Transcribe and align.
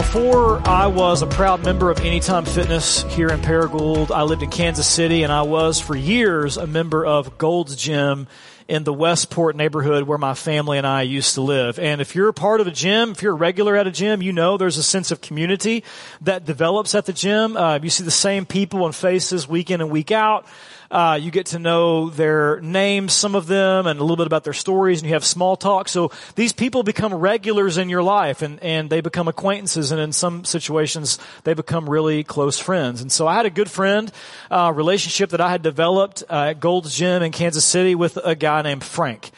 before 0.00 0.66
I 0.66 0.86
was 0.86 1.20
a 1.20 1.26
proud 1.26 1.62
member 1.62 1.90
of 1.90 2.00
Anytime 2.00 2.46
Fitness 2.46 3.02
here 3.02 3.28
in 3.28 3.40
Paragould, 3.40 4.10
I 4.10 4.22
lived 4.22 4.42
in 4.42 4.48
Kansas 4.48 4.86
City 4.86 5.24
and 5.24 5.30
I 5.30 5.42
was 5.42 5.78
for 5.78 5.94
years 5.94 6.56
a 6.56 6.66
member 6.66 7.04
of 7.04 7.36
Gold's 7.36 7.76
Gym 7.76 8.26
in 8.66 8.84
the 8.84 8.94
Westport 8.94 9.56
neighborhood 9.56 10.04
where 10.04 10.16
my 10.16 10.32
family 10.32 10.78
and 10.78 10.86
I 10.86 11.02
used 11.02 11.34
to 11.34 11.42
live. 11.42 11.78
And 11.78 12.00
if 12.00 12.14
you're 12.14 12.28
a 12.28 12.32
part 12.32 12.62
of 12.62 12.66
a 12.66 12.70
gym, 12.70 13.10
if 13.10 13.20
you're 13.20 13.32
a 13.32 13.36
regular 13.36 13.76
at 13.76 13.86
a 13.86 13.90
gym, 13.90 14.22
you 14.22 14.32
know 14.32 14.56
there's 14.56 14.78
a 14.78 14.82
sense 14.82 15.10
of 15.10 15.20
community 15.20 15.84
that 16.22 16.46
develops 16.46 16.94
at 16.94 17.04
the 17.04 17.12
gym. 17.12 17.54
Uh, 17.54 17.78
you 17.82 17.90
see 17.90 18.02
the 18.02 18.10
same 18.10 18.46
people 18.46 18.86
and 18.86 18.94
faces 18.94 19.46
week 19.46 19.70
in 19.70 19.82
and 19.82 19.90
week 19.90 20.10
out. 20.10 20.46
Uh, 20.90 21.16
you 21.20 21.30
get 21.30 21.46
to 21.46 21.58
know 21.58 22.10
their 22.10 22.60
names, 22.62 23.12
some 23.12 23.36
of 23.36 23.46
them, 23.46 23.86
and 23.86 24.00
a 24.00 24.02
little 24.02 24.16
bit 24.16 24.26
about 24.26 24.42
their 24.42 24.52
stories, 24.52 25.00
and 25.00 25.08
you 25.08 25.14
have 25.14 25.24
small 25.24 25.56
talk. 25.56 25.88
So 25.88 26.10
these 26.34 26.52
people 26.52 26.82
become 26.82 27.14
regulars 27.14 27.78
in 27.78 27.88
your 27.88 28.02
life, 28.02 28.42
and, 28.42 28.60
and 28.60 28.90
they 28.90 29.00
become 29.00 29.28
acquaintances, 29.28 29.92
and 29.92 30.00
in 30.00 30.12
some 30.12 30.44
situations, 30.44 31.18
they 31.44 31.54
become 31.54 31.88
really 31.88 32.24
close 32.24 32.58
friends. 32.58 33.02
And 33.02 33.12
so 33.12 33.28
I 33.28 33.34
had 33.34 33.46
a 33.46 33.50
good 33.50 33.70
friend, 33.70 34.10
uh, 34.50 34.72
relationship 34.74 35.30
that 35.30 35.40
I 35.40 35.50
had 35.50 35.62
developed 35.62 36.24
uh, 36.28 36.50
at 36.50 36.60
Gold's 36.60 36.96
Gym 36.96 37.22
in 37.22 37.30
Kansas 37.30 37.64
City 37.64 37.94
with 37.94 38.16
a 38.16 38.34
guy 38.34 38.62
named 38.62 38.82
Frank. 38.82 39.30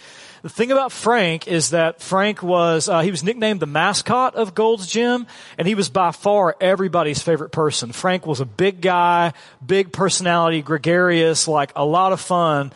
The 0.42 0.48
thing 0.48 0.72
about 0.72 0.90
Frank 0.90 1.46
is 1.46 1.70
that 1.70 2.02
Frank 2.02 2.42
was, 2.42 2.88
uh, 2.88 3.00
he 3.00 3.12
was 3.12 3.22
nicknamed 3.22 3.60
the 3.60 3.66
mascot 3.66 4.34
of 4.34 4.56
Gold's 4.56 4.88
Gym, 4.88 5.28
and 5.56 5.68
he 5.68 5.76
was 5.76 5.88
by 5.88 6.10
far 6.10 6.56
everybody's 6.60 7.22
favorite 7.22 7.50
person. 7.50 7.92
Frank 7.92 8.26
was 8.26 8.40
a 8.40 8.44
big 8.44 8.80
guy, 8.80 9.34
big 9.64 9.92
personality, 9.92 10.60
gregarious, 10.60 11.46
like 11.46 11.70
a 11.76 11.84
lot 11.84 12.12
of 12.12 12.20
fun. 12.20 12.72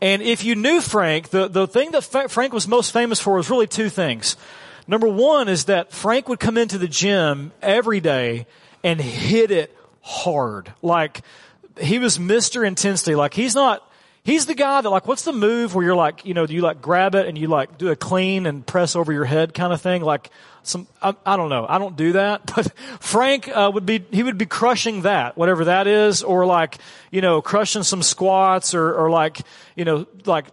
And 0.00 0.22
if 0.22 0.42
you 0.42 0.54
knew 0.54 0.80
Frank, 0.80 1.28
the, 1.28 1.48
the 1.48 1.66
thing 1.66 1.90
that 1.90 2.30
Frank 2.30 2.54
was 2.54 2.66
most 2.66 2.92
famous 2.92 3.20
for 3.20 3.34
was 3.36 3.50
really 3.50 3.66
two 3.66 3.90
things. 3.90 4.36
Number 4.88 5.06
one 5.06 5.48
is 5.48 5.66
that 5.66 5.92
Frank 5.92 6.30
would 6.30 6.40
come 6.40 6.56
into 6.56 6.78
the 6.78 6.88
gym 6.88 7.52
every 7.60 8.00
day 8.00 8.46
and 8.82 8.98
hit 8.98 9.50
it 9.50 9.76
hard. 10.00 10.72
Like, 10.80 11.20
he 11.78 11.98
was 11.98 12.16
Mr. 12.16 12.66
Intensity. 12.66 13.14
Like, 13.14 13.34
he's 13.34 13.54
not, 13.54 13.86
He's 14.24 14.46
the 14.46 14.54
guy 14.54 14.80
that 14.80 14.88
like, 14.88 15.08
what's 15.08 15.24
the 15.24 15.32
move 15.32 15.74
where 15.74 15.84
you're 15.84 15.96
like, 15.96 16.24
you 16.24 16.32
know, 16.32 16.46
do 16.46 16.54
you 16.54 16.60
like 16.60 16.80
grab 16.80 17.16
it 17.16 17.26
and 17.26 17.36
you 17.36 17.48
like 17.48 17.76
do 17.76 17.88
a 17.88 17.96
clean 17.96 18.46
and 18.46 18.64
press 18.64 18.94
over 18.94 19.12
your 19.12 19.24
head 19.24 19.52
kind 19.52 19.72
of 19.72 19.80
thing? 19.80 20.02
Like 20.02 20.30
some, 20.62 20.86
I, 21.00 21.14
I 21.26 21.36
don't 21.36 21.48
know. 21.48 21.66
I 21.68 21.78
don't 21.78 21.96
do 21.96 22.12
that, 22.12 22.46
but 22.54 22.72
Frank, 23.00 23.48
uh, 23.48 23.70
would 23.74 23.86
be, 23.86 24.04
he 24.10 24.22
would 24.22 24.38
be 24.38 24.46
crushing 24.46 25.02
that, 25.02 25.36
whatever 25.36 25.64
that 25.66 25.86
is, 25.86 26.22
or 26.22 26.46
like, 26.46 26.78
you 27.10 27.20
know, 27.20 27.42
crushing 27.42 27.82
some 27.82 28.02
squats 28.02 28.74
or, 28.74 28.94
or 28.94 29.10
like, 29.10 29.40
you 29.74 29.84
know, 29.84 30.06
like 30.24 30.46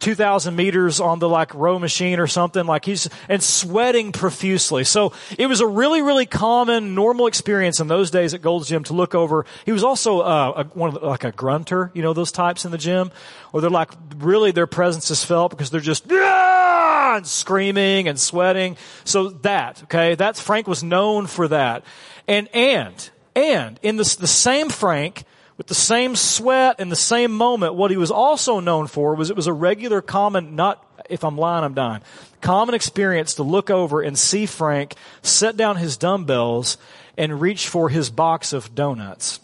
2,000 0.00 0.56
meters 0.56 1.00
on 1.00 1.18
the 1.18 1.28
like 1.28 1.54
row 1.54 1.78
machine 1.78 2.18
or 2.18 2.26
something. 2.26 2.66
Like 2.66 2.84
he's, 2.84 3.08
and 3.28 3.42
sweating 3.42 4.12
profusely. 4.12 4.84
So 4.84 5.12
it 5.38 5.46
was 5.46 5.60
a 5.60 5.66
really, 5.66 6.02
really 6.02 6.26
common, 6.26 6.94
normal 6.94 7.26
experience 7.26 7.78
in 7.78 7.88
those 7.88 8.10
days 8.10 8.34
at 8.34 8.42
Gold's 8.42 8.68
Gym 8.68 8.84
to 8.84 8.92
look 8.92 9.14
over. 9.14 9.46
He 9.64 9.72
was 9.72 9.84
also, 9.84 10.20
uh, 10.20 10.52
a, 10.56 10.64
one 10.76 10.94
of 10.94 11.00
the, 11.00 11.06
like 11.06 11.24
a 11.24 11.32
grunter, 11.32 11.90
you 11.94 12.02
know, 12.02 12.12
those 12.12 12.32
types 12.32 12.64
in 12.64 12.72
the 12.72 12.78
gym, 12.78 13.03
or 13.52 13.60
they're 13.60 13.70
like, 13.70 13.90
really 14.16 14.50
their 14.50 14.66
presence 14.66 15.10
is 15.10 15.24
felt 15.24 15.50
because 15.50 15.70
they're 15.70 15.80
just, 15.80 16.04
ah! 16.10 17.16
and 17.16 17.26
screaming 17.26 18.08
and 18.08 18.18
sweating. 18.18 18.76
So 19.04 19.30
that, 19.30 19.82
okay, 19.84 20.14
that's, 20.14 20.40
Frank 20.40 20.66
was 20.66 20.82
known 20.82 21.26
for 21.26 21.48
that. 21.48 21.84
And, 22.26 22.48
and, 22.54 23.10
and 23.36 23.78
in 23.82 23.96
the, 23.96 24.16
the 24.20 24.26
same 24.26 24.68
Frank, 24.68 25.24
with 25.56 25.68
the 25.68 25.74
same 25.74 26.16
sweat 26.16 26.76
and 26.78 26.90
the 26.90 26.96
same 26.96 27.32
moment, 27.32 27.74
what 27.74 27.90
he 27.90 27.96
was 27.96 28.10
also 28.10 28.60
known 28.60 28.86
for 28.86 29.14
was 29.14 29.30
it 29.30 29.36
was 29.36 29.46
a 29.46 29.52
regular 29.52 30.00
common, 30.00 30.56
not, 30.56 30.84
if 31.08 31.24
I'm 31.24 31.38
lying, 31.38 31.64
I'm 31.64 31.74
dying, 31.74 32.02
common 32.40 32.74
experience 32.74 33.34
to 33.34 33.42
look 33.42 33.70
over 33.70 34.02
and 34.02 34.18
see 34.18 34.46
Frank 34.46 34.94
set 35.22 35.56
down 35.56 35.76
his 35.76 35.96
dumbbells 35.96 36.76
and 37.16 37.40
reach 37.40 37.68
for 37.68 37.88
his 37.88 38.10
box 38.10 38.52
of 38.52 38.74
donuts. 38.74 39.38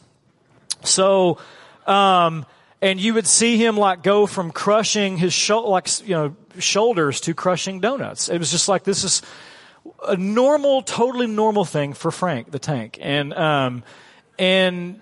So, 0.82 1.38
um, 1.86 2.44
and 2.82 3.00
you 3.00 3.14
would 3.14 3.26
see 3.26 3.56
him 3.56 3.76
like 3.76 4.02
go 4.02 4.26
from 4.26 4.50
crushing 4.50 5.16
his 5.16 5.48
like 5.50 5.88
you 6.02 6.14
know 6.14 6.36
shoulders 6.58 7.20
to 7.22 7.34
crushing 7.34 7.80
donuts. 7.80 8.28
It 8.28 8.38
was 8.38 8.50
just 8.50 8.68
like 8.68 8.84
this 8.84 9.04
is 9.04 9.22
a 10.06 10.16
normal, 10.16 10.82
totally 10.82 11.26
normal 11.26 11.64
thing 11.64 11.92
for 11.92 12.10
Frank 12.10 12.50
the 12.50 12.58
Tank, 12.58 12.98
and 13.00 13.32
um, 13.34 13.82
and 14.38 15.00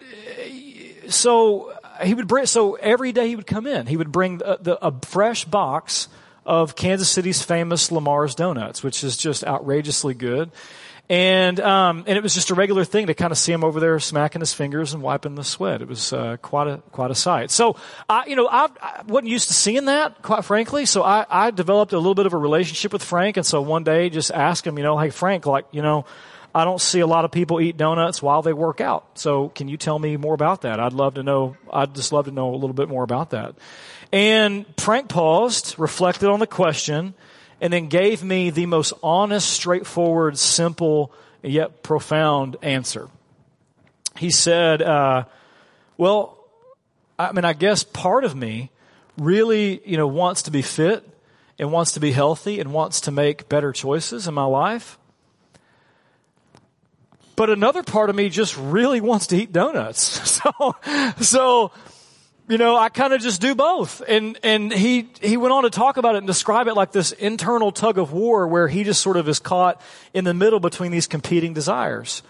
so 1.08 1.72
he 2.02 2.14
would 2.14 2.28
bring, 2.28 2.46
so 2.46 2.74
every 2.74 3.12
day 3.12 3.28
he 3.28 3.36
would 3.36 3.46
come 3.46 3.66
in, 3.66 3.86
he 3.86 3.96
would 3.96 4.12
bring 4.12 4.38
the, 4.38 4.78
a 4.82 4.92
fresh 5.06 5.44
box 5.44 6.08
of 6.46 6.76
Kansas 6.76 7.08
City's 7.08 7.42
famous 7.42 7.92
Lamar's 7.92 8.34
Donuts, 8.34 8.82
which 8.82 9.04
is 9.04 9.16
just 9.16 9.44
outrageously 9.44 10.14
good. 10.14 10.50
And, 11.10 11.58
um, 11.60 12.04
and 12.06 12.18
it 12.18 12.22
was 12.22 12.34
just 12.34 12.50
a 12.50 12.54
regular 12.54 12.84
thing 12.84 13.06
to 13.06 13.14
kind 13.14 13.32
of 13.32 13.38
see 13.38 13.50
him 13.50 13.64
over 13.64 13.80
there 13.80 13.98
smacking 13.98 14.40
his 14.40 14.52
fingers 14.52 14.92
and 14.92 15.02
wiping 15.02 15.36
the 15.36 15.44
sweat. 15.44 15.80
It 15.80 15.88
was, 15.88 16.12
uh, 16.12 16.36
quite 16.42 16.66
a, 16.66 16.78
quite 16.92 17.10
a 17.10 17.14
sight. 17.14 17.50
So, 17.50 17.76
I, 18.10 18.26
you 18.26 18.36
know, 18.36 18.46
I, 18.46 18.68
I 18.82 19.02
wasn't 19.06 19.28
used 19.28 19.48
to 19.48 19.54
seeing 19.54 19.86
that, 19.86 20.20
quite 20.20 20.44
frankly. 20.44 20.84
So 20.84 21.02
I, 21.02 21.24
I 21.30 21.50
developed 21.50 21.94
a 21.94 21.96
little 21.96 22.14
bit 22.14 22.26
of 22.26 22.34
a 22.34 22.38
relationship 22.38 22.92
with 22.92 23.02
Frank. 23.02 23.38
And 23.38 23.46
so 23.46 23.62
one 23.62 23.84
day 23.84 24.10
just 24.10 24.30
asked 24.30 24.66
him, 24.66 24.76
you 24.76 24.84
know, 24.84 24.98
hey, 24.98 25.08
Frank, 25.08 25.46
like, 25.46 25.64
you 25.70 25.80
know, 25.80 26.04
I 26.54 26.64
don't 26.64 26.80
see 26.80 27.00
a 27.00 27.06
lot 27.06 27.24
of 27.24 27.30
people 27.30 27.60
eat 27.60 27.76
donuts 27.76 28.20
while 28.20 28.42
they 28.42 28.52
work 28.52 28.80
out. 28.80 29.18
So 29.18 29.48
can 29.50 29.68
you 29.68 29.76
tell 29.76 29.98
me 29.98 30.16
more 30.16 30.34
about 30.34 30.62
that? 30.62 30.78
I'd 30.80 30.92
love 30.92 31.14
to 31.14 31.22
know, 31.22 31.56
I'd 31.72 31.94
just 31.94 32.12
love 32.12 32.26
to 32.26 32.32
know 32.32 32.54
a 32.54 32.56
little 32.56 32.74
bit 32.74 32.88
more 32.88 33.04
about 33.04 33.30
that. 33.30 33.54
And 34.12 34.66
Frank 34.76 35.08
paused, 35.08 35.78
reflected 35.78 36.28
on 36.28 36.40
the 36.40 36.46
question, 36.46 37.14
and 37.60 37.72
then 37.72 37.88
gave 37.88 38.22
me 38.22 38.50
the 38.50 38.66
most 38.66 38.92
honest, 39.02 39.48
straightforward, 39.48 40.38
simple, 40.38 41.12
yet 41.42 41.82
profound 41.82 42.56
answer. 42.62 43.08
He 44.16 44.30
said, 44.30 44.82
uh, 44.82 45.24
well, 45.96 46.38
I 47.18 47.32
mean, 47.32 47.44
I 47.44 47.52
guess 47.52 47.82
part 47.82 48.24
of 48.24 48.34
me 48.36 48.70
really, 49.16 49.80
you 49.84 49.96
know, 49.96 50.06
wants 50.06 50.42
to 50.42 50.50
be 50.50 50.62
fit 50.62 51.08
and 51.58 51.72
wants 51.72 51.92
to 51.92 52.00
be 52.00 52.12
healthy 52.12 52.60
and 52.60 52.72
wants 52.72 53.02
to 53.02 53.10
make 53.10 53.48
better 53.48 53.72
choices 53.72 54.28
in 54.28 54.34
my 54.34 54.44
life. 54.44 54.98
But 57.34 57.50
another 57.50 57.82
part 57.82 58.10
of 58.10 58.16
me 58.16 58.30
just 58.30 58.56
really 58.56 59.00
wants 59.00 59.28
to 59.28 59.36
eat 59.36 59.52
donuts. 59.52 60.38
So, 60.38 60.76
so, 61.20 61.72
you 62.48 62.58
know, 62.58 62.76
I 62.76 62.88
kind 62.88 63.12
of 63.12 63.20
just 63.20 63.40
do 63.40 63.54
both. 63.54 64.02
And, 64.08 64.38
and 64.42 64.72
he, 64.72 65.08
he 65.20 65.36
went 65.36 65.52
on 65.52 65.64
to 65.64 65.70
talk 65.70 65.98
about 65.98 66.14
it 66.14 66.18
and 66.18 66.26
describe 66.26 66.66
it 66.66 66.74
like 66.74 66.92
this 66.92 67.12
internal 67.12 67.70
tug 67.70 67.98
of 67.98 68.12
war 68.12 68.48
where 68.48 68.68
he 68.68 68.84
just 68.84 69.02
sort 69.02 69.16
of 69.16 69.28
is 69.28 69.38
caught 69.38 69.80
in 70.14 70.24
the 70.24 70.34
middle 70.34 70.58
between 70.58 70.90
these 70.90 71.06
competing 71.06 71.52
desires. 71.52 72.22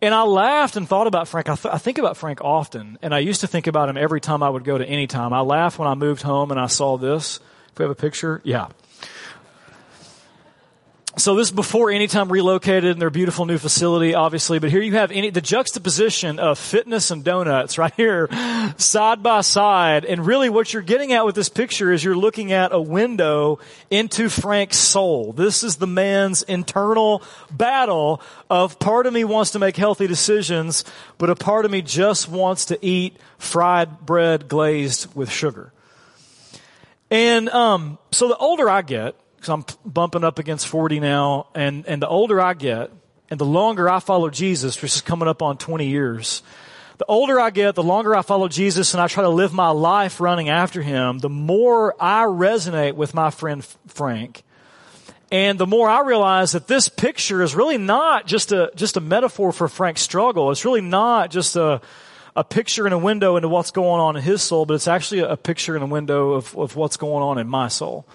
And 0.00 0.14
I 0.14 0.22
laughed 0.22 0.76
and 0.76 0.88
thought 0.88 1.06
about 1.06 1.28
Frank. 1.28 1.48
I, 1.48 1.56
th- 1.56 1.74
I, 1.74 1.78
think 1.78 1.98
about 1.98 2.16
Frank 2.16 2.40
often, 2.40 2.98
and 3.02 3.14
I 3.14 3.18
used 3.18 3.42
to 3.42 3.46
think 3.46 3.66
about 3.66 3.88
him 3.88 3.96
every 3.96 4.20
time 4.20 4.42
I 4.42 4.48
would 4.48 4.64
go 4.64 4.78
to 4.78 4.84
any 4.84 5.06
time. 5.06 5.32
I 5.32 5.40
laughed 5.40 5.78
when 5.78 5.88
I 5.88 5.94
moved 5.94 6.22
home 6.22 6.50
and 6.50 6.58
I 6.58 6.66
saw 6.66 6.96
this. 6.96 7.38
If 7.72 7.78
we 7.78 7.84
have 7.84 7.90
a 7.90 7.94
picture, 7.94 8.40
yeah 8.44 8.68
so 11.16 11.36
this 11.36 11.48
is 11.48 11.52
before 11.52 11.90
Anytime 11.90 12.30
relocated 12.30 12.90
in 12.90 12.98
their 12.98 13.10
beautiful 13.10 13.46
new 13.46 13.56
facility, 13.56 14.14
obviously. 14.14 14.58
But 14.58 14.70
here 14.70 14.82
you 14.82 14.94
have 14.94 15.12
any, 15.12 15.30
the 15.30 15.40
juxtaposition 15.40 16.40
of 16.40 16.58
fitness 16.58 17.10
and 17.10 17.22
donuts 17.22 17.78
right 17.78 17.94
here, 17.94 18.28
side 18.78 19.22
by 19.22 19.42
side. 19.42 20.04
And 20.04 20.26
really 20.26 20.50
what 20.50 20.72
you're 20.72 20.82
getting 20.82 21.12
at 21.12 21.24
with 21.24 21.36
this 21.36 21.48
picture 21.48 21.92
is 21.92 22.02
you're 22.02 22.16
looking 22.16 22.52
at 22.52 22.72
a 22.72 22.80
window 22.80 23.60
into 23.90 24.28
Frank's 24.28 24.76
soul. 24.76 25.32
This 25.32 25.62
is 25.62 25.76
the 25.76 25.86
man's 25.86 26.42
internal 26.42 27.22
battle 27.50 28.20
of 28.50 28.78
part 28.78 29.06
of 29.06 29.12
me 29.12 29.24
wants 29.24 29.52
to 29.52 29.58
make 29.58 29.76
healthy 29.76 30.08
decisions, 30.08 30.84
but 31.18 31.30
a 31.30 31.36
part 31.36 31.64
of 31.64 31.70
me 31.70 31.80
just 31.80 32.28
wants 32.28 32.66
to 32.66 32.84
eat 32.84 33.16
fried 33.38 34.00
bread 34.00 34.48
glazed 34.48 35.14
with 35.14 35.30
sugar. 35.30 35.72
And, 37.10 37.48
um, 37.50 37.98
so 38.10 38.28
the 38.28 38.36
older 38.36 38.68
I 38.68 38.82
get, 38.82 39.14
because 39.44 39.74
I'm 39.84 39.92
bumping 39.92 40.24
up 40.24 40.38
against 40.38 40.66
40 40.68 41.00
now, 41.00 41.48
and, 41.54 41.86
and 41.86 42.00
the 42.00 42.08
older 42.08 42.40
I 42.40 42.54
get, 42.54 42.90
and 43.28 43.38
the 43.38 43.44
longer 43.44 43.90
I 43.90 44.00
follow 44.00 44.30
Jesus, 44.30 44.80
which 44.80 44.94
is 44.94 45.02
coming 45.02 45.28
up 45.28 45.42
on 45.42 45.58
20 45.58 45.86
years, 45.86 46.42
the 46.96 47.04
older 47.06 47.38
I 47.38 47.50
get, 47.50 47.74
the 47.74 47.82
longer 47.82 48.14
I 48.14 48.22
follow 48.22 48.48
Jesus 48.48 48.94
and 48.94 49.02
I 49.02 49.06
try 49.06 49.22
to 49.22 49.28
live 49.28 49.52
my 49.52 49.68
life 49.68 50.18
running 50.18 50.48
after 50.48 50.80
him, 50.80 51.18
the 51.18 51.28
more 51.28 51.94
I 52.00 52.24
resonate 52.24 52.94
with 52.94 53.12
my 53.12 53.30
friend 53.30 53.62
Frank. 53.88 54.44
And 55.30 55.58
the 55.58 55.66
more 55.66 55.90
I 55.90 56.00
realize 56.02 56.52
that 56.52 56.66
this 56.66 56.88
picture 56.88 57.42
is 57.42 57.54
really 57.54 57.76
not 57.76 58.26
just 58.26 58.52
a, 58.52 58.70
just 58.76 58.96
a 58.96 59.00
metaphor 59.00 59.52
for 59.52 59.68
Frank's 59.68 60.00
struggle. 60.00 60.52
It's 60.52 60.64
really 60.64 60.80
not 60.80 61.30
just 61.30 61.56
a, 61.56 61.82
a 62.34 62.44
picture 62.44 62.86
in 62.86 62.94
a 62.94 62.98
window 62.98 63.36
into 63.36 63.48
what's 63.48 63.72
going 63.72 64.00
on 64.00 64.16
in 64.16 64.22
his 64.22 64.40
soul, 64.40 64.64
but 64.64 64.74
it's 64.74 64.88
actually 64.88 65.20
a, 65.20 65.36
picture 65.36 65.76
in 65.76 65.82
a 65.82 65.86
window 65.86 66.32
of, 66.32 66.56
of 66.56 66.76
what's 66.76 66.96
going 66.96 67.22
on 67.22 67.36
in 67.36 67.48
my 67.48 67.68
soul. 67.68 68.06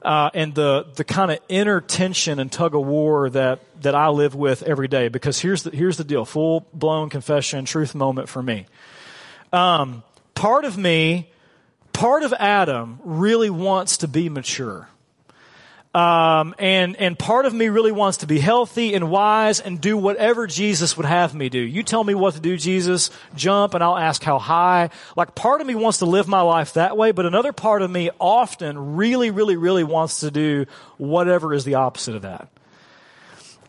Uh, 0.00 0.30
and 0.32 0.54
the, 0.54 0.86
the 0.94 1.04
kind 1.04 1.30
of 1.32 1.38
inner 1.48 1.80
tension 1.80 2.38
and 2.38 2.52
tug 2.52 2.74
of 2.74 2.86
war 2.86 3.28
that, 3.30 3.60
that 3.82 3.94
I 3.94 4.08
live 4.08 4.34
with 4.34 4.62
every 4.62 4.86
day. 4.86 5.08
Because 5.08 5.40
here's 5.40 5.64
the, 5.64 5.70
here's 5.70 5.96
the 5.96 6.04
deal. 6.04 6.24
Full 6.24 6.66
blown 6.72 7.10
confession, 7.10 7.64
truth 7.64 7.94
moment 7.94 8.28
for 8.28 8.42
me. 8.42 8.66
Um, 9.52 10.04
part 10.34 10.64
of 10.64 10.78
me, 10.78 11.30
part 11.92 12.22
of 12.22 12.32
Adam 12.32 13.00
really 13.02 13.50
wants 13.50 13.98
to 13.98 14.08
be 14.08 14.28
mature. 14.28 14.88
Um, 15.94 16.54
and 16.58 16.96
and 16.96 17.18
part 17.18 17.46
of 17.46 17.54
me 17.54 17.70
really 17.70 17.92
wants 17.92 18.18
to 18.18 18.26
be 18.26 18.38
healthy 18.38 18.94
and 18.94 19.10
wise 19.10 19.58
and 19.58 19.80
do 19.80 19.96
whatever 19.96 20.46
Jesus 20.46 20.96
would 20.98 21.06
have 21.06 21.34
me 21.34 21.48
do. 21.48 21.58
You 21.58 21.82
tell 21.82 22.04
me 22.04 22.14
what 22.14 22.34
to 22.34 22.40
do, 22.40 22.58
Jesus. 22.58 23.10
Jump, 23.34 23.72
and 23.72 23.82
I'll 23.82 23.96
ask 23.96 24.22
how 24.22 24.38
high. 24.38 24.90
Like 25.16 25.34
part 25.34 25.62
of 25.62 25.66
me 25.66 25.74
wants 25.74 25.98
to 25.98 26.06
live 26.06 26.28
my 26.28 26.42
life 26.42 26.74
that 26.74 26.96
way, 26.96 27.12
but 27.12 27.24
another 27.24 27.54
part 27.54 27.80
of 27.80 27.90
me 27.90 28.10
often 28.20 28.96
really, 28.96 29.30
really, 29.30 29.56
really 29.56 29.82
wants 29.82 30.20
to 30.20 30.30
do 30.30 30.66
whatever 30.98 31.54
is 31.54 31.64
the 31.64 31.76
opposite 31.76 32.14
of 32.14 32.22
that. 32.22 32.48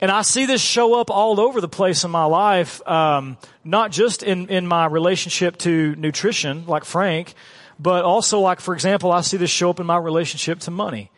And 0.01 0.11
I 0.11 0.21
see 0.21 0.45
this 0.45 0.61
show 0.61 0.99
up 0.99 1.09
all 1.09 1.39
over 1.39 1.59
the 1.59 1.67
place 1.67 2.03
in 2.03 2.11
my 2.11 2.25
life, 2.25 2.85
um, 2.87 3.37
not 3.63 3.91
just 3.91 4.23
in, 4.23 4.47
in 4.49 4.65
my 4.65 4.85
relationship 4.85 5.57
to 5.59 5.95
nutrition, 5.95 6.65
like 6.67 6.85
Frank, 6.85 7.33
but 7.79 8.05
also 8.05 8.39
like, 8.39 8.59
for 8.61 8.73
example, 8.73 9.11
I 9.11 9.21
see 9.21 9.37
this 9.37 9.49
show 9.49 9.69
up 9.69 9.79
in 9.79 9.85
my 9.85 9.97
relationship 9.97 10.59
to 10.61 10.71
money. 10.71 11.11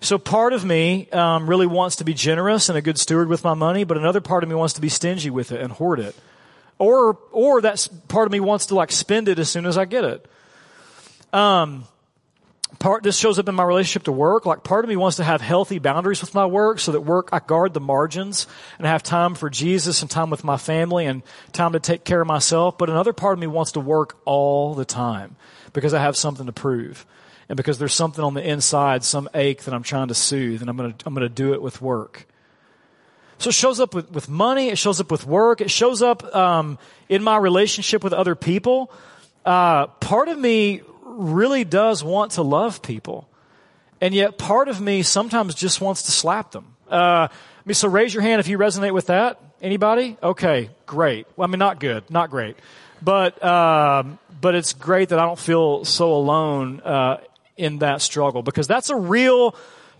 So 0.00 0.18
part 0.18 0.52
of 0.52 0.64
me 0.64 1.08
um, 1.10 1.48
really 1.48 1.66
wants 1.66 1.96
to 1.96 2.04
be 2.04 2.14
generous 2.14 2.68
and 2.68 2.76
a 2.76 2.82
good 2.82 2.98
steward 2.98 3.28
with 3.28 3.44
my 3.44 3.54
money, 3.54 3.84
but 3.84 3.96
another 3.96 4.20
part 4.20 4.42
of 4.42 4.48
me 4.48 4.54
wants 4.54 4.74
to 4.74 4.80
be 4.80 4.88
stingy 4.88 5.30
with 5.30 5.52
it 5.52 5.60
and 5.60 5.72
hoard 5.72 6.00
it. 6.00 6.14
Or, 6.78 7.18
or 7.32 7.62
that 7.62 7.88
part 8.08 8.26
of 8.26 8.32
me 8.32 8.40
wants 8.40 8.66
to 8.66 8.74
like 8.74 8.92
spend 8.92 9.28
it 9.28 9.38
as 9.38 9.48
soon 9.48 9.64
as 9.64 9.78
I 9.78 9.86
get 9.86 10.04
it. 10.04 10.26
Um, 11.32 11.84
part, 12.78 13.02
this 13.02 13.16
shows 13.16 13.38
up 13.38 13.48
in 13.48 13.54
my 13.54 13.64
relationship 13.64 14.04
to 14.04 14.12
work. 14.12 14.44
Like 14.44 14.62
part 14.62 14.84
of 14.84 14.88
me 14.90 14.96
wants 14.96 15.16
to 15.16 15.24
have 15.24 15.40
healthy 15.40 15.78
boundaries 15.78 16.20
with 16.20 16.34
my 16.34 16.44
work 16.44 16.78
so 16.78 16.92
that 16.92 17.00
work, 17.00 17.30
I 17.32 17.38
guard 17.38 17.72
the 17.72 17.80
margins 17.80 18.46
and 18.78 18.86
have 18.86 19.02
time 19.02 19.34
for 19.34 19.48
Jesus 19.48 20.02
and 20.02 20.10
time 20.10 20.28
with 20.28 20.44
my 20.44 20.58
family 20.58 21.06
and 21.06 21.22
time 21.52 21.72
to 21.72 21.80
take 21.80 22.04
care 22.04 22.20
of 22.20 22.26
myself. 22.26 22.76
But 22.76 22.90
another 22.90 23.14
part 23.14 23.32
of 23.32 23.38
me 23.38 23.46
wants 23.46 23.72
to 23.72 23.80
work 23.80 24.18
all 24.26 24.74
the 24.74 24.84
time 24.84 25.36
because 25.72 25.94
I 25.94 26.02
have 26.02 26.16
something 26.16 26.46
to 26.46 26.52
prove 26.52 27.06
and 27.48 27.56
because 27.56 27.78
there's 27.78 27.94
something 27.94 28.24
on 28.24 28.34
the 28.34 28.46
inside, 28.46 29.04
some 29.04 29.28
ache 29.34 29.64
that 29.64 29.74
I'm 29.74 29.82
trying 29.82 30.08
to 30.08 30.14
soothe, 30.14 30.60
and 30.60 30.70
I'm 30.70 30.76
going 30.76 30.92
to, 30.92 31.06
I'm 31.06 31.14
going 31.14 31.28
to 31.28 31.34
do 31.34 31.52
it 31.54 31.62
with 31.62 31.80
work. 31.80 32.26
So 33.38 33.50
it 33.50 33.54
shows 33.54 33.80
up 33.80 33.94
with, 33.94 34.10
with 34.10 34.28
money, 34.28 34.68
it 34.68 34.78
shows 34.78 35.00
up 35.00 35.10
with 35.10 35.26
work, 35.26 35.60
it 35.60 35.70
shows 35.70 36.02
up 36.02 36.34
um, 36.34 36.78
in 37.08 37.22
my 37.22 37.36
relationship 37.36 38.02
with 38.02 38.12
other 38.12 38.34
people. 38.34 38.90
Uh, 39.44 39.86
part 39.86 40.28
of 40.28 40.38
me 40.38 40.80
really 41.02 41.64
does 41.64 42.02
want 42.02 42.32
to 42.32 42.42
love 42.42 42.82
people, 42.82 43.28
and 44.00 44.14
yet 44.14 44.38
part 44.38 44.68
of 44.68 44.80
me 44.80 45.02
sometimes 45.02 45.54
just 45.54 45.80
wants 45.80 46.04
to 46.04 46.12
slap 46.12 46.50
them. 46.50 46.74
Uh, 46.90 47.28
I 47.30 47.62
mean, 47.64 47.74
so 47.74 47.88
raise 47.88 48.14
your 48.14 48.22
hand 48.22 48.40
if 48.40 48.48
you 48.48 48.58
resonate 48.58 48.92
with 48.92 49.06
that. 49.06 49.40
Anybody? 49.60 50.16
Okay, 50.22 50.70
great. 50.84 51.26
Well, 51.36 51.48
I 51.48 51.50
mean, 51.50 51.58
not 51.58 51.80
good, 51.80 52.10
not 52.10 52.30
great, 52.30 52.56
but 53.02 53.42
um, 53.44 54.18
but 54.40 54.54
it's 54.54 54.72
great 54.72 55.10
that 55.10 55.18
I 55.18 55.22
don't 55.26 55.38
feel 55.38 55.84
so 55.84 56.12
alone 56.12 56.80
uh, 56.80 57.18
in 57.56 57.78
that 57.78 58.02
struggle 58.02 58.42
because 58.42 58.66
that's 58.66 58.90
a 58.90 58.96
real 58.96 59.54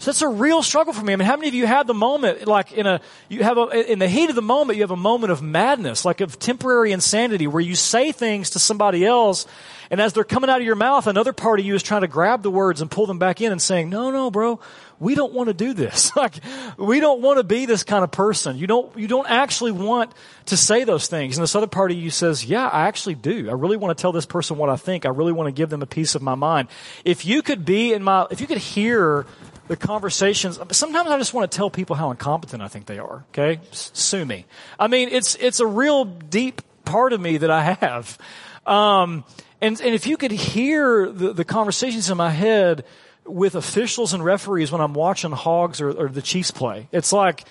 that's 0.04 0.20
a 0.20 0.28
real 0.28 0.62
struggle 0.62 0.92
for 0.92 1.02
me. 1.02 1.14
I 1.14 1.16
mean, 1.16 1.26
how 1.26 1.36
many 1.36 1.48
of 1.48 1.54
you 1.54 1.66
had 1.66 1.86
the 1.86 1.94
moment, 1.94 2.46
like 2.46 2.72
in 2.72 2.86
a, 2.86 3.00
you 3.30 3.42
have 3.42 3.56
a, 3.56 3.90
in 3.90 3.98
the 3.98 4.08
heat 4.08 4.28
of 4.28 4.36
the 4.36 4.42
moment, 4.42 4.76
you 4.76 4.82
have 4.82 4.90
a 4.90 4.96
moment 4.96 5.32
of 5.32 5.40
madness, 5.40 6.04
like 6.04 6.20
of 6.20 6.38
temporary 6.38 6.92
insanity 6.92 7.46
where 7.46 7.62
you 7.62 7.74
say 7.74 8.12
things 8.12 8.50
to 8.50 8.58
somebody 8.58 9.06
else 9.06 9.46
and 9.90 10.00
as 10.00 10.12
they're 10.12 10.24
coming 10.24 10.50
out 10.50 10.60
of 10.60 10.66
your 10.66 10.76
mouth, 10.76 11.06
another 11.06 11.32
part 11.32 11.60
of 11.60 11.66
you 11.66 11.74
is 11.74 11.82
trying 11.82 12.00
to 12.00 12.08
grab 12.08 12.42
the 12.42 12.50
words 12.50 12.80
and 12.80 12.90
pull 12.90 13.06
them 13.06 13.18
back 13.18 13.40
in 13.40 13.52
and 13.52 13.62
saying, 13.62 13.88
no, 13.88 14.10
no, 14.10 14.30
bro, 14.30 14.58
we 14.98 15.14
don't 15.14 15.32
want 15.32 15.48
to 15.48 15.54
do 15.54 15.74
this. 15.74 16.14
like, 16.16 16.34
we 16.78 17.00
don't 17.00 17.20
want 17.20 17.38
to 17.38 17.44
be 17.44 17.66
this 17.66 17.84
kind 17.84 18.04
of 18.04 18.10
person. 18.10 18.56
You 18.56 18.66
don't, 18.66 18.96
you 18.96 19.08
don't 19.08 19.28
actually 19.28 19.72
want 19.72 20.12
to 20.46 20.56
say 20.56 20.84
those 20.84 21.06
things. 21.08 21.36
And 21.36 21.42
this 21.42 21.54
other 21.54 21.66
part 21.66 21.90
of 21.90 21.96
you 21.96 22.10
says, 22.10 22.44
yeah, 22.44 22.66
I 22.66 22.86
actually 22.86 23.14
do. 23.14 23.48
I 23.48 23.52
really 23.52 23.76
want 23.76 23.96
to 23.96 24.00
tell 24.00 24.12
this 24.12 24.26
person 24.26 24.56
what 24.56 24.70
I 24.70 24.76
think. 24.76 25.06
I 25.06 25.10
really 25.10 25.32
want 25.32 25.48
to 25.48 25.52
give 25.52 25.70
them 25.70 25.82
a 25.82 25.86
piece 25.86 26.14
of 26.14 26.22
my 26.22 26.34
mind. 26.34 26.68
If 27.04 27.24
you 27.26 27.42
could 27.42 27.64
be 27.64 27.92
in 27.92 28.02
my, 28.02 28.26
if 28.30 28.40
you 28.40 28.46
could 28.46 28.58
hear 28.58 29.26
the 29.68 29.76
conversations, 29.76 30.58
sometimes 30.72 31.10
I 31.10 31.18
just 31.18 31.34
want 31.34 31.50
to 31.50 31.56
tell 31.56 31.70
people 31.70 31.96
how 31.96 32.10
incompetent 32.10 32.62
I 32.62 32.68
think 32.68 32.86
they 32.86 32.98
are. 32.98 33.24
Okay. 33.30 33.60
Sue 33.72 34.24
me. 34.24 34.46
I 34.78 34.88
mean, 34.88 35.08
it's, 35.10 35.34
it's 35.36 35.60
a 35.60 35.66
real 35.66 36.04
deep 36.04 36.62
part 36.84 37.12
of 37.12 37.20
me 37.20 37.38
that 37.38 37.50
I 37.50 37.62
have. 37.62 38.18
Um, 38.64 39.24
and, 39.60 39.80
and 39.80 39.94
if 39.94 40.06
you 40.06 40.16
could 40.16 40.32
hear 40.32 41.10
the, 41.10 41.32
the 41.32 41.44
conversations 41.44 42.10
in 42.10 42.16
my 42.16 42.30
head 42.30 42.84
with 43.26 43.54
officials 43.54 44.12
and 44.14 44.24
referees 44.24 44.70
when 44.72 44.80
I'm 44.80 44.94
watching 44.94 45.32
Hogs 45.32 45.80
or, 45.80 45.90
or 45.90 46.08
the 46.08 46.22
Chiefs 46.22 46.50
play, 46.50 46.88
it's 46.92 47.12
like, 47.12 47.44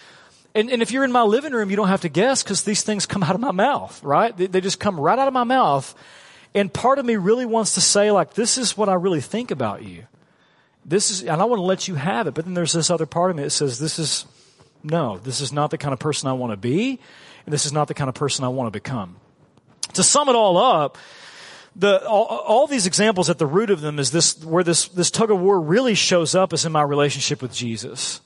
and, 0.55 0.69
and 0.71 0.81
if 0.81 0.91
you're 0.91 1.03
in 1.03 1.11
my 1.11 1.23
living 1.23 1.51
room, 1.51 1.69
you 1.69 1.75
don't 1.75 1.89
have 1.89 2.01
to 2.01 2.09
guess 2.09 2.41
because 2.41 2.63
these 2.63 2.81
things 2.81 3.05
come 3.05 3.23
out 3.23 3.35
of 3.35 3.41
my 3.41 3.51
mouth, 3.51 4.01
right? 4.03 4.35
They, 4.35 4.47
they 4.47 4.61
just 4.61 4.79
come 4.79 4.99
right 4.99 5.19
out 5.19 5.27
of 5.27 5.33
my 5.33 5.43
mouth. 5.43 5.93
And 6.53 6.71
part 6.73 6.97
of 6.97 7.05
me 7.05 7.17
really 7.17 7.45
wants 7.45 7.73
to 7.73 7.81
say, 7.81 8.11
like, 8.11 8.33
this 8.33 8.57
is 8.57 8.77
what 8.77 8.87
I 8.87 8.93
really 8.93 9.19
think 9.19 9.51
about 9.51 9.83
you. 9.83 10.05
This 10.85 11.11
is, 11.11 11.23
and 11.23 11.41
I 11.41 11.45
want 11.45 11.59
to 11.59 11.65
let 11.65 11.89
you 11.89 11.95
have 11.95 12.27
it. 12.27 12.33
But 12.33 12.45
then 12.45 12.53
there's 12.53 12.71
this 12.71 12.89
other 12.89 13.05
part 13.05 13.31
of 13.31 13.37
me 13.37 13.43
that 13.43 13.49
says, 13.49 13.79
this 13.79 13.99
is, 13.99 14.25
no, 14.81 15.17
this 15.17 15.41
is 15.41 15.51
not 15.51 15.71
the 15.71 15.77
kind 15.77 15.91
of 15.91 15.99
person 15.99 16.29
I 16.29 16.33
want 16.33 16.53
to 16.53 16.57
be. 16.57 16.99
And 17.45 17.53
this 17.53 17.65
is 17.65 17.73
not 17.73 17.89
the 17.89 17.93
kind 17.93 18.07
of 18.07 18.15
person 18.15 18.45
I 18.45 18.47
want 18.47 18.67
to 18.67 18.71
become. 18.71 19.17
To 19.93 20.03
sum 20.03 20.29
it 20.29 20.35
all 20.35 20.57
up, 20.57 20.97
the, 21.75 22.07
all, 22.07 22.25
all, 22.25 22.67
these 22.67 22.87
examples 22.87 23.29
at 23.29 23.37
the 23.37 23.45
root 23.45 23.69
of 23.69 23.81
them 23.81 23.99
is 23.99 24.11
this, 24.11 24.43
where 24.43 24.63
this, 24.63 24.87
this 24.87 25.11
tug 25.11 25.29
of 25.29 25.39
war 25.39 25.59
really 25.59 25.93
shows 25.93 26.33
up 26.33 26.53
is 26.53 26.65
in 26.65 26.71
my 26.71 26.81
relationship 26.81 27.41
with 27.41 27.53
Jesus. 27.53 28.21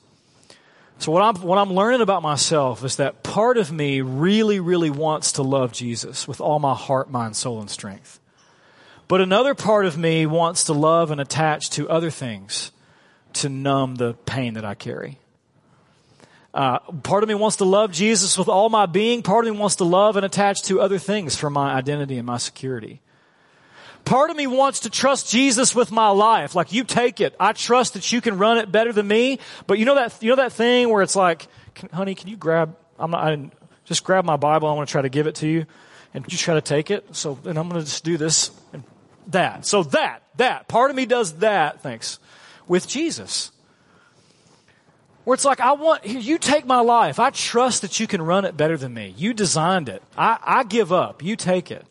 So 0.98 1.10
what 1.10 1.22
I'm, 1.22 1.34
what 1.42 1.58
I'm 1.58 1.72
learning 1.72 2.02
about 2.02 2.22
myself 2.22 2.84
is 2.84 2.96
that 2.96 3.22
part 3.22 3.56
of 3.56 3.72
me 3.72 4.02
really, 4.02 4.60
really 4.60 4.90
wants 4.90 5.32
to 5.32 5.42
love 5.42 5.72
Jesus 5.72 6.28
with 6.28 6.40
all 6.40 6.58
my 6.58 6.74
heart, 6.74 7.10
mind, 7.10 7.36
soul, 7.36 7.60
and 7.60 7.70
strength. 7.70 8.20
But 9.08 9.20
another 9.20 9.54
part 9.54 9.86
of 9.86 9.98
me 9.98 10.26
wants 10.26 10.64
to 10.64 10.72
love 10.72 11.10
and 11.10 11.20
attach 11.20 11.70
to 11.70 11.88
other 11.88 12.10
things 12.10 12.70
to 13.32 13.48
numb 13.48 13.96
the 13.96 14.14
pain 14.26 14.54
that 14.54 14.64
I 14.64 14.74
carry. 14.74 15.18
Uh, 16.52 16.78
part 17.02 17.22
of 17.22 17.28
me 17.28 17.34
wants 17.34 17.56
to 17.56 17.64
love 17.64 17.92
Jesus 17.92 18.36
with 18.36 18.48
all 18.48 18.68
my 18.68 18.86
being. 18.86 19.22
Part 19.22 19.46
of 19.46 19.54
me 19.54 19.58
wants 19.58 19.76
to 19.76 19.84
love 19.84 20.16
and 20.16 20.26
attach 20.26 20.62
to 20.64 20.80
other 20.80 20.98
things 20.98 21.36
for 21.36 21.48
my 21.48 21.74
identity 21.74 22.18
and 22.18 22.26
my 22.26 22.38
security. 22.38 23.00
Part 24.04 24.30
of 24.30 24.36
me 24.36 24.46
wants 24.46 24.80
to 24.80 24.90
trust 24.90 25.30
Jesus 25.30 25.74
with 25.74 25.92
my 25.92 26.08
life. 26.08 26.54
Like 26.54 26.72
you 26.72 26.84
take 26.84 27.20
it. 27.20 27.34
I 27.38 27.52
trust 27.52 27.94
that 27.94 28.12
you 28.12 28.20
can 28.20 28.38
run 28.38 28.58
it 28.58 28.72
better 28.72 28.92
than 28.92 29.06
me. 29.06 29.38
But 29.66 29.78
you 29.78 29.84
know 29.84 29.94
that, 29.94 30.22
you 30.22 30.30
know 30.30 30.36
that 30.36 30.52
thing 30.52 30.88
where 30.88 31.02
it's 31.02 31.16
like, 31.16 31.46
honey, 31.92 32.14
can 32.14 32.28
you 32.28 32.36
grab, 32.36 32.76
I'm 32.98 33.10
not, 33.10 33.24
I, 33.24 33.50
just 33.84 34.04
grab 34.04 34.24
my 34.24 34.36
Bible. 34.36 34.68
I 34.68 34.72
want 34.72 34.88
to 34.88 34.92
try 34.92 35.02
to 35.02 35.08
give 35.08 35.26
it 35.26 35.36
to 35.36 35.48
you 35.48 35.66
and 36.14 36.24
you 36.30 36.38
try 36.38 36.54
to 36.54 36.60
take 36.60 36.90
it. 36.90 37.14
So, 37.14 37.38
and 37.44 37.58
I'm 37.58 37.68
going 37.68 37.80
to 37.80 37.86
just 37.86 38.04
do 38.04 38.16
this 38.16 38.50
and 38.72 38.82
that. 39.28 39.66
So 39.66 39.82
that, 39.84 40.22
that, 40.36 40.68
part 40.68 40.90
of 40.90 40.96
me 40.96 41.06
does 41.06 41.34
that, 41.38 41.82
thanks, 41.82 42.18
with 42.66 42.88
Jesus. 42.88 43.52
Where 45.24 45.34
it's 45.34 45.44
like, 45.44 45.60
I 45.60 45.72
want, 45.72 46.06
you 46.06 46.38
take 46.38 46.64
my 46.64 46.80
life. 46.80 47.20
I 47.20 47.30
trust 47.30 47.82
that 47.82 48.00
you 48.00 48.06
can 48.06 48.22
run 48.22 48.44
it 48.44 48.56
better 48.56 48.76
than 48.76 48.94
me. 48.94 49.14
You 49.16 49.34
designed 49.34 49.88
it. 49.88 50.02
I, 50.16 50.38
I 50.42 50.64
give 50.64 50.92
up. 50.92 51.22
You 51.22 51.36
take 51.36 51.70
it. 51.70 51.86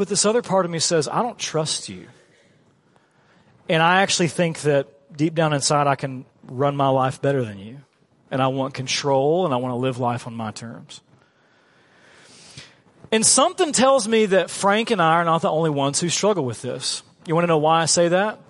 But 0.00 0.08
this 0.08 0.24
other 0.24 0.40
part 0.40 0.64
of 0.64 0.70
me 0.70 0.78
says, 0.78 1.08
I 1.08 1.20
don't 1.20 1.38
trust 1.38 1.90
you. 1.90 2.06
And 3.68 3.82
I 3.82 4.00
actually 4.00 4.28
think 4.28 4.60
that 4.60 4.88
deep 5.14 5.34
down 5.34 5.52
inside, 5.52 5.86
I 5.86 5.94
can 5.94 6.24
run 6.44 6.74
my 6.74 6.88
life 6.88 7.20
better 7.20 7.44
than 7.44 7.58
you. 7.58 7.82
And 8.30 8.40
I 8.40 8.46
want 8.46 8.72
control 8.72 9.44
and 9.44 9.52
I 9.52 9.58
want 9.58 9.72
to 9.72 9.76
live 9.76 9.98
life 9.98 10.26
on 10.26 10.34
my 10.34 10.52
terms. 10.52 11.02
And 13.12 13.26
something 13.26 13.72
tells 13.72 14.08
me 14.08 14.24
that 14.24 14.48
Frank 14.48 14.90
and 14.90 15.02
I 15.02 15.16
are 15.16 15.24
not 15.26 15.42
the 15.42 15.50
only 15.50 15.68
ones 15.68 16.00
who 16.00 16.08
struggle 16.08 16.46
with 16.46 16.62
this. 16.62 17.02
You 17.26 17.34
want 17.34 17.42
to 17.42 17.48
know 17.48 17.58
why 17.58 17.82
I 17.82 17.84
say 17.84 18.08
that? 18.08 18.40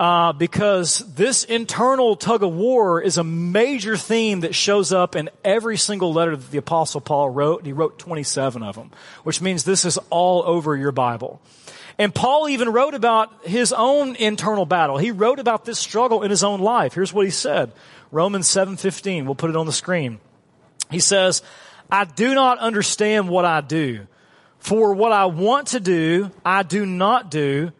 Uh, 0.00 0.32
because 0.32 1.00
this 1.14 1.44
internal 1.44 2.16
tug 2.16 2.42
of 2.42 2.54
war 2.54 3.02
is 3.02 3.18
a 3.18 3.22
major 3.22 3.98
theme 3.98 4.40
that 4.40 4.54
shows 4.54 4.94
up 4.94 5.14
in 5.14 5.28
every 5.44 5.76
single 5.76 6.10
letter 6.14 6.34
that 6.34 6.50
the 6.50 6.56
apostle 6.56 7.02
Paul 7.02 7.28
wrote, 7.28 7.58
and 7.58 7.66
he 7.66 7.74
wrote 7.74 7.98
27 7.98 8.62
of 8.62 8.76
them, 8.76 8.92
which 9.24 9.42
means 9.42 9.62
this 9.62 9.84
is 9.84 9.98
all 10.08 10.42
over 10.46 10.74
your 10.74 10.90
Bible. 10.90 11.38
And 11.98 12.14
Paul 12.14 12.48
even 12.48 12.70
wrote 12.70 12.94
about 12.94 13.44
his 13.44 13.74
own 13.74 14.16
internal 14.16 14.64
battle. 14.64 14.96
He 14.96 15.10
wrote 15.10 15.38
about 15.38 15.66
this 15.66 15.78
struggle 15.78 16.22
in 16.22 16.30
his 16.30 16.42
own 16.42 16.60
life. 16.60 16.94
Here's 16.94 17.12
what 17.12 17.26
he 17.26 17.30
said. 17.30 17.70
Romans 18.10 18.48
7:15. 18.48 19.26
We'll 19.26 19.34
put 19.34 19.50
it 19.50 19.56
on 19.56 19.66
the 19.66 19.72
screen. 19.72 20.18
He 20.90 21.00
says, 21.00 21.42
"I 21.92 22.06
do 22.06 22.34
not 22.34 22.58
understand 22.58 23.28
what 23.28 23.44
I 23.44 23.60
do, 23.60 24.06
for 24.60 24.94
what 24.94 25.12
I 25.12 25.26
want 25.26 25.68
to 25.68 25.80
do, 25.80 26.30
I 26.42 26.62
do 26.62 26.86
not 26.86 27.30
do, 27.30 27.72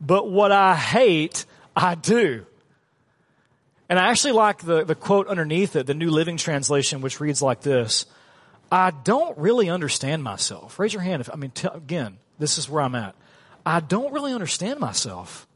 but 0.00 0.30
what 0.30 0.52
I 0.52 0.76
hate, 0.76 1.46
I 1.76 1.94
do. 1.94 2.46
And 3.88 3.98
I 3.98 4.10
actually 4.10 4.32
like 4.32 4.58
the, 4.58 4.84
the 4.84 4.94
quote 4.94 5.28
underneath 5.28 5.76
it, 5.76 5.86
the 5.86 5.94
New 5.94 6.10
Living 6.10 6.36
Translation, 6.36 7.00
which 7.00 7.20
reads 7.20 7.42
like 7.42 7.60
this. 7.60 8.06
I 8.72 8.90
don't 8.90 9.36
really 9.38 9.68
understand 9.68 10.22
myself. 10.22 10.78
Raise 10.78 10.92
your 10.92 11.02
hand 11.02 11.20
if, 11.20 11.30
I 11.30 11.36
mean, 11.36 11.50
t- 11.50 11.68
again, 11.72 12.16
this 12.38 12.58
is 12.58 12.68
where 12.68 12.82
I'm 12.82 12.94
at. 12.94 13.14
I 13.64 13.80
don't 13.80 14.12
really 14.12 14.32
understand 14.32 14.80
myself. 14.80 15.46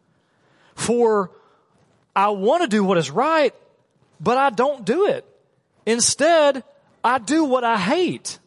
For 0.74 1.30
I 2.14 2.28
want 2.30 2.62
to 2.62 2.68
do 2.68 2.84
what 2.84 2.98
is 2.98 3.10
right, 3.10 3.54
but 4.20 4.36
I 4.36 4.50
don't 4.50 4.84
do 4.84 5.06
it. 5.06 5.24
Instead, 5.86 6.62
I 7.02 7.18
do 7.18 7.44
what 7.44 7.64
I 7.64 7.78
hate. 7.78 8.38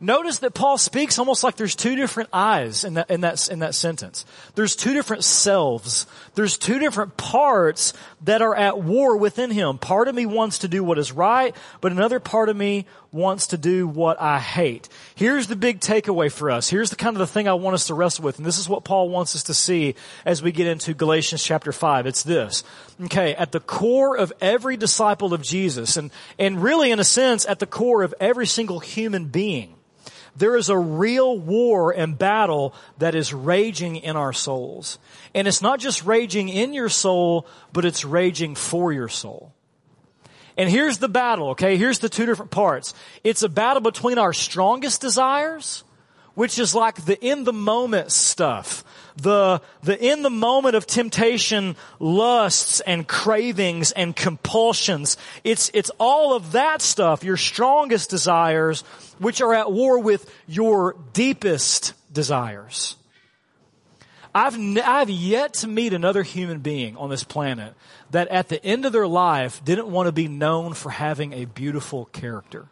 Notice 0.00 0.38
that 0.38 0.54
Paul 0.54 0.78
speaks 0.78 1.18
almost 1.18 1.42
like 1.42 1.56
there's 1.56 1.74
two 1.74 1.96
different 1.96 2.28
eyes 2.32 2.84
in 2.84 2.94
that, 2.94 3.10
in 3.10 3.22
that, 3.22 3.48
in 3.50 3.58
that 3.60 3.74
sentence. 3.74 4.24
There's 4.54 4.76
two 4.76 4.94
different 4.94 5.24
selves. 5.24 6.06
There's 6.38 6.56
two 6.56 6.78
different 6.78 7.16
parts 7.16 7.92
that 8.22 8.42
are 8.42 8.54
at 8.54 8.78
war 8.80 9.16
within 9.16 9.50
him. 9.50 9.76
Part 9.76 10.06
of 10.06 10.14
me 10.14 10.24
wants 10.24 10.58
to 10.60 10.68
do 10.68 10.84
what 10.84 10.96
is 10.96 11.10
right, 11.10 11.52
but 11.80 11.90
another 11.90 12.20
part 12.20 12.48
of 12.48 12.56
me 12.56 12.86
wants 13.10 13.48
to 13.48 13.58
do 13.58 13.88
what 13.88 14.20
I 14.20 14.38
hate. 14.38 14.88
Here's 15.16 15.48
the 15.48 15.56
big 15.56 15.80
takeaway 15.80 16.30
for 16.30 16.52
us. 16.52 16.70
Here's 16.70 16.90
the 16.90 16.96
kind 16.96 17.16
of 17.16 17.18
the 17.18 17.26
thing 17.26 17.48
I 17.48 17.54
want 17.54 17.74
us 17.74 17.88
to 17.88 17.94
wrestle 17.94 18.24
with. 18.24 18.38
And 18.38 18.46
this 18.46 18.60
is 18.60 18.68
what 18.68 18.84
Paul 18.84 19.08
wants 19.08 19.34
us 19.34 19.42
to 19.44 19.54
see 19.54 19.96
as 20.24 20.40
we 20.40 20.52
get 20.52 20.68
into 20.68 20.94
Galatians 20.94 21.42
chapter 21.42 21.72
5. 21.72 22.06
It's 22.06 22.22
this. 22.22 22.62
Okay, 23.06 23.34
at 23.34 23.50
the 23.50 23.58
core 23.58 24.16
of 24.16 24.32
every 24.40 24.76
disciple 24.76 25.34
of 25.34 25.42
Jesus, 25.42 25.96
and, 25.96 26.12
and 26.38 26.62
really 26.62 26.92
in 26.92 27.00
a 27.00 27.04
sense, 27.04 27.46
at 27.46 27.58
the 27.58 27.66
core 27.66 28.04
of 28.04 28.14
every 28.20 28.46
single 28.46 28.78
human 28.78 29.24
being, 29.24 29.74
there 30.38 30.56
is 30.56 30.68
a 30.68 30.78
real 30.78 31.38
war 31.38 31.92
and 31.92 32.16
battle 32.16 32.74
that 32.98 33.14
is 33.14 33.34
raging 33.34 33.96
in 33.96 34.16
our 34.16 34.32
souls. 34.32 34.98
And 35.34 35.48
it's 35.48 35.62
not 35.62 35.80
just 35.80 36.04
raging 36.04 36.48
in 36.48 36.72
your 36.72 36.88
soul, 36.88 37.46
but 37.72 37.84
it's 37.84 38.04
raging 38.04 38.54
for 38.54 38.92
your 38.92 39.08
soul. 39.08 39.52
And 40.56 40.68
here's 40.68 40.98
the 40.98 41.08
battle, 41.08 41.50
okay? 41.50 41.76
Here's 41.76 42.00
the 42.00 42.08
two 42.08 42.26
different 42.26 42.50
parts. 42.50 42.94
It's 43.22 43.42
a 43.42 43.48
battle 43.48 43.80
between 43.80 44.18
our 44.18 44.32
strongest 44.32 45.00
desires, 45.00 45.84
which 46.34 46.58
is 46.58 46.74
like 46.74 47.04
the 47.04 47.18
in 47.24 47.44
the 47.44 47.52
moment 47.52 48.10
stuff. 48.10 48.84
The, 49.20 49.60
the 49.82 49.98
in 50.00 50.22
the 50.22 50.30
moment 50.30 50.76
of 50.76 50.86
temptation, 50.86 51.74
lusts 51.98 52.78
and 52.78 53.06
cravings 53.06 53.90
and 53.90 54.14
compulsions. 54.14 55.16
It's, 55.42 55.72
it's 55.74 55.90
all 55.98 56.36
of 56.36 56.52
that 56.52 56.80
stuff, 56.80 57.24
your 57.24 57.36
strongest 57.36 58.10
desires, 58.10 58.82
which 59.18 59.40
are 59.40 59.52
at 59.54 59.72
war 59.72 59.98
with 59.98 60.32
your 60.46 60.94
deepest 61.14 61.94
desires. 62.12 62.94
I've, 64.32 64.54
n- 64.54 64.78
I've 64.78 65.10
yet 65.10 65.54
to 65.54 65.66
meet 65.66 65.92
another 65.92 66.22
human 66.22 66.60
being 66.60 66.96
on 66.96 67.10
this 67.10 67.24
planet 67.24 67.74
that 68.12 68.28
at 68.28 68.48
the 68.48 68.64
end 68.64 68.86
of 68.86 68.92
their 68.92 69.08
life 69.08 69.64
didn't 69.64 69.88
want 69.88 70.06
to 70.06 70.12
be 70.12 70.28
known 70.28 70.74
for 70.74 70.90
having 70.90 71.32
a 71.32 71.44
beautiful 71.44 72.04
character. 72.06 72.68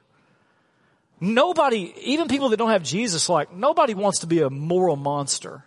Nobody, 1.19 1.93
even 2.03 2.29
people 2.29 2.51
that 2.51 2.59
don't 2.59 2.71
have 2.71 2.85
Jesus, 2.85 3.29
like, 3.29 3.53
nobody 3.53 3.95
wants 3.95 4.21
to 4.21 4.29
be 4.29 4.43
a 4.43 4.51
moral 4.51 4.95
monster. 4.95 5.65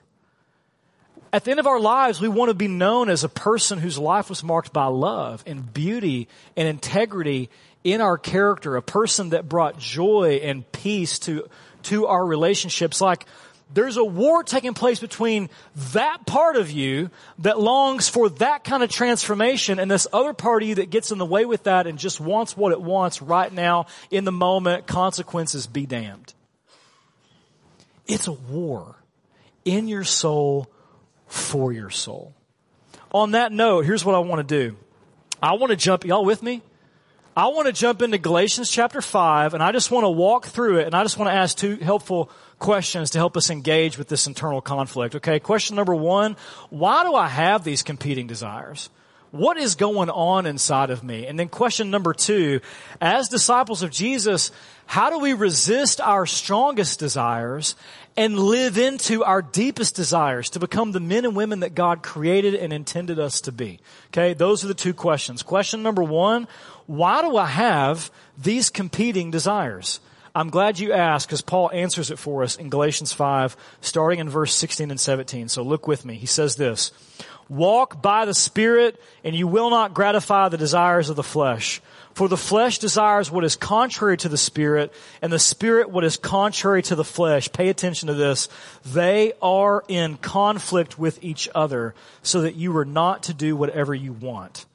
At 1.32 1.44
the 1.44 1.52
end 1.52 1.60
of 1.60 1.68
our 1.68 1.80
lives, 1.80 2.20
we 2.20 2.28
want 2.28 2.50
to 2.50 2.56
be 2.56 2.68
known 2.68 3.10
as 3.10 3.24
a 3.24 3.30
person 3.30 3.78
whose 3.78 4.00
life 4.00 4.30
was 4.30 4.44
marked 4.44 4.74
by 4.74 4.86
love 4.86 5.44
and 5.46 5.72
beauty 5.72 6.28
and 6.58 6.68
integrity 6.68 7.50
in 7.84 8.02
our 8.02 8.18
character, 8.18 8.76
a 8.76 8.82
person 8.82 9.30
that 9.30 9.48
brought 9.48 9.78
joy 9.78 10.42
and 10.44 10.70
peace 10.72 11.20
to, 11.20 11.48
to 11.84 12.08
our 12.08 12.26
relationships. 12.26 13.00
Like, 13.00 13.26
there's 13.72 13.98
a 13.98 14.04
war 14.04 14.44
taking 14.44 14.74
place 14.74 15.00
between 15.00 15.50
that 15.94 16.26
part 16.26 16.56
of 16.56 16.72
you 16.72 17.12
that 17.40 17.60
longs 17.60 18.10
for 18.10 18.30
that 18.30 18.64
kind 18.64 18.82
of 18.82 18.90
transformation 18.90 19.78
and 19.78 19.90
this 19.90 20.08
other 20.12 20.34
part 20.34 20.64
of 20.64 20.70
you 20.70 20.76
that 20.76 20.90
gets 20.90 21.12
in 21.12 21.20
the 21.20 21.26
way 21.26 21.46
with 21.46 21.64
that 21.64 21.86
and 21.86 22.00
just 22.00 22.20
wants 22.20 22.58
what 22.58 22.72
it 22.72 22.82
wants 22.82 23.22
right 23.22 23.54
now 23.54 23.86
in 24.10 24.24
the 24.24 24.32
moment. 24.32 24.88
Consequences 24.88 25.68
be 25.68 25.86
damned. 25.86 26.34
It's 28.08 28.28
a 28.28 28.34
war 28.34 28.96
in 29.64 29.88
your 29.88 30.04
soul 30.04 30.68
for 31.30 31.72
your 31.72 31.90
soul. 31.90 32.34
On 33.12 33.32
that 33.32 33.52
note, 33.52 33.86
here's 33.86 34.04
what 34.04 34.16
I 34.16 34.20
want 34.20 34.48
to 34.48 34.70
do. 34.70 34.76
I 35.42 35.54
want 35.54 35.70
to 35.72 35.78
jump, 35.78 36.04
y'all 36.04 36.26
with 36.26 36.44
me? 36.44 36.62
I 37.38 37.48
want 37.48 37.68
to 37.68 37.74
jump 37.74 38.02
into 38.02 38.18
Galatians 38.18 38.70
chapter 38.70 39.02
5 39.02 39.54
and 39.54 39.64
I 39.64 39.72
just 39.72 39.92
want 39.92 40.04
to 40.04 40.10
walk 40.10 40.48
through 40.48 40.80
it 40.80 40.88
and 40.88 40.96
I 40.96 41.04
just 41.04 41.18
want 41.18 41.30
to 41.30 41.36
ask 41.36 41.56
two 41.56 41.78
helpful 41.78 42.30
questions 42.58 43.12
to 43.12 43.18
help 43.18 43.38
us 43.38 43.50
engage 43.50 43.98
with 43.98 44.10
this 44.10 44.28
internal 44.28 44.60
conflict. 44.60 45.16
Okay, 45.16 45.40
question 45.40 45.78
number 45.78 45.96
one, 45.96 46.36
why 46.70 47.04
do 47.04 47.16
I 47.16 47.30
have 47.30 47.64
these 47.64 47.82
competing 47.82 48.28
desires? 48.28 48.90
What 49.32 49.58
is 49.58 49.76
going 49.76 50.10
on 50.10 50.48
inside 50.48 50.90
of 50.90 51.04
me? 51.04 51.28
And 51.28 51.40
then 51.40 51.50
question 51.50 51.92
number 51.92 52.14
two, 52.14 52.62
as 53.00 53.30
disciples 53.30 53.84
of 53.84 53.92
Jesus, 53.92 54.52
how 54.90 55.12
do 55.12 55.20
we 55.20 55.34
resist 55.34 56.02
our 56.02 56.26
strongest 56.26 56.98
desires 56.98 57.76
and 58.18 58.40
live 58.40 58.76
into 58.80 59.24
our 59.24 59.44
deepest 59.44 59.96
desires 59.96 60.50
to 60.50 60.60
become 60.60 60.94
the 60.94 61.00
men 61.00 61.26
and 61.26 61.36
women 61.36 61.60
that 61.60 61.76
God 61.76 62.02
created 62.02 62.56
and 62.56 62.74
intended 62.74 63.20
us 63.20 63.42
to 63.42 63.52
be? 63.52 63.80
Okay, 64.08 64.34
those 64.34 64.66
are 64.66 64.68
the 64.68 64.74
two 64.74 64.96
questions. 64.96 65.44
Question 65.44 65.84
number 65.84 66.02
one, 66.02 66.48
why 66.88 67.22
do 67.22 67.38
I 67.38 67.46
have 67.46 68.10
these 68.36 68.72
competing 68.72 69.30
desires? 69.30 70.00
I'm 70.34 70.50
glad 70.50 70.80
you 70.80 70.92
asked 70.92 71.28
because 71.28 71.44
Paul 71.44 71.70
answers 71.72 72.10
it 72.10 72.18
for 72.18 72.42
us 72.42 72.56
in 72.56 72.70
Galatians 72.70 73.14
5, 73.14 73.56
starting 73.82 74.18
in 74.18 74.28
verse 74.28 74.56
16 74.56 74.90
and 74.90 75.00
17. 75.00 75.50
So 75.50 75.62
look 75.62 75.88
with 75.88 76.04
me. 76.04 76.16
He 76.16 76.26
says 76.26 76.56
this, 76.56 76.92
walk 77.48 78.02
by 78.02 78.26
the 78.26 78.34
Spirit 78.34 79.00
and 79.24 79.36
you 79.36 79.46
will 79.46 79.70
not 79.70 79.94
gratify 79.94 80.50
the 80.50 80.58
desires 80.58 81.12
of 81.12 81.16
the 81.16 81.22
flesh. 81.22 81.80
For 82.14 82.28
the 82.28 82.38
flesh 82.38 82.80
desires 82.80 83.32
what 83.32 83.44
is 83.44 83.56
contrary 83.56 84.18
to 84.18 84.30
the 84.30 84.38
Spirit 84.38 84.94
and 85.22 85.32
the 85.32 85.40
Spirit 85.40 85.90
what 85.90 86.04
is 86.04 86.18
contrary 86.18 86.82
to 86.84 86.96
the 86.96 87.04
flesh. 87.04 87.52
Pay 87.52 87.70
attention 87.70 88.08
to 88.08 88.14
this. 88.14 88.50
They 88.86 89.34
are 89.42 89.84
in 89.88 90.18
conflict 90.18 91.00
with 91.00 91.24
each 91.24 91.48
other 91.56 91.96
so 92.22 92.42
that 92.42 92.56
you 92.56 92.76
are 92.78 92.86
not 92.86 93.24
to 93.24 93.34
do 93.34 93.56
whatever 93.56 93.94
you 93.96 94.14
want. 94.14 94.66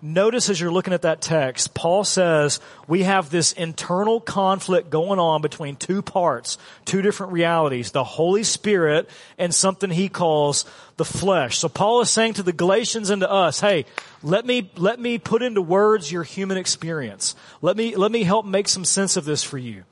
Notice 0.00 0.50
as 0.50 0.60
you're 0.60 0.72
looking 0.72 0.92
at 0.92 1.02
that 1.02 1.20
text, 1.20 1.74
Paul 1.74 2.04
says 2.04 2.60
we 2.86 3.02
have 3.04 3.30
this 3.30 3.52
internal 3.52 4.20
conflict 4.20 4.90
going 4.90 5.18
on 5.18 5.42
between 5.42 5.76
two 5.76 6.02
parts, 6.02 6.58
two 6.84 7.02
different 7.02 7.32
realities, 7.32 7.90
the 7.90 8.04
Holy 8.04 8.44
Spirit 8.44 9.08
and 9.38 9.54
something 9.54 9.90
he 9.90 10.08
calls 10.08 10.64
the 10.96 11.04
flesh. 11.04 11.58
So 11.58 11.68
Paul 11.68 12.00
is 12.00 12.10
saying 12.10 12.34
to 12.34 12.42
the 12.42 12.52
Galatians 12.52 13.10
and 13.10 13.20
to 13.20 13.30
us, 13.30 13.60
hey, 13.60 13.86
let 14.22 14.46
me, 14.46 14.70
let 14.76 15.00
me 15.00 15.18
put 15.18 15.42
into 15.42 15.62
words 15.62 16.10
your 16.12 16.22
human 16.22 16.56
experience. 16.56 17.34
Let 17.62 17.76
me, 17.76 17.96
let 17.96 18.12
me 18.12 18.22
help 18.22 18.46
make 18.46 18.68
some 18.68 18.84
sense 18.84 19.16
of 19.16 19.24
this 19.24 19.42
for 19.42 19.58
you. 19.58 19.84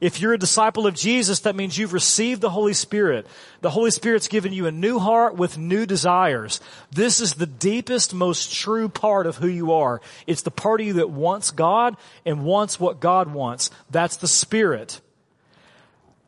If 0.00 0.20
you're 0.20 0.34
a 0.34 0.38
disciple 0.38 0.86
of 0.86 0.94
Jesus, 0.94 1.40
that 1.40 1.56
means 1.56 1.78
you've 1.78 1.92
received 1.92 2.40
the 2.40 2.50
Holy 2.50 2.74
Spirit. 2.74 3.26
The 3.60 3.70
Holy 3.70 3.90
Spirit's 3.90 4.28
given 4.28 4.52
you 4.52 4.66
a 4.66 4.72
new 4.72 4.98
heart 4.98 5.36
with 5.36 5.58
new 5.58 5.86
desires. 5.86 6.60
This 6.90 7.20
is 7.20 7.34
the 7.34 7.46
deepest, 7.46 8.12
most 8.12 8.52
true 8.54 8.88
part 8.88 9.26
of 9.26 9.36
who 9.36 9.48
you 9.48 9.72
are. 9.72 10.00
It's 10.26 10.42
the 10.42 10.50
part 10.50 10.80
of 10.80 10.86
you 10.86 10.92
that 10.94 11.10
wants 11.10 11.50
God 11.50 11.96
and 12.24 12.44
wants 12.44 12.78
what 12.78 13.00
God 13.00 13.32
wants. 13.32 13.70
That's 13.90 14.16
the 14.16 14.28
Spirit. 14.28 15.00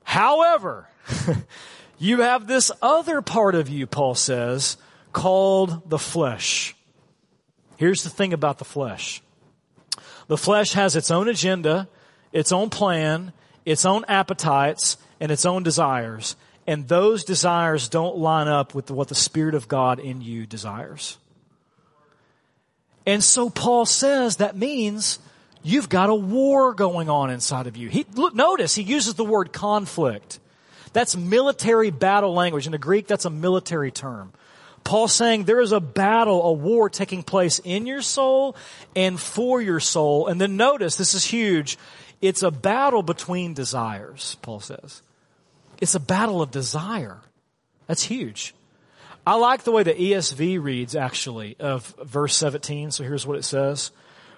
However, 0.02 0.88
you 1.98 2.22
have 2.22 2.46
this 2.46 2.72
other 2.80 3.20
part 3.20 3.54
of 3.54 3.68
you, 3.68 3.86
Paul 3.86 4.14
says, 4.14 4.78
called 5.12 5.90
the 5.90 5.98
flesh. 5.98 6.74
Here's 7.76 8.02
the 8.02 8.10
thing 8.10 8.32
about 8.32 8.58
the 8.58 8.64
flesh. 8.64 9.22
The 10.26 10.36
flesh 10.36 10.72
has 10.72 10.96
its 10.96 11.10
own 11.10 11.28
agenda, 11.28 11.88
its 12.32 12.52
own 12.52 12.70
plan, 12.70 13.32
its 13.68 13.84
own 13.84 14.02
appetites 14.08 14.96
and 15.20 15.30
its 15.30 15.44
own 15.44 15.62
desires. 15.62 16.36
And 16.66 16.88
those 16.88 17.22
desires 17.22 17.88
don't 17.88 18.16
line 18.16 18.48
up 18.48 18.74
with 18.74 18.90
what 18.90 19.08
the 19.08 19.14
Spirit 19.14 19.54
of 19.54 19.68
God 19.68 20.00
in 20.00 20.22
you 20.22 20.46
desires. 20.46 21.18
And 23.06 23.22
so 23.22 23.50
Paul 23.50 23.84
says 23.84 24.36
that 24.36 24.56
means 24.56 25.18
you've 25.62 25.88
got 25.90 26.08
a 26.08 26.14
war 26.14 26.72
going 26.72 27.10
on 27.10 27.30
inside 27.30 27.66
of 27.66 27.76
you. 27.76 27.88
He, 27.88 28.06
look, 28.14 28.34
notice 28.34 28.74
he 28.74 28.82
uses 28.82 29.14
the 29.14 29.24
word 29.24 29.52
conflict. 29.52 30.40
That's 30.94 31.14
military 31.14 31.90
battle 31.90 32.32
language. 32.32 32.64
In 32.64 32.72
the 32.72 32.78
Greek, 32.78 33.06
that's 33.06 33.26
a 33.26 33.30
military 33.30 33.90
term. 33.90 34.32
Paul's 34.82 35.12
saying 35.12 35.44
there 35.44 35.60
is 35.60 35.72
a 35.72 35.80
battle, 35.80 36.42
a 36.42 36.52
war 36.52 36.88
taking 36.88 37.22
place 37.22 37.58
in 37.58 37.86
your 37.86 38.00
soul 38.00 38.56
and 38.96 39.20
for 39.20 39.60
your 39.60 39.80
soul. 39.80 40.28
And 40.28 40.40
then 40.40 40.56
notice, 40.56 40.96
this 40.96 41.12
is 41.12 41.26
huge. 41.26 41.76
It's 42.20 42.42
a 42.42 42.50
battle 42.50 43.02
between 43.02 43.54
desires, 43.54 44.36
Paul 44.42 44.60
says. 44.60 45.02
It's 45.80 45.94
a 45.94 46.00
battle 46.00 46.42
of 46.42 46.50
desire. 46.50 47.18
That's 47.86 48.02
huge. 48.02 48.54
I 49.26 49.34
like 49.34 49.64
the 49.64 49.72
way 49.72 49.82
the 49.82 49.94
ESV 49.94 50.62
reads 50.62 50.96
actually 50.96 51.56
of 51.60 51.94
verse 52.02 52.34
17. 52.36 52.90
So 52.90 53.04
here's 53.04 53.26
what 53.26 53.38
it 53.38 53.44
says. 53.44 53.90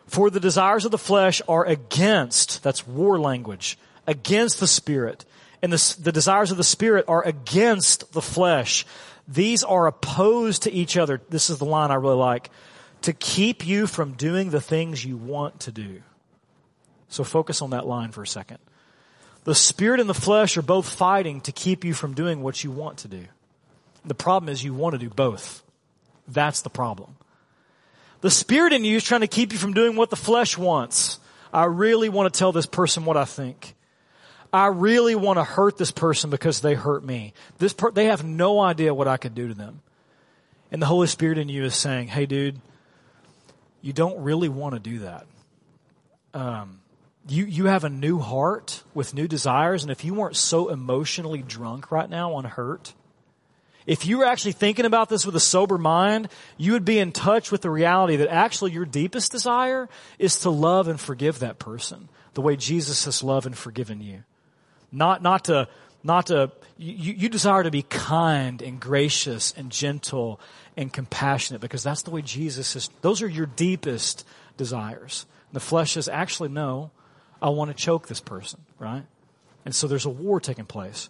For 0.06 0.30
the 0.30 0.40
desires 0.40 0.84
of 0.84 0.90
the 0.90 0.98
flesh 0.98 1.40
are 1.48 1.64
against, 1.64 2.62
that's 2.62 2.86
war 2.86 3.18
language, 3.18 3.78
against 4.06 4.58
the 4.60 4.66
spirit. 4.66 5.24
And 5.62 5.72
the, 5.72 5.96
the 6.00 6.12
desires 6.12 6.50
of 6.50 6.56
the 6.56 6.64
spirit 6.64 7.04
are 7.06 7.24
against 7.24 8.12
the 8.12 8.22
flesh. 8.22 8.84
These 9.28 9.62
are 9.62 9.86
opposed 9.86 10.64
to 10.64 10.72
each 10.72 10.96
other. 10.96 11.20
This 11.30 11.50
is 11.50 11.58
the 11.58 11.64
line 11.64 11.90
I 11.90 11.94
really 11.94 12.16
like 12.16 12.50
to 13.02 13.12
keep 13.12 13.66
you 13.66 13.86
from 13.86 14.12
doing 14.12 14.50
the 14.50 14.60
things 14.60 15.04
you 15.04 15.16
want 15.16 15.60
to 15.60 15.72
do. 15.72 16.02
So 17.10 17.24
focus 17.24 17.60
on 17.60 17.70
that 17.70 17.86
line 17.86 18.12
for 18.12 18.22
a 18.22 18.26
second. 18.26 18.58
The 19.44 19.54
spirit 19.54 20.00
and 20.00 20.08
the 20.08 20.14
flesh 20.14 20.56
are 20.56 20.62
both 20.62 20.88
fighting 20.88 21.40
to 21.42 21.52
keep 21.52 21.84
you 21.84 21.92
from 21.92 22.14
doing 22.14 22.42
what 22.42 22.64
you 22.64 22.70
want 22.70 22.98
to 22.98 23.08
do. 23.08 23.24
The 24.04 24.14
problem 24.14 24.48
is 24.48 24.64
you 24.64 24.72
want 24.72 24.94
to 24.94 24.98
do 24.98 25.10
both. 25.10 25.62
That's 26.28 26.62
the 26.62 26.70
problem. 26.70 27.16
The 28.20 28.30
spirit 28.30 28.72
in 28.72 28.84
you 28.84 28.96
is 28.96 29.04
trying 29.04 29.22
to 29.22 29.26
keep 29.26 29.52
you 29.52 29.58
from 29.58 29.74
doing 29.74 29.96
what 29.96 30.10
the 30.10 30.16
flesh 30.16 30.56
wants. 30.56 31.18
I 31.52 31.64
really 31.64 32.08
want 32.08 32.32
to 32.32 32.38
tell 32.38 32.52
this 32.52 32.66
person 32.66 33.04
what 33.04 33.16
I 33.16 33.24
think. 33.24 33.74
I 34.52 34.66
really 34.66 35.14
want 35.14 35.38
to 35.38 35.44
hurt 35.44 35.78
this 35.78 35.90
person 35.90 36.30
because 36.30 36.60
they 36.60 36.74
hurt 36.74 37.04
me. 37.04 37.34
This 37.58 37.72
per- 37.72 37.92
they 37.92 38.06
have 38.06 38.24
no 38.24 38.60
idea 38.60 38.92
what 38.92 39.08
I 39.08 39.16
could 39.16 39.34
do 39.34 39.48
to 39.48 39.54
them. 39.54 39.80
And 40.70 40.82
the 40.82 40.86
Holy 40.86 41.06
Spirit 41.06 41.38
in 41.38 41.48
you 41.48 41.64
is 41.64 41.74
saying, 41.74 42.08
hey 42.08 42.26
dude, 42.26 42.60
you 43.80 43.92
don't 43.92 44.22
really 44.22 44.48
want 44.48 44.74
to 44.74 44.80
do 44.80 45.00
that. 45.00 45.26
Um, 46.34 46.80
you, 47.28 47.44
you 47.44 47.66
have 47.66 47.84
a 47.84 47.90
new 47.90 48.18
heart 48.18 48.82
with 48.94 49.14
new 49.14 49.28
desires, 49.28 49.82
and 49.82 49.92
if 49.92 50.04
you 50.04 50.14
weren't 50.14 50.36
so 50.36 50.68
emotionally 50.68 51.42
drunk 51.42 51.90
right 51.90 52.08
now 52.08 52.34
on 52.34 52.44
hurt, 52.44 52.94
if 53.86 54.06
you 54.06 54.18
were 54.18 54.26
actually 54.26 54.52
thinking 54.52 54.84
about 54.84 55.08
this 55.08 55.26
with 55.26 55.34
a 55.34 55.40
sober 55.40 55.78
mind, 55.78 56.28
you 56.56 56.72
would 56.72 56.84
be 56.84 56.98
in 56.98 57.12
touch 57.12 57.50
with 57.50 57.62
the 57.62 57.70
reality 57.70 58.16
that 58.16 58.28
actually 58.28 58.72
your 58.72 58.84
deepest 58.84 59.32
desire 59.32 59.88
is 60.18 60.40
to 60.40 60.50
love 60.50 60.88
and 60.88 61.00
forgive 61.00 61.40
that 61.40 61.58
person 61.58 62.08
the 62.34 62.40
way 62.40 62.56
Jesus 62.56 63.04
has 63.06 63.22
loved 63.22 63.46
and 63.46 63.56
forgiven 63.56 64.00
you. 64.00 64.22
Not, 64.92 65.22
not 65.22 65.46
to, 65.46 65.68
not 66.04 66.26
to, 66.26 66.52
you, 66.76 67.14
you 67.14 67.28
desire 67.28 67.62
to 67.62 67.70
be 67.70 67.82
kind 67.82 68.62
and 68.62 68.80
gracious 68.80 69.52
and 69.56 69.70
gentle 69.70 70.40
and 70.76 70.92
compassionate 70.92 71.60
because 71.60 71.82
that's 71.82 72.02
the 72.02 72.10
way 72.10 72.22
Jesus 72.22 72.76
is. 72.76 72.90
Those 73.00 73.22
are 73.22 73.28
your 73.28 73.46
deepest 73.46 74.26
desires. 74.56 75.26
The 75.52 75.60
flesh 75.60 75.92
says, 75.92 76.08
actually, 76.08 76.50
no, 76.50 76.90
I 77.42 77.50
want 77.50 77.70
to 77.70 77.74
choke 77.74 78.08
this 78.08 78.20
person, 78.20 78.60
right? 78.78 79.04
And 79.64 79.74
so 79.74 79.86
there's 79.86 80.06
a 80.06 80.10
war 80.10 80.40
taking 80.40 80.64
place. 80.64 81.08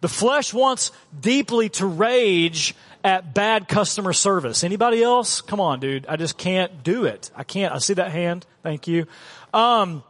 The 0.00 0.08
flesh 0.08 0.54
wants 0.54 0.92
deeply 1.18 1.68
to 1.70 1.86
rage 1.86 2.74
at 3.02 3.34
bad 3.34 3.68
customer 3.68 4.12
service. 4.12 4.64
Anybody 4.64 5.02
else? 5.02 5.40
Come 5.40 5.60
on, 5.60 5.80
dude. 5.80 6.06
I 6.06 6.16
just 6.16 6.36
can't 6.36 6.82
do 6.82 7.04
it. 7.04 7.30
I 7.34 7.44
can't. 7.44 7.74
I 7.74 7.78
see 7.78 7.94
that 7.94 8.12
hand. 8.12 8.46
Thank 8.62 8.86
you. 8.86 9.06
Um, 9.52 10.02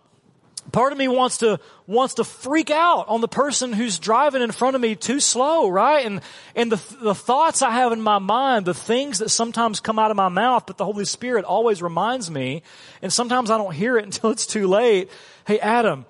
part 0.73 0.93
of 0.93 0.99
me 0.99 1.09
wants 1.09 1.39
to 1.39 1.59
wants 1.87 2.15
to 2.15 2.25
freak 2.25 2.71
out 2.71 3.09
on 3.09 3.21
the 3.21 3.29
person 3.29 3.73
who's 3.73 3.99
driving 3.99 4.43
in 4.43 4.53
front 4.53 4.77
of 4.77 4.83
me 4.83 4.95
too 4.95 5.21
slow, 5.21 5.69
right? 5.69 6.05
And 6.05 6.21
and 6.55 6.73
the 6.73 6.97
the 7.01 7.15
thoughts 7.15 7.63
I 7.63 7.71
have 7.71 7.93
in 7.93 8.01
my 8.01 8.19
mind, 8.19 8.67
the 8.67 8.75
things 8.75 9.19
that 9.19 9.31
sometimes 9.31 9.81
come 9.81 9.99
out 9.99 10.11
of 10.11 10.17
my 10.17 10.29
mouth, 10.29 10.65
but 10.67 10.77
the 10.77 10.85
Holy 10.85 11.05
Spirit 11.05 11.45
always 11.45 11.83
reminds 11.83 12.31
me, 12.31 12.63
and 13.01 13.13
sometimes 13.13 13.51
I 13.51 13.59
don't 13.59 13.75
hear 13.75 13.97
it 13.97 14.05
until 14.07 14.31
it's 14.31 14.47
too 14.47 14.67
late. 14.67 15.11
Hey, 15.49 15.59
Adam, 15.61 16.05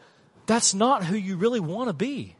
that's 0.46 0.74
not 0.74 1.04
who 1.04 1.14
you 1.14 1.36
really 1.36 1.60
want 1.60 1.88
to 1.88 1.92
be. 1.92 2.34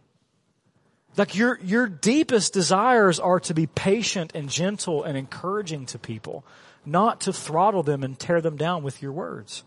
Like 1.17 1.37
your, 1.37 1.57
your 1.63 1.87
deepest 1.87 2.53
desires 2.53 3.21
are 3.21 3.39
to 3.39 3.55
be 3.55 3.69
patient 3.69 4.33
and 4.35 4.51
gentle 4.51 5.05
and 5.05 5.17
encouraging 5.17 5.87
to 5.87 5.99
people, 6.01 6.45
not 6.85 7.21
to 7.21 7.33
throttle 7.33 7.85
them 7.85 8.03
and 8.03 8.19
tear 8.19 8.41
them 8.41 8.57
down 8.57 8.83
with 8.83 9.01
your 9.01 9.13
words. 9.13 9.63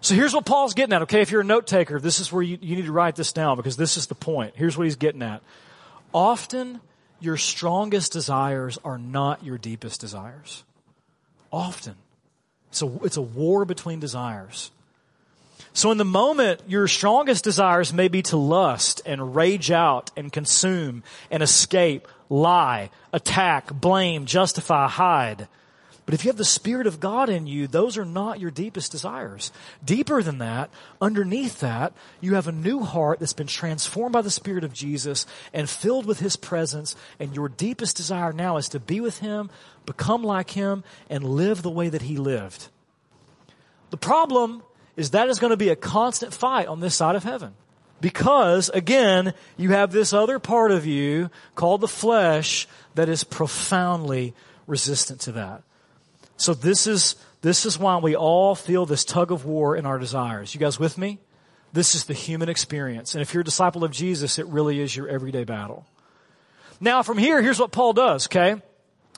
So 0.00 0.16
here's 0.16 0.34
what 0.34 0.44
Paul's 0.44 0.74
getting 0.74 0.92
at, 0.92 1.02
okay? 1.02 1.20
If 1.20 1.30
you're 1.30 1.42
a 1.42 1.44
note 1.44 1.68
taker, 1.68 2.00
this 2.00 2.18
is 2.18 2.32
where 2.32 2.42
you, 2.42 2.58
you 2.60 2.74
need 2.74 2.86
to 2.86 2.92
write 2.92 3.14
this 3.14 3.32
down 3.32 3.56
because 3.56 3.76
this 3.76 3.96
is 3.96 4.08
the 4.08 4.16
point. 4.16 4.54
Here's 4.56 4.76
what 4.76 4.88
he's 4.88 4.96
getting 4.96 5.22
at. 5.22 5.42
Often, 6.12 6.80
your 7.20 7.36
strongest 7.36 8.10
desires 8.10 8.80
are 8.84 8.98
not 8.98 9.44
your 9.44 9.58
deepest 9.58 10.00
desires. 10.00 10.64
Often. 11.52 11.94
So 12.72 13.00
it's 13.04 13.16
a 13.16 13.22
war 13.22 13.64
between 13.64 14.00
desires. 14.00 14.72
So 15.76 15.90
in 15.90 15.98
the 15.98 16.04
moment, 16.04 16.60
your 16.68 16.86
strongest 16.86 17.42
desires 17.42 17.92
may 17.92 18.06
be 18.06 18.22
to 18.22 18.36
lust 18.36 19.02
and 19.04 19.34
rage 19.34 19.72
out 19.72 20.12
and 20.16 20.32
consume 20.32 21.02
and 21.32 21.42
escape, 21.42 22.06
lie, 22.28 22.90
attack, 23.12 23.74
blame, 23.74 24.24
justify, 24.24 24.86
hide. 24.86 25.48
But 26.06 26.14
if 26.14 26.24
you 26.24 26.28
have 26.28 26.36
the 26.36 26.44
Spirit 26.44 26.86
of 26.86 27.00
God 27.00 27.28
in 27.28 27.48
you, 27.48 27.66
those 27.66 27.98
are 27.98 28.04
not 28.04 28.38
your 28.38 28.52
deepest 28.52 28.92
desires. 28.92 29.50
Deeper 29.84 30.22
than 30.22 30.38
that, 30.38 30.70
underneath 31.00 31.58
that, 31.58 31.92
you 32.20 32.34
have 32.34 32.46
a 32.46 32.52
new 32.52 32.80
heart 32.84 33.18
that's 33.18 33.32
been 33.32 33.48
transformed 33.48 34.12
by 34.12 34.22
the 34.22 34.30
Spirit 34.30 34.62
of 34.62 34.72
Jesus 34.72 35.26
and 35.52 35.68
filled 35.68 36.06
with 36.06 36.20
His 36.20 36.36
presence. 36.36 36.94
And 37.18 37.34
your 37.34 37.48
deepest 37.48 37.96
desire 37.96 38.32
now 38.32 38.58
is 38.58 38.68
to 38.68 38.78
be 38.78 39.00
with 39.00 39.18
Him, 39.18 39.50
become 39.86 40.22
like 40.22 40.50
Him, 40.50 40.84
and 41.10 41.24
live 41.24 41.62
the 41.62 41.70
way 41.70 41.88
that 41.88 42.02
He 42.02 42.16
lived. 42.16 42.68
The 43.90 43.96
problem 43.96 44.62
is 44.96 45.10
that 45.10 45.28
is 45.28 45.38
going 45.38 45.50
to 45.50 45.56
be 45.56 45.68
a 45.68 45.76
constant 45.76 46.32
fight 46.32 46.68
on 46.68 46.80
this 46.80 46.94
side 46.94 47.16
of 47.16 47.24
heaven. 47.24 47.54
Because, 48.00 48.68
again, 48.68 49.34
you 49.56 49.70
have 49.70 49.90
this 49.90 50.12
other 50.12 50.38
part 50.38 50.70
of 50.70 50.84
you 50.84 51.30
called 51.54 51.80
the 51.80 51.88
flesh 51.88 52.68
that 52.94 53.08
is 53.08 53.24
profoundly 53.24 54.34
resistant 54.66 55.20
to 55.22 55.32
that. 55.32 55.62
So 56.36 56.54
this 56.54 56.86
is, 56.86 57.16
this 57.40 57.64
is 57.64 57.78
why 57.78 57.98
we 57.98 58.14
all 58.16 58.54
feel 58.54 58.84
this 58.84 59.04
tug 59.04 59.32
of 59.32 59.44
war 59.44 59.76
in 59.76 59.86
our 59.86 59.98
desires. 59.98 60.54
You 60.54 60.60
guys 60.60 60.78
with 60.78 60.98
me? 60.98 61.18
This 61.72 61.94
is 61.94 62.04
the 62.04 62.14
human 62.14 62.48
experience. 62.48 63.14
And 63.14 63.22
if 63.22 63.34
you're 63.34 63.40
a 63.40 63.44
disciple 63.44 63.84
of 63.84 63.90
Jesus, 63.90 64.38
it 64.38 64.46
really 64.46 64.80
is 64.80 64.94
your 64.94 65.08
everyday 65.08 65.44
battle. 65.44 65.86
Now 66.80 67.02
from 67.02 67.18
here, 67.18 67.40
here's 67.40 67.58
what 67.58 67.72
Paul 67.72 67.92
does, 67.92 68.26
okay? 68.26 68.60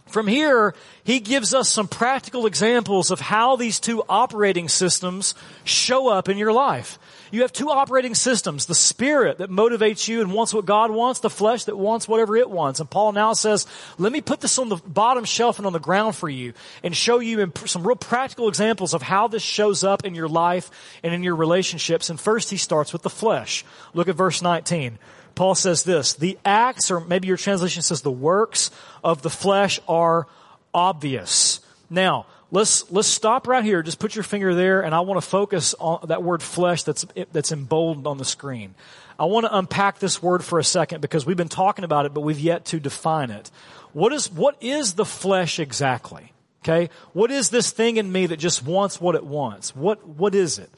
From 0.07 0.29
here, 0.29 0.73
he 1.03 1.19
gives 1.19 1.53
us 1.53 1.69
some 1.69 1.89
practical 1.89 2.47
examples 2.47 3.11
of 3.11 3.19
how 3.19 3.57
these 3.57 3.81
two 3.81 4.05
operating 4.09 4.69
systems 4.69 5.35
show 5.65 6.09
up 6.09 6.29
in 6.29 6.39
your 6.39 6.53
life. 6.53 6.99
You 7.33 7.43
have 7.43 7.53
two 7.53 7.71
operating 7.71 8.15
systems, 8.15 8.67
the 8.67 8.75
spirit 8.75 9.39
that 9.39 9.51
motivates 9.51 10.07
you 10.07 10.21
and 10.21 10.33
wants 10.33 10.55
what 10.55 10.65
God 10.65 10.93
wants, 10.93 11.21
the 11.21 11.29
flesh 11.29 11.65
that 11.65 11.77
wants 11.77 12.07
whatever 12.07 12.37
it 12.37 12.49
wants. 12.49 12.79
And 12.79 12.89
Paul 12.89 13.13
now 13.13 13.33
says, 13.33 13.67
let 13.99 14.13
me 14.13 14.21
put 14.21 14.41
this 14.41 14.59
on 14.59 14.69
the 14.69 14.77
bottom 14.77 15.25
shelf 15.25 15.59
and 15.59 15.67
on 15.67 15.73
the 15.73 15.81
ground 15.81 16.15
for 16.15 16.29
you 16.29 16.53
and 16.85 16.97
show 16.97 17.19
you 17.19 17.53
some 17.65 17.85
real 17.85 17.97
practical 17.97 18.49
examples 18.49 18.95
of 18.95 19.03
how 19.03 19.27
this 19.27 19.43
shows 19.43 19.83
up 19.83 20.05
in 20.05 20.15
your 20.15 20.29
life 20.29 20.71
and 21.03 21.13
in 21.13 21.25
your 21.25 21.35
relationships. 21.35 22.11
And 22.11 22.21
first 22.21 22.51
he 22.51 22.59
starts 22.59 22.93
with 22.93 23.03
the 23.03 23.11
flesh. 23.11 23.65
Look 23.93 24.07
at 24.09 24.15
verse 24.15 24.41
19. 24.41 24.99
Paul 25.37 25.55
says 25.55 25.85
this, 25.85 26.15
the 26.15 26.39
acts, 26.45 26.91
or 26.91 26.99
maybe 26.99 27.29
your 27.29 27.37
translation 27.37 27.83
says 27.83 28.01
the 28.01 28.11
works 28.11 28.71
of 29.05 29.23
the 29.23 29.31
flesh 29.31 29.79
are 29.87 30.27
obvious. 30.75 31.61
Now, 31.91 32.27
let's, 32.51 32.91
let's 32.91 33.07
stop 33.07 33.47
right 33.47 33.63
here. 33.63 33.83
Just 33.83 33.99
put 33.99 34.17
your 34.17 34.25
finger 34.25 34.55
there 34.55 34.81
and 34.81 34.95
I 34.95 35.01
want 35.01 35.21
to 35.21 35.27
focus 35.29 35.75
on 35.79 36.09
that 36.09 36.23
word 36.23 36.43
flesh 36.43 36.83
that's, 36.83 37.05
that's 37.33 37.53
emboldened 37.53 38.07
on 38.07 38.17
the 38.17 38.25
screen. 38.25 38.75
I 39.19 39.27
want 39.27 39.45
to 39.45 39.57
unpack 39.57 39.99
this 39.99 40.23
word 40.23 40.43
for 40.43 40.59
a 40.59 40.65
second 40.65 41.03
because 41.03 41.27
we've 41.27 41.37
been 41.37 41.49
talking 41.49 41.85
about 41.85 42.07
it, 42.07 42.15
but 42.15 42.23
we've 42.23 42.41
yet 42.41 42.65
to 42.67 42.81
define 42.81 43.31
it. 43.31 43.51
What 43.93 44.15
is, 44.15 44.33
what 44.33 44.57
is 44.63 44.95
the 44.95 45.05
flesh 45.05 45.59
exactly? 45.59 46.33
Okay? 46.65 46.89
What 47.13 47.31
is 47.31 47.51
this 47.51 47.71
thing 47.71 47.99
in 47.99 48.11
me 48.11 48.27
that 48.27 48.39
just 48.39 48.65
wants 48.65 49.01
what 49.01 49.15
it 49.15 49.25
wants? 49.25 49.77
What, 49.77 50.07
what 50.07 50.35
is 50.35 50.59
it? 50.59 50.71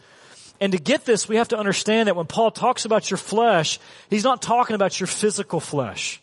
And 0.61 0.73
to 0.73 0.79
get 0.79 1.05
this, 1.05 1.29
we 1.29 1.37
have 1.37 1.49
to 1.49 1.59
understand 1.59 2.09
that 2.09 2.17
when 2.17 2.27
Paul 2.27 2.51
talks 2.51 2.85
about 2.85 3.11
your 3.11 3.19
flesh, 3.19 3.79
he's 4.11 4.25
not 4.25 4.43
talking 4.43 4.75
about 4.75 4.99
your 4.99 5.07
physical 5.07 5.61
flesh. 5.61 6.21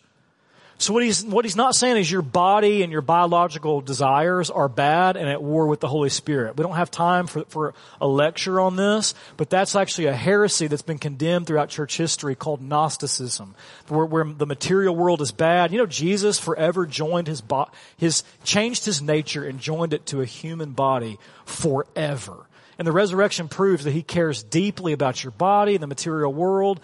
So 0.77 0.93
what 0.93 1.03
he's, 1.03 1.23
what 1.23 1.45
he's 1.45 1.55
not 1.55 1.73
saying 1.73 1.95
is 1.95 2.11
your 2.11 2.21
body 2.21 2.83
and 2.83 2.91
your 2.91 3.01
biological 3.01 3.79
desires 3.79 4.49
are 4.49 4.67
bad 4.67 5.15
and 5.15 5.29
at 5.29 5.41
war 5.41 5.67
with 5.67 5.79
the 5.79 5.87
Holy 5.87 6.09
Spirit. 6.09 6.57
We 6.57 6.63
don't 6.63 6.75
have 6.75 6.91
time 6.91 7.27
for, 7.27 7.45
for 7.45 7.73
a 8.01 8.07
lecture 8.07 8.59
on 8.59 8.75
this, 8.75 9.13
but 9.37 9.49
that's 9.49 9.73
actually 9.73 10.07
a 10.07 10.13
heresy 10.13 10.67
that's 10.67 10.81
been 10.81 10.97
condemned 10.97 11.47
throughout 11.47 11.69
church 11.69 11.95
history 11.95 12.35
called 12.35 12.61
Gnosticism, 12.61 13.55
where, 13.87 14.05
where 14.05 14.25
the 14.25 14.45
material 14.45 14.93
world 14.93 15.21
is 15.21 15.31
bad. 15.31 15.71
You 15.71 15.77
know, 15.77 15.85
Jesus 15.85 16.39
forever 16.39 16.85
joined 16.85 17.27
his, 17.27 17.39
bo- 17.39 17.69
his, 17.95 18.23
changed 18.43 18.83
his 18.83 19.01
nature 19.01 19.45
and 19.45 19.61
joined 19.61 19.93
it 19.93 20.05
to 20.07 20.19
a 20.19 20.25
human 20.25 20.71
body 20.71 21.19
forever. 21.45 22.44
And 22.77 22.87
the 22.87 22.91
resurrection 22.91 23.47
proves 23.47 23.83
that 23.85 23.91
he 23.91 24.03
cares 24.03 24.43
deeply 24.43 24.93
about 24.93 25.23
your 25.23 25.31
body, 25.31 25.77
the 25.77 25.87
material 25.87 26.33
world. 26.33 26.79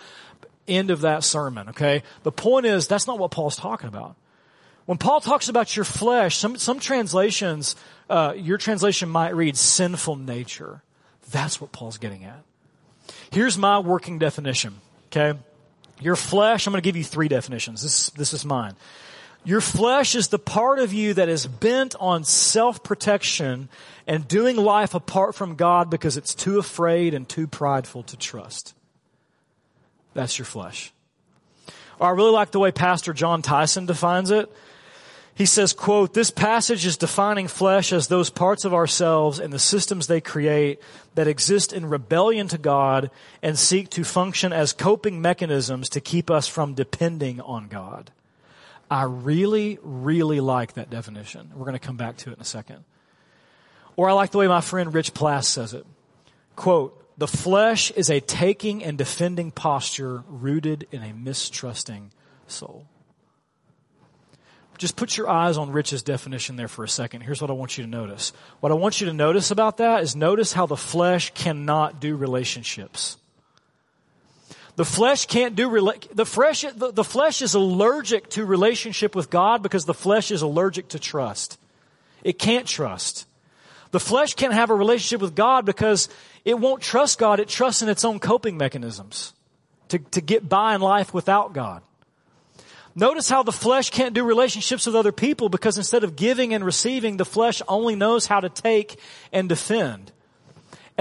End 0.67 0.89
of 0.89 1.01
that 1.01 1.23
sermon, 1.23 1.69
okay? 1.69 2.04
The 2.23 2.32
point 2.32 2.65
is, 2.65 2.88
that's 2.88 3.08
not 3.08 3.19
what 3.19 3.32
Paul's 3.32 3.56
talking 3.58 3.88
about. 3.88 4.15
When 4.86 4.97
Paul 4.97 5.21
talks 5.21 5.49
about 5.49 5.75
your 5.75 5.86
flesh, 5.86 6.38
some, 6.38 6.58
some 6.58 6.80
translations, 6.80 7.75
uh, 8.10 8.34
your 8.36 8.58
translation 8.58 9.10
might 9.10 9.36
read 9.36 9.58
sinful 9.58 10.15
nature. 10.15 10.82
That's 11.32 11.62
what 11.62 11.71
Paul's 11.71 11.97
getting 11.97 12.23
at. 12.23 12.43
Here's 13.32 13.58
my 13.58 13.80
working 13.80 14.19
definition, 14.19 14.75
okay? 15.08 15.38
Your 15.99 16.15
flesh, 16.15 16.67
I'm 16.67 16.71
going 16.71 16.82
to 16.82 16.88
give 16.88 16.97
you 16.97 17.04
three 17.04 17.27
definitions. 17.27 17.84
This, 17.84 18.10
this 18.12 18.34
is 18.34 18.43
mine. 18.43 18.75
Your 19.43 19.62
flesh 19.62 20.13
is 20.15 20.27
the 20.27 20.39
part 20.39 20.80
of 20.80 20.93
you 20.93 21.15
that 21.15 21.27
is 21.27 21.47
bent 21.47 21.95
on 21.99 22.23
self-protection 22.23 23.69
and 24.06 24.27
doing 24.27 24.56
life 24.56 24.93
apart 24.93 25.34
from 25.34 25.56
God 25.56 25.89
because 25.89 26.15
it's 26.15 26.36
too 26.36 26.60
afraid 26.60 27.13
and 27.13 27.27
too 27.27 27.47
prideful 27.47 28.04
to 28.04 28.17
trust. 28.17 28.75
That's 30.13 30.38
your 30.38 30.45
flesh. 30.45 30.93
I 31.99 32.10
really 32.10 32.32
like 32.32 32.51
the 32.51 32.60
way 32.60 32.71
Pastor 32.71 33.13
Jon 33.13 33.41
Tyson 33.41 33.86
defines 33.86 34.32
it. 34.32 34.51
He 35.34 35.45
says, 35.45 35.73
quote, 35.73 36.13
this 36.13 36.30
passage 36.30 36.86
is 36.86 36.97
defining 36.97 37.47
flesh 37.47 37.93
as 37.93 38.08
those 38.08 38.30
parts 38.30 38.65
of 38.65 38.73
ourselves 38.73 39.39
and 39.39 39.51
the 39.51 39.60
systems 39.60 40.06
they 40.06 40.21
create 40.21 40.80
that 41.15 41.27
exist 41.27 41.73
in 41.73 41.89
rebellion 41.89 42.47
to 42.49 42.58
God 42.58 43.10
and 43.41 43.58
seek 43.58 43.89
to 43.91 44.04
function 44.04 44.51
as 44.54 44.73
coping 44.73 45.21
mechanisms 45.21 45.89
to 45.89 46.01
keep 46.01 46.30
us 46.30 46.47
from 46.47 46.73
depending 46.73 47.39
on 47.41 47.69
God. 47.69 48.12
I 48.91 49.04
really, 49.04 49.80
really 49.82 50.41
like 50.41 50.73
that 50.73 50.89
definition. 50.89 51.49
We're 51.56 51.63
going 51.63 51.80
to 51.80 51.80
come 51.80 51.95
back 51.95 52.17
to 52.17 52.30
it 52.30 52.34
in 52.34 52.41
a 52.41 52.45
second. 52.45 52.84
Or 53.95 54.10
I 54.10 54.13
like 54.13 54.32
the 54.32 54.38
way 54.38 54.47
my 54.47 54.60
friend 54.60 54.93
Rich 54.93 55.13
Plass 55.13 55.47
says 55.47 55.73
it. 55.73 55.86
Quote, 56.58 56.97
the 57.17 57.27
flesh 57.27 57.91
is 57.91 58.10
a 58.10 58.19
taking 58.19 58.84
and 58.84 58.97
defending 58.97 59.51
posture 59.51 60.23
rooted 60.27 60.88
in 60.91 61.04
a 61.04 61.13
mistrusting 61.13 62.12
soul. 62.47 62.86
Just 64.77 64.97
put 64.97 65.15
your 65.15 65.30
eyes 65.30 65.58
on 65.58 65.71
Rich's 65.71 66.04
definition 66.04 66.58
there 66.58 66.67
for 66.67 66.84
a 66.84 66.89
second. 66.89 67.21
Here's 67.21 67.39
what 67.41 67.49
I 67.49 67.54
want 67.54 67.77
you 67.77 67.86
to 67.86 67.89
notice. 67.89 68.34
What 68.60 68.73
I 68.73 68.75
want 68.75 68.99
you 68.99 69.08
to 69.08 69.13
notice 69.13 69.51
about 69.51 69.77
that 69.77 70.04
is 70.04 70.15
notice 70.17 70.51
how 70.51 70.65
the 70.65 70.75
flesh 70.75 71.32
cannot 71.34 72.01
do 72.01 72.17
relationships. 72.17 73.17
The 74.82 74.86
flesh 74.86 75.28
can't 75.28 75.56
do, 75.56 75.70
the 76.12 76.26
flesh, 76.26 76.63
the, 76.63 76.91
the 76.91 77.04
flesh 77.04 77.44
is 77.44 77.54
allergic 77.54 78.28
to 78.30 78.44
relationship 78.44 79.13
with 79.15 79.30
God 79.30 79.62
because 79.62 79.86
the 79.86 79.94
flesh 79.94 80.32
is 80.32 80.41
allergic 80.41 80.88
to 80.88 80.98
trust. 80.98 81.60
It 82.24 82.39
can't 82.39 82.65
trust. 82.65 83.28
The 83.91 84.00
flesh 84.00 84.34
can't 84.34 84.56
have 84.56 84.72
a 84.72 84.74
relationship 84.74 85.22
with 85.22 85.36
God 85.36 85.67
because 85.67 86.10
it 86.46 86.58
won't 86.58 86.82
trust 86.82 87.20
God. 87.20 87.39
It 87.39 87.48
trusts 87.48 87.84
in 87.84 87.89
its 87.89 88.04
own 88.04 88.17
coping 88.17 88.58
mechanisms 88.58 89.34
to, 89.89 90.00
to 90.00 90.20
get 90.20 90.50
by 90.50 90.74
in 90.74 90.82
life 90.82 91.13
without 91.13 91.54
God. 91.54 91.84
Notice 92.96 93.30
how 93.30 93.44
the 93.44 93.52
flesh 93.52 93.91
can't 93.91 94.15
do 94.15 94.24
relationships 94.24 94.88
with 94.88 94.96
other 94.96 95.12
people 95.12 95.48
because 95.48 95.78
instead 95.78 96.04
of 96.04 96.15
giving 96.15 96.56
and 96.56 96.65
receiving, 96.65 97.17
the 97.17 97.24
flesh 97.24 97.62
only 97.67 97.96
knows 97.96 98.26
how 98.26 98.39
to 98.39 98.50
take 98.50 98.98
and 99.32 99.48
defend. 99.48 100.12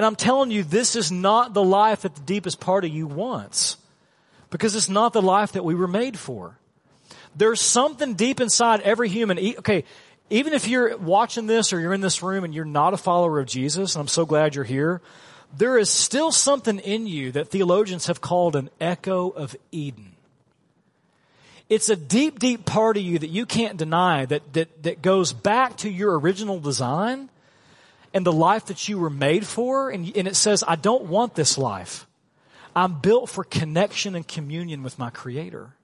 And 0.00 0.06
I'm 0.06 0.16
telling 0.16 0.50
you, 0.50 0.64
this 0.64 0.96
is 0.96 1.12
not 1.12 1.52
the 1.52 1.62
life 1.62 2.00
that 2.00 2.14
the 2.14 2.22
deepest 2.22 2.58
part 2.58 2.86
of 2.86 2.90
you 2.90 3.06
wants. 3.06 3.76
Because 4.48 4.74
it's 4.74 4.88
not 4.88 5.12
the 5.12 5.20
life 5.20 5.52
that 5.52 5.62
we 5.62 5.74
were 5.74 5.86
made 5.86 6.18
for. 6.18 6.56
There's 7.36 7.60
something 7.60 8.14
deep 8.14 8.40
inside 8.40 8.80
every 8.80 9.10
human. 9.10 9.38
Okay, 9.38 9.84
even 10.30 10.54
if 10.54 10.66
you're 10.66 10.96
watching 10.96 11.46
this 11.46 11.74
or 11.74 11.80
you're 11.80 11.92
in 11.92 12.00
this 12.00 12.22
room 12.22 12.44
and 12.44 12.54
you're 12.54 12.64
not 12.64 12.94
a 12.94 12.96
follower 12.96 13.40
of 13.40 13.46
Jesus, 13.46 13.94
and 13.94 14.00
I'm 14.00 14.08
so 14.08 14.24
glad 14.24 14.54
you're 14.54 14.64
here, 14.64 15.02
there 15.54 15.76
is 15.76 15.90
still 15.90 16.32
something 16.32 16.78
in 16.78 17.06
you 17.06 17.32
that 17.32 17.48
theologians 17.48 18.06
have 18.06 18.22
called 18.22 18.56
an 18.56 18.70
echo 18.80 19.28
of 19.28 19.54
Eden. 19.70 20.12
It's 21.68 21.90
a 21.90 21.96
deep, 21.96 22.38
deep 22.38 22.64
part 22.64 22.96
of 22.96 23.02
you 23.02 23.18
that 23.18 23.28
you 23.28 23.44
can't 23.44 23.76
deny 23.76 24.24
that, 24.24 24.54
that, 24.54 24.82
that 24.82 25.02
goes 25.02 25.34
back 25.34 25.76
to 25.76 25.90
your 25.90 26.18
original 26.18 26.58
design 26.58 27.28
and 28.12 28.26
the 28.26 28.32
life 28.32 28.66
that 28.66 28.88
you 28.88 28.98
were 28.98 29.10
made 29.10 29.46
for. 29.46 29.90
And, 29.90 30.14
and 30.16 30.28
it 30.28 30.36
says, 30.36 30.64
I 30.66 30.76
don't 30.76 31.04
want 31.04 31.34
this 31.34 31.56
life. 31.56 32.06
I'm 32.74 33.00
built 33.00 33.28
for 33.28 33.44
connection 33.44 34.14
and 34.14 34.26
communion 34.26 34.82
with 34.82 34.98
my 34.98 35.10
creator. 35.10 35.74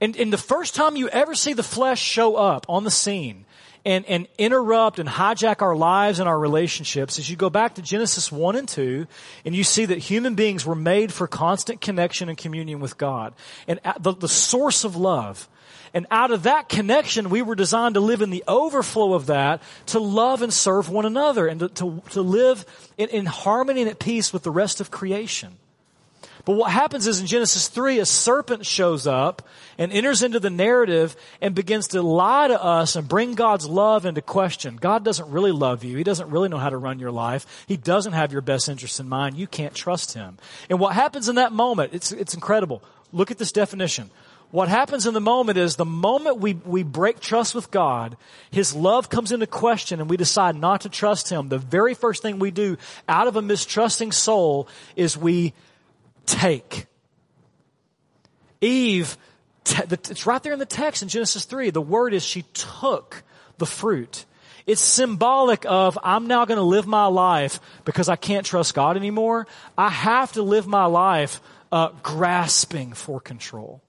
And, 0.00 0.16
and 0.16 0.32
the 0.32 0.38
first 0.38 0.74
time 0.74 0.96
you 0.96 1.08
ever 1.08 1.34
see 1.34 1.52
the 1.52 1.62
flesh 1.62 2.00
show 2.00 2.36
up 2.36 2.66
on 2.68 2.84
the 2.84 2.90
scene 2.90 3.46
and, 3.84 4.04
and 4.06 4.28
interrupt 4.38 4.98
and 4.98 5.08
hijack 5.08 5.62
our 5.62 5.76
lives 5.76 6.18
and 6.18 6.28
our 6.28 6.38
relationships 6.38 7.18
is 7.18 7.28
you 7.28 7.36
go 7.36 7.50
back 7.50 7.74
to 7.74 7.82
Genesis 7.82 8.32
1 8.32 8.56
and 8.56 8.68
2 8.68 9.06
and 9.44 9.54
you 9.54 9.64
see 9.64 9.84
that 9.84 9.98
human 9.98 10.34
beings 10.34 10.64
were 10.64 10.74
made 10.74 11.12
for 11.12 11.26
constant 11.26 11.80
connection 11.80 12.28
and 12.28 12.38
communion 12.38 12.80
with 12.80 12.96
God. 12.96 13.34
And 13.68 13.80
the, 14.00 14.14
the 14.14 14.28
source 14.28 14.84
of 14.84 14.96
love 14.96 15.48
and 15.94 16.08
out 16.10 16.32
of 16.32 16.42
that 16.42 16.68
connection, 16.68 17.30
we 17.30 17.40
were 17.40 17.54
designed 17.54 17.94
to 17.94 18.00
live 18.00 18.20
in 18.20 18.30
the 18.30 18.42
overflow 18.48 19.14
of 19.14 19.26
that, 19.26 19.62
to 19.86 20.00
love 20.00 20.42
and 20.42 20.52
serve 20.52 20.90
one 20.90 21.06
another, 21.06 21.46
and 21.46 21.60
to, 21.60 21.68
to, 21.68 22.02
to 22.10 22.20
live 22.20 22.66
in, 22.98 23.08
in 23.10 23.26
harmony 23.26 23.82
and 23.82 23.90
at 23.90 24.00
peace 24.00 24.32
with 24.32 24.42
the 24.42 24.50
rest 24.50 24.80
of 24.80 24.90
creation. 24.90 25.56
But 26.44 26.56
what 26.56 26.70
happens 26.70 27.06
is 27.06 27.20
in 27.20 27.26
Genesis 27.26 27.68
3, 27.68 28.00
a 28.00 28.06
serpent 28.06 28.66
shows 28.66 29.06
up 29.06 29.42
and 29.78 29.90
enters 29.90 30.22
into 30.22 30.40
the 30.40 30.50
narrative 30.50 31.16
and 31.40 31.54
begins 31.54 31.88
to 31.88 32.02
lie 32.02 32.48
to 32.48 32.62
us 32.62 32.96
and 32.96 33.08
bring 33.08 33.34
God's 33.34 33.66
love 33.66 34.04
into 34.04 34.20
question. 34.20 34.76
God 34.76 35.04
doesn't 35.04 35.30
really 35.30 35.52
love 35.52 35.84
you. 35.84 35.96
He 35.96 36.04
doesn't 36.04 36.28
really 36.28 36.50
know 36.50 36.58
how 36.58 36.68
to 36.68 36.76
run 36.76 36.98
your 36.98 37.10
life. 37.10 37.64
He 37.66 37.78
doesn't 37.78 38.12
have 38.12 38.30
your 38.30 38.42
best 38.42 38.68
interest 38.68 39.00
in 39.00 39.08
mind. 39.08 39.38
You 39.38 39.46
can't 39.46 39.74
trust 39.74 40.12
Him. 40.12 40.36
And 40.68 40.78
what 40.78 40.94
happens 40.94 41.30
in 41.30 41.36
that 41.36 41.52
moment, 41.52 41.94
it's, 41.94 42.12
it's 42.12 42.34
incredible. 42.34 42.82
Look 43.10 43.30
at 43.30 43.38
this 43.38 43.52
definition. 43.52 44.10
What 44.50 44.68
happens 44.68 45.06
in 45.06 45.14
the 45.14 45.20
moment 45.20 45.56
is 45.58 45.76
the 45.76 45.84
moment 45.84 46.38
we, 46.38 46.54
we 46.54 46.82
break 46.82 47.20
trust 47.20 47.54
with 47.54 47.70
God, 47.70 48.18
His 48.50 48.74
love 48.74 49.08
comes 49.08 49.32
into 49.32 49.46
question 49.46 49.98
and 49.98 50.10
we 50.10 50.18
decide 50.18 50.56
not 50.56 50.82
to 50.82 50.90
trust 50.90 51.30
Him. 51.30 51.48
The 51.48 51.58
very 51.58 51.94
first 51.94 52.20
thing 52.20 52.38
we 52.38 52.50
do 52.50 52.76
out 53.08 53.28
of 53.28 53.36
a 53.36 53.42
mistrusting 53.42 54.12
soul 54.12 54.68
is 54.94 55.16
we 55.16 55.54
take. 56.26 56.86
Eve, 58.60 59.16
it's 59.66 60.26
right 60.26 60.42
there 60.42 60.52
in 60.52 60.58
the 60.58 60.66
text 60.66 61.02
in 61.02 61.08
Genesis 61.08 61.44
3. 61.44 61.70
The 61.70 61.80
word 61.80 62.14
is 62.14 62.24
she 62.24 62.42
took 62.54 63.22
the 63.58 63.66
fruit. 63.66 64.24
It's 64.66 64.80
symbolic 64.80 65.66
of 65.66 65.98
I'm 66.02 66.26
now 66.26 66.44
going 66.44 66.58
to 66.58 66.64
live 66.64 66.86
my 66.86 67.06
life 67.06 67.60
because 67.84 68.08
I 68.08 68.16
can't 68.16 68.46
trust 68.46 68.74
God 68.74 68.96
anymore. 68.96 69.46
I 69.76 69.90
have 69.90 70.32
to 70.32 70.42
live 70.42 70.66
my 70.66 70.86
life 70.86 71.40
uh, 71.70 71.90
grasping 72.02 72.94
for 72.94 73.20
control 73.20 73.82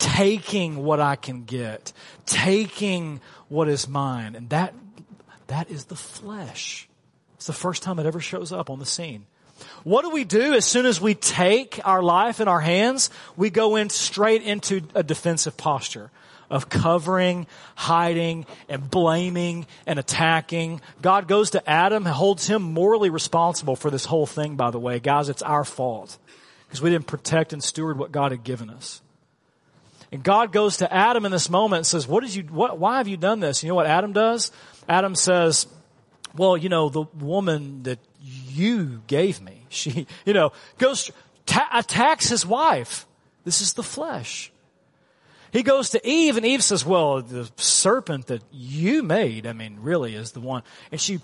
taking 0.00 0.82
what 0.82 0.98
I 0.98 1.14
can 1.14 1.44
get, 1.44 1.92
taking 2.26 3.20
what 3.48 3.68
is 3.68 3.86
mine. 3.86 4.34
And 4.34 4.48
that, 4.48 4.74
that 5.46 5.70
is 5.70 5.84
the 5.84 5.94
flesh. 5.94 6.88
It's 7.36 7.46
the 7.46 7.52
first 7.52 7.82
time 7.82 7.98
it 7.98 8.06
ever 8.06 8.18
shows 8.18 8.50
up 8.50 8.70
on 8.70 8.80
the 8.80 8.86
scene. 8.86 9.26
What 9.84 10.02
do 10.02 10.10
we 10.10 10.24
do 10.24 10.54
as 10.54 10.64
soon 10.64 10.86
as 10.86 11.00
we 11.00 11.14
take 11.14 11.80
our 11.84 12.02
life 12.02 12.40
in 12.40 12.48
our 12.48 12.60
hands? 12.60 13.10
We 13.36 13.50
go 13.50 13.76
in 13.76 13.90
straight 13.90 14.42
into 14.42 14.82
a 14.94 15.02
defensive 15.02 15.56
posture 15.56 16.10
of 16.50 16.68
covering, 16.68 17.46
hiding, 17.76 18.44
and 18.68 18.90
blaming 18.90 19.66
and 19.86 19.98
attacking. 19.98 20.80
God 21.00 21.28
goes 21.28 21.50
to 21.50 21.70
Adam 21.70 22.06
and 22.06 22.14
holds 22.14 22.46
him 22.46 22.60
morally 22.62 23.08
responsible 23.08 23.76
for 23.76 23.90
this 23.90 24.04
whole 24.04 24.26
thing, 24.26 24.56
by 24.56 24.70
the 24.70 24.80
way. 24.80 24.98
Guys, 24.98 25.28
it's 25.28 25.42
our 25.42 25.64
fault 25.64 26.18
because 26.66 26.82
we 26.82 26.90
didn't 26.90 27.06
protect 27.06 27.52
and 27.52 27.62
steward 27.62 27.98
what 27.98 28.10
God 28.12 28.32
had 28.32 28.42
given 28.42 28.68
us. 28.68 29.00
And 30.12 30.24
God 30.24 30.50
goes 30.50 30.78
to 30.78 30.92
Adam 30.92 31.24
in 31.24 31.30
this 31.30 31.48
moment 31.48 31.78
and 31.78 31.86
says, 31.86 32.08
what 32.08 32.24
did 32.24 32.34
you, 32.34 32.42
what, 32.42 32.78
why 32.78 32.98
have 32.98 33.06
you 33.06 33.16
done 33.16 33.38
this? 33.38 33.62
You 33.62 33.68
know 33.68 33.76
what 33.76 33.86
Adam 33.86 34.12
does? 34.12 34.50
Adam 34.88 35.14
says, 35.14 35.68
well, 36.36 36.56
you 36.56 36.68
know, 36.68 36.88
the 36.88 37.02
woman 37.18 37.82
that 37.84 37.98
you 38.20 39.02
gave 39.06 39.40
me, 39.40 39.64
she, 39.68 40.06
you 40.24 40.32
know, 40.32 40.52
goes, 40.78 41.10
ta- 41.46 41.68
attacks 41.72 42.28
his 42.28 42.46
wife. 42.46 43.06
This 43.44 43.60
is 43.60 43.72
the 43.72 43.82
flesh. 43.82 44.52
He 45.52 45.62
goes 45.62 45.90
to 45.90 46.08
Eve 46.08 46.36
and 46.36 46.46
Eve 46.46 46.62
says, 46.62 46.86
well, 46.86 47.22
the 47.22 47.50
serpent 47.56 48.28
that 48.28 48.42
you 48.52 49.02
made, 49.02 49.46
I 49.46 49.52
mean, 49.52 49.78
really 49.80 50.14
is 50.14 50.32
the 50.32 50.40
one. 50.40 50.62
And 50.92 51.00
she 51.00 51.20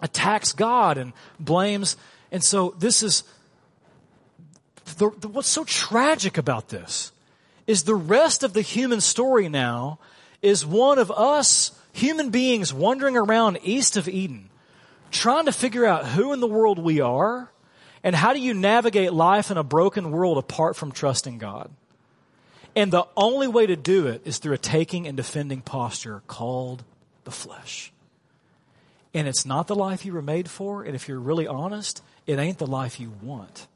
attacks 0.00 0.52
God 0.52 0.96
and 0.96 1.12
blames. 1.38 1.96
And 2.32 2.42
so 2.42 2.74
this 2.78 3.02
is 3.02 3.24
the, 4.98 5.10
the, 5.18 5.28
what's 5.28 5.48
so 5.48 5.64
tragic 5.64 6.38
about 6.38 6.68
this 6.68 7.12
is 7.66 7.82
the 7.82 7.94
rest 7.94 8.42
of 8.42 8.52
the 8.52 8.62
human 8.62 9.00
story 9.00 9.48
now 9.48 9.98
is 10.40 10.64
one 10.64 10.98
of 10.98 11.10
us 11.10 11.78
human 11.96 12.28
beings 12.28 12.74
wandering 12.74 13.16
around 13.16 13.58
east 13.62 13.96
of 13.96 14.06
Eden, 14.06 14.50
trying 15.10 15.46
to 15.46 15.52
figure 15.52 15.86
out 15.86 16.06
who 16.06 16.32
in 16.32 16.40
the 16.40 16.46
world 16.46 16.78
we 16.78 17.00
are 17.00 17.50
and 18.04 18.14
how 18.14 18.34
do 18.34 18.38
you 18.38 18.52
navigate 18.52 19.12
life 19.12 19.50
in 19.50 19.56
a 19.56 19.64
broken 19.64 20.10
world 20.10 20.36
apart 20.36 20.76
from 20.76 20.92
trusting 20.92 21.38
God. 21.38 21.70
And 22.76 22.92
the 22.92 23.06
only 23.16 23.48
way 23.48 23.66
to 23.66 23.76
do 23.76 24.08
it 24.08 24.20
is 24.26 24.36
through 24.36 24.52
a 24.52 24.58
taking 24.58 25.06
and 25.06 25.16
defending 25.16 25.62
posture 25.62 26.22
called 26.26 26.84
the 27.24 27.30
flesh. 27.30 27.90
And 29.14 29.26
it's 29.26 29.46
not 29.46 29.66
the 29.66 29.74
life 29.74 30.04
you 30.04 30.12
were 30.12 30.20
made 30.20 30.50
for. 30.50 30.82
And 30.82 30.94
if 30.94 31.08
you're 31.08 31.18
really 31.18 31.46
honest, 31.46 32.02
it 32.26 32.38
ain't 32.38 32.58
the 32.58 32.66
life 32.66 33.00
you 33.00 33.10
want. 33.22 33.66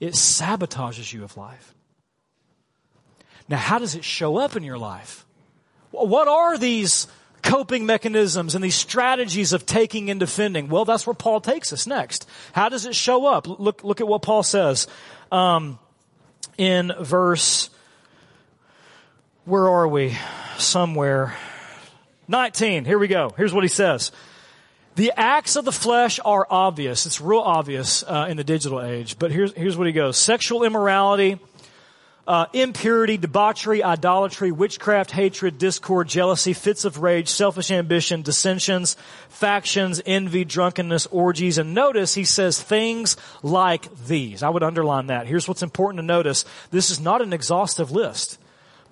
It 0.00 0.12
sabotages 0.12 1.10
you 1.14 1.24
of 1.24 1.38
life. 1.38 1.74
Now, 3.48 3.56
how 3.56 3.78
does 3.78 3.94
it 3.94 4.04
show 4.04 4.36
up 4.36 4.54
in 4.54 4.62
your 4.62 4.76
life? 4.76 5.24
What 5.90 6.28
are 6.28 6.58
these 6.58 7.06
coping 7.48 7.86
mechanisms 7.86 8.54
and 8.54 8.62
these 8.62 8.74
strategies 8.74 9.54
of 9.54 9.64
taking 9.64 10.10
and 10.10 10.20
defending? 10.20 10.68
Well, 10.68 10.84
that's 10.84 11.06
where 11.06 11.14
Paul 11.14 11.40
takes 11.40 11.72
us 11.72 11.86
next. 11.86 12.28
How 12.52 12.68
does 12.68 12.84
it 12.84 12.94
show 12.94 13.26
up? 13.26 13.46
Look, 13.46 13.82
look 13.82 14.02
at 14.02 14.06
what 14.06 14.20
Paul 14.20 14.42
says 14.42 14.86
um, 15.32 15.78
in 16.58 16.92
verse. 17.00 17.70
Where 19.46 19.66
are 19.66 19.88
we? 19.88 20.16
Somewhere. 20.58 21.34
19. 22.28 22.84
Here 22.84 22.98
we 22.98 23.08
go. 23.08 23.32
Here's 23.34 23.54
what 23.54 23.64
he 23.64 23.68
says. 23.68 24.12
The 24.96 25.12
acts 25.16 25.56
of 25.56 25.64
the 25.64 25.72
flesh 25.72 26.20
are 26.22 26.46
obvious. 26.50 27.06
It's 27.06 27.20
real 27.20 27.40
obvious 27.40 28.02
uh, 28.02 28.26
in 28.28 28.36
the 28.36 28.44
digital 28.44 28.82
age. 28.82 29.18
But 29.18 29.32
here's, 29.32 29.54
here's 29.54 29.76
what 29.76 29.86
he 29.86 29.92
goes. 29.94 30.18
Sexual 30.18 30.64
immorality, 30.64 31.38
uh, 32.28 32.44
impurity, 32.52 33.16
debauchery, 33.16 33.82
idolatry, 33.82 34.52
witchcraft, 34.52 35.10
hatred, 35.10 35.56
discord, 35.56 36.06
jealousy, 36.06 36.52
fits 36.52 36.84
of 36.84 36.98
rage, 36.98 37.28
selfish 37.28 37.70
ambition, 37.70 38.20
dissensions, 38.20 38.98
factions, 39.30 40.02
envy, 40.04 40.44
drunkenness, 40.44 41.06
orgies. 41.06 41.56
And 41.56 41.72
notice 41.72 42.12
he 42.12 42.24
says 42.24 42.62
things 42.62 43.16
like 43.42 43.88
these. 44.04 44.42
I 44.42 44.50
would 44.50 44.62
underline 44.62 45.06
that. 45.06 45.26
Here's 45.26 45.48
what's 45.48 45.62
important 45.62 46.00
to 46.00 46.06
notice. 46.06 46.44
This 46.70 46.90
is 46.90 47.00
not 47.00 47.22
an 47.22 47.32
exhaustive 47.32 47.90
list. 47.90 48.38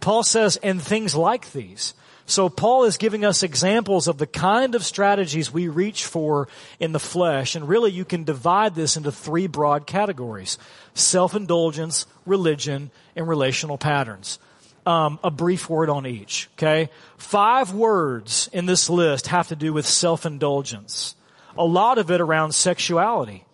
Paul 0.01 0.23
says, 0.23 0.57
and 0.63 0.81
things 0.81 1.15
like 1.15 1.53
these. 1.53 1.93
So 2.29 2.49
Paul 2.49 2.85
is 2.85 2.97
giving 2.97 3.25
us 3.25 3.45
examples 3.45 4.09
of 4.09 4.19
the 4.19 4.27
kind 4.27 4.75
of 4.75 4.85
strategies 4.85 5.53
we 5.53 5.69
reach 5.69 6.05
for 6.05 6.49
in 6.81 6.91
the 6.91 6.99
flesh. 6.99 7.55
And 7.55 7.69
really 7.69 7.93
you 7.93 8.05
can 8.05 8.25
divide 8.25 8.75
this 8.75 8.97
into 8.97 9.13
three 9.13 9.47
broad 9.47 9.87
categories. 9.87 10.59
Self-indulgence, 10.95 12.05
religion, 12.27 12.91
and 13.15 13.29
relational 13.29 13.79
patterns. 13.79 14.41
Um, 14.85 15.19
a 15.23 15.31
brief 15.31 15.71
word 15.71 15.89
on 15.89 16.07
each, 16.07 16.49
okay? 16.57 16.91
Five 17.17 17.73
words 17.73 18.49
in 18.53 18.67
this 18.67 18.91
list 18.91 19.29
have 19.29 19.49
to 19.49 19.57
do 19.57 19.73
with 19.73 19.87
self-indulgence. 19.87 21.15
A 21.59 21.65
lot 21.65 21.99
of 21.99 22.11
it 22.11 22.21
around 22.21 22.53
sexuality. 22.53 23.45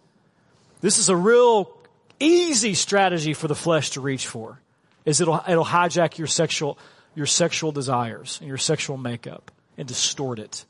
This 0.80 0.98
is 0.98 1.08
a 1.08 1.16
real 1.16 1.70
easy 2.20 2.74
strategy 2.74 3.34
for 3.34 3.48
the 3.48 3.54
flesh 3.54 3.90
to 3.90 4.00
reach 4.00 4.26
for. 4.26 4.58
Is 5.04 5.20
it'll, 5.20 5.42
it'll 5.48 5.64
hijack 5.64 6.18
your 6.18 6.26
sexual, 6.26 6.78
your 7.14 7.26
sexual 7.26 7.72
desires 7.72 8.38
and 8.40 8.48
your 8.48 8.58
sexual 8.58 8.96
makeup 8.96 9.50
and 9.76 9.86
distort 9.86 10.38
it 10.38 10.64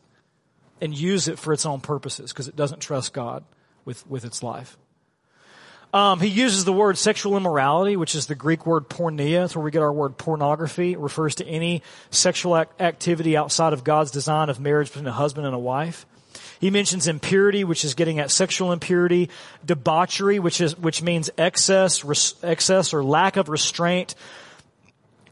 and 0.80 0.96
use 0.96 1.28
it 1.28 1.38
for 1.38 1.52
its 1.52 1.64
own 1.64 1.80
purposes 1.80 2.32
because 2.32 2.48
it 2.48 2.56
doesn't 2.56 2.80
trust 2.80 3.12
God 3.12 3.44
with, 3.84 4.06
with 4.08 4.24
its 4.24 4.42
life. 4.42 4.76
Um, 5.94 6.20
he 6.20 6.28
uses 6.28 6.64
the 6.64 6.72
word 6.72 6.96
sexual 6.96 7.36
immorality, 7.36 7.96
which 7.96 8.14
is 8.14 8.26
the 8.26 8.34
Greek 8.34 8.64
word 8.64 8.88
porneia. 8.88 9.42
That's 9.42 9.54
where 9.54 9.64
we 9.64 9.70
get 9.70 9.82
our 9.82 9.92
word 9.92 10.16
pornography. 10.16 10.92
It 10.92 10.98
refers 10.98 11.34
to 11.36 11.46
any 11.46 11.82
sexual 12.10 12.56
activity 12.56 13.36
outside 13.36 13.74
of 13.74 13.84
God's 13.84 14.10
design 14.10 14.48
of 14.48 14.58
marriage 14.58 14.88
between 14.88 15.06
a 15.06 15.12
husband 15.12 15.46
and 15.46 15.54
a 15.54 15.58
wife. 15.58 16.06
He 16.60 16.70
mentions 16.70 17.08
impurity, 17.08 17.64
which 17.64 17.84
is 17.84 17.94
getting 17.94 18.20
at 18.20 18.30
sexual 18.30 18.72
impurity, 18.72 19.28
debauchery, 19.66 20.38
which 20.38 20.60
is 20.60 20.78
which 20.78 21.02
means 21.02 21.28
excess, 21.36 22.04
res, 22.04 22.36
excess 22.42 22.94
or 22.94 23.04
lack 23.04 23.36
of 23.36 23.48
restraint, 23.48 24.14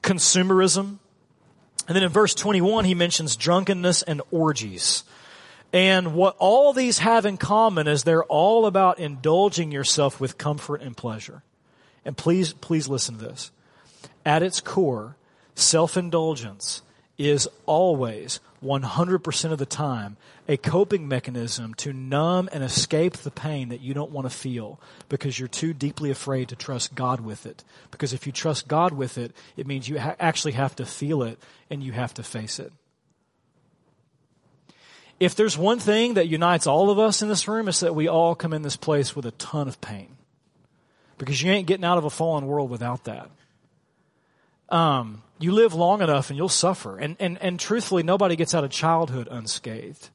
consumerism. 0.03 0.99
And 1.87 1.97
then 1.97 2.03
in 2.03 2.11
verse 2.11 2.35
21, 2.35 2.85
he 2.85 2.95
mentions 2.95 3.37
drunkenness 3.37 4.03
and 4.03 4.23
orgies. 4.31 5.05
And 5.73 6.15
what 6.15 6.37
all 6.39 6.73
these 6.73 6.99
have 6.99 7.27
in 7.27 7.37
common 7.37 7.87
is 7.87 8.03
they're 8.03 8.25
all 8.25 8.67
about 8.67 8.99
indulging 8.99 9.71
yourself 9.73 10.21
with 10.21 10.39
comfort 10.39 10.83
and 10.83 10.97
pleasure. 10.97 11.43
And 12.05 12.17
please, 12.17 12.53
please 12.53 12.89
listen 12.89 13.19
to 13.19 13.25
this. 13.25 13.51
At 14.25 14.43
its 14.43 14.61
core, 14.61 15.17
self-indulgence 15.55 16.83
is 17.19 17.49
always 17.67 18.41
100% 18.63 19.53
of 19.53 19.59
the 19.59 19.67
time 19.67 20.17
a 20.49 20.57
coping 20.57 21.09
mechanism 21.09 21.75
to 21.75 21.93
numb 21.93 22.49
and 22.53 22.63
escape 22.63 23.19
the 23.19 23.31
pain 23.31 23.69
that 23.71 23.81
you 23.81 23.95
don't 23.95 24.11
want 24.11 24.29
to 24.29 24.37
feel 24.37 24.81
because 25.09 25.39
you're 25.39 25.49
too 25.49 25.73
deeply 25.73 26.11
afraid 26.11 26.49
to 26.49 26.57
trust 26.57 26.95
God 26.95 27.21
with 27.21 27.47
it. 27.47 27.65
Because 27.91 28.13
if 28.13 28.27
you 28.27 28.33
trust 28.33 28.69
God 28.69 28.93
with 28.93 29.17
it, 29.17 29.33
it 29.57 29.67
means 29.67 29.89
you 29.89 29.99
ha- 29.99 30.17
actually 30.19 30.53
have 30.53 30.77
to 30.77 30.85
feel 30.85 31.23
it 31.23 31.39
and 31.71 31.83
you 31.83 31.93
have 31.93 32.13
to 32.15 32.23
face 32.23 32.59
it. 32.59 32.73
If 35.21 35.35
there's 35.35 35.57
one 35.57 35.79
thing 35.79 36.15
that 36.15 36.29
unites 36.29 36.67
all 36.67 36.91
of 36.91 36.99
us 36.99 37.23
in 37.23 37.29
this 37.29 37.47
room, 37.47 37.69
it's 37.69 37.81
that 37.81 37.95
we 37.95 38.09
all 38.09 38.35
come 38.35 38.53
in 38.53 38.63
this 38.63 38.77
place 38.77 39.15
with 39.15 39.27
a 39.27 39.33
ton 39.33 39.69
of 39.69 39.81
pain. 39.81 40.17
Because 41.19 41.43
you 41.43 41.53
ain't 41.53 41.67
getting 41.67 41.85
out 41.85 41.99
of 41.99 42.05
a 42.05 42.11
fallen 42.11 42.47
world 42.47 42.71
without 42.71 43.05
that. 43.05 43.31
Um, 44.71 45.23
you 45.41 45.53
live 45.53 45.75
long 45.75 46.03
enough 46.03 46.31
and 46.31 46.37
you'll 46.37 46.49
suffer. 46.49 46.99
And, 46.99 47.17
and, 47.19 47.39
and 47.41 47.59
truthfully, 47.59 48.03
nobody 48.03 48.37
gets 48.37 48.55
out 48.55 48.63
of 48.63 48.71
childhood 48.71 49.29
unscathed. 49.31 50.11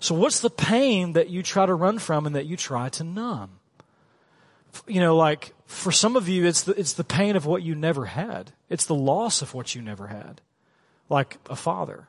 So 0.00 0.14
what's 0.14 0.40
the 0.40 0.50
pain 0.50 1.14
that 1.14 1.28
you 1.28 1.42
try 1.42 1.66
to 1.66 1.74
run 1.74 1.98
from 1.98 2.24
and 2.24 2.36
that 2.36 2.46
you 2.46 2.56
try 2.56 2.88
to 2.90 3.04
numb? 3.04 3.50
You 4.86 5.00
know, 5.00 5.16
like, 5.16 5.52
for 5.66 5.90
some 5.90 6.14
of 6.14 6.28
you, 6.28 6.46
it's 6.46 6.62
the, 6.62 6.78
it's 6.78 6.92
the 6.92 7.04
pain 7.04 7.34
of 7.34 7.46
what 7.46 7.62
you 7.62 7.74
never 7.74 8.04
had. 8.04 8.52
It's 8.68 8.86
the 8.86 8.94
loss 8.94 9.42
of 9.42 9.54
what 9.54 9.74
you 9.74 9.82
never 9.82 10.06
had. 10.06 10.40
Like 11.08 11.38
a 11.50 11.56
father 11.56 12.08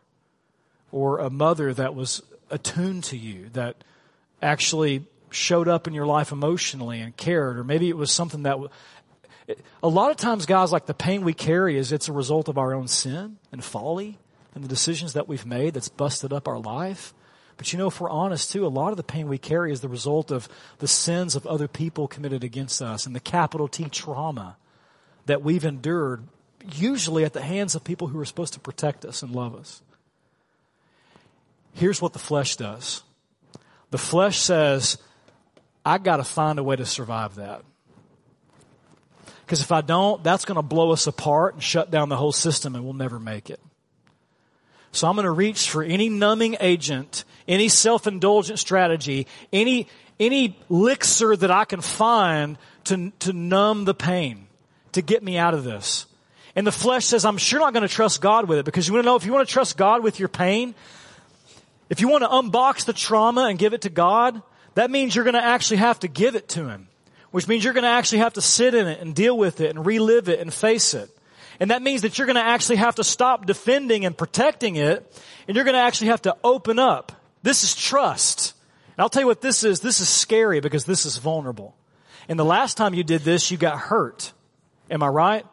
or 0.91 1.19
a 1.19 1.29
mother 1.29 1.73
that 1.73 1.95
was 1.95 2.21
attuned 2.51 3.05
to 3.05 3.17
you, 3.17 3.49
that 3.53 3.83
actually 4.41 5.05
showed 5.31 5.67
up 5.67 5.87
in 5.87 5.93
your 5.93 6.05
life 6.05 6.31
emotionally 6.31 6.99
and 7.01 7.15
cared, 7.15 7.57
or 7.57 7.63
maybe 7.63 7.89
it 7.89 7.97
was 7.97 8.11
something 8.11 8.43
that 8.43 8.59
a 9.81 9.87
lot 9.87 10.11
of 10.11 10.17
times 10.17 10.45
guys 10.45 10.71
like 10.71 10.85
the 10.85 10.93
pain 10.93 11.23
we 11.23 11.33
carry 11.33 11.77
is 11.77 11.91
it's 11.91 12.07
a 12.07 12.13
result 12.13 12.49
of 12.49 12.57
our 12.57 12.73
own 12.73 12.87
sin 12.87 13.37
and 13.51 13.63
folly 13.63 14.17
and 14.53 14.63
the 14.63 14.67
decisions 14.67 15.13
that 15.13 15.27
we've 15.27 15.45
made 15.45 15.73
that's 15.73 15.89
busted 15.89 16.33
up 16.33 16.47
our 16.47 16.59
life. 16.59 17.13
But 17.57 17.73
you 17.73 17.79
know, 17.79 17.87
if 17.87 17.99
we're 17.99 18.09
honest 18.09 18.51
too, 18.51 18.65
a 18.65 18.69
lot 18.69 18.91
of 18.91 18.97
the 18.97 19.03
pain 19.03 19.27
we 19.27 19.37
carry 19.37 19.71
is 19.71 19.81
the 19.81 19.89
result 19.89 20.31
of 20.31 20.47
the 20.79 20.87
sins 20.87 21.35
of 21.35 21.45
other 21.45 21.67
people 21.67 22.07
committed 22.07 22.43
against 22.43 22.81
us 22.81 23.05
and 23.05 23.15
the 23.15 23.19
capital 23.19 23.67
T 23.67 23.85
trauma 23.89 24.57
that 25.25 25.43
we've 25.43 25.65
endured, 25.65 26.23
usually 26.73 27.25
at 27.25 27.33
the 27.33 27.41
hands 27.41 27.75
of 27.75 27.83
people 27.83 28.07
who 28.07 28.19
are 28.19 28.25
supposed 28.25 28.53
to 28.53 28.59
protect 28.59 29.05
us 29.05 29.21
and 29.21 29.35
love 29.35 29.55
us. 29.55 29.81
Here's 31.73 32.01
what 32.01 32.13
the 32.13 32.19
flesh 32.19 32.55
does. 32.55 33.03
The 33.91 33.97
flesh 33.97 34.39
says, 34.39 34.97
I 35.85 35.97
gotta 35.97 36.23
find 36.23 36.59
a 36.59 36.63
way 36.63 36.75
to 36.75 36.85
survive 36.85 37.35
that. 37.35 37.63
Because 39.49 39.61
if 39.61 39.71
I 39.71 39.81
don't, 39.81 40.23
that's 40.23 40.45
gonna 40.45 40.61
blow 40.61 40.91
us 40.91 41.07
apart 41.07 41.55
and 41.55 41.63
shut 41.63 41.89
down 41.89 42.09
the 42.09 42.17
whole 42.17 42.31
system 42.31 42.75
and 42.75 42.83
we'll 42.83 42.93
never 42.93 43.17
make 43.17 43.49
it. 43.49 43.59
So 44.91 45.07
I'm 45.07 45.15
going 45.15 45.25
to 45.25 45.31
reach 45.31 45.69
for 45.69 45.83
any 45.83 46.09
numbing 46.09 46.57
agent, 46.59 47.23
any 47.47 47.69
self-indulgent 47.69 48.59
strategy, 48.59 49.27
any, 49.53 49.87
any 50.19 50.57
elixir 50.69 51.35
that 51.35 51.51
I 51.51 51.65
can 51.65 51.81
find 51.81 52.57
to, 52.85 53.11
to 53.19 53.33
numb 53.33 53.85
the 53.85 53.93
pain, 53.93 54.47
to 54.93 55.01
get 55.01 55.23
me 55.23 55.37
out 55.37 55.53
of 55.53 55.63
this. 55.63 56.05
And 56.55 56.65
the 56.65 56.71
flesh 56.71 57.05
says, 57.05 57.23
I'm 57.23 57.37
sure 57.37 57.59
not 57.59 57.73
going 57.73 57.87
to 57.87 57.93
trust 57.93 58.21
God 58.21 58.47
with 58.47 58.57
it 58.57 58.65
because 58.65 58.87
you 58.87 58.93
want 58.93 59.03
to 59.03 59.05
know 59.05 59.15
if 59.15 59.25
you 59.25 59.31
want 59.31 59.47
to 59.47 59.53
trust 59.53 59.77
God 59.77 60.03
with 60.03 60.19
your 60.19 60.29
pain, 60.29 60.73
if 61.89 62.01
you 62.01 62.07
want 62.07 62.23
to 62.23 62.29
unbox 62.29 62.85
the 62.85 62.93
trauma 62.93 63.43
and 63.43 63.59
give 63.59 63.73
it 63.73 63.81
to 63.81 63.89
God, 63.89 64.41
that 64.73 64.89
means 64.89 65.15
you're 65.15 65.23
going 65.25 65.35
to 65.35 65.43
actually 65.43 65.77
have 65.77 65.99
to 65.99 66.07
give 66.07 66.35
it 66.35 66.49
to 66.49 66.67
Him. 66.67 66.88
Which 67.31 67.47
means 67.47 67.63
you're 67.63 67.73
going 67.73 67.83
to 67.83 67.89
actually 67.89 68.19
have 68.19 68.33
to 68.33 68.41
sit 68.41 68.73
in 68.73 68.87
it 68.87 68.99
and 68.99 69.13
deal 69.13 69.37
with 69.37 69.61
it 69.61 69.69
and 69.69 69.85
relive 69.85 70.29
it 70.29 70.39
and 70.39 70.53
face 70.53 70.93
it. 70.93 71.09
And 71.59 71.71
that 71.71 71.81
means 71.81 72.01
that 72.03 72.17
you're 72.17 72.25
going 72.25 72.37
to 72.37 72.41
actually 72.41 72.77
have 72.77 72.95
to 72.95 73.03
stop 73.03 73.45
defending 73.45 74.05
and 74.05 74.17
protecting 74.17 74.77
it, 74.77 75.21
and 75.47 75.55
you're 75.55 75.65
going 75.65 75.75
to 75.75 75.81
actually 75.81 76.07
have 76.07 76.21
to 76.23 76.35
open 76.43 76.79
up. 76.79 77.11
This 77.43 77.63
is 77.63 77.75
trust. 77.75 78.53
And 78.87 79.03
I'll 79.03 79.09
tell 79.09 79.21
you 79.21 79.27
what 79.27 79.41
this 79.41 79.63
is. 79.63 79.81
This 79.81 79.99
is 79.99 80.09
scary 80.09 80.61
because 80.61 80.85
this 80.85 81.05
is 81.05 81.17
vulnerable. 81.17 81.75
And 82.27 82.39
the 82.39 82.45
last 82.45 82.77
time 82.77 82.93
you 82.93 83.03
did 83.03 83.21
this, 83.21 83.51
you 83.51 83.57
got 83.57 83.77
hurt. 83.77 84.31
Am 84.89 85.03
I 85.03 85.07
right? 85.07 85.45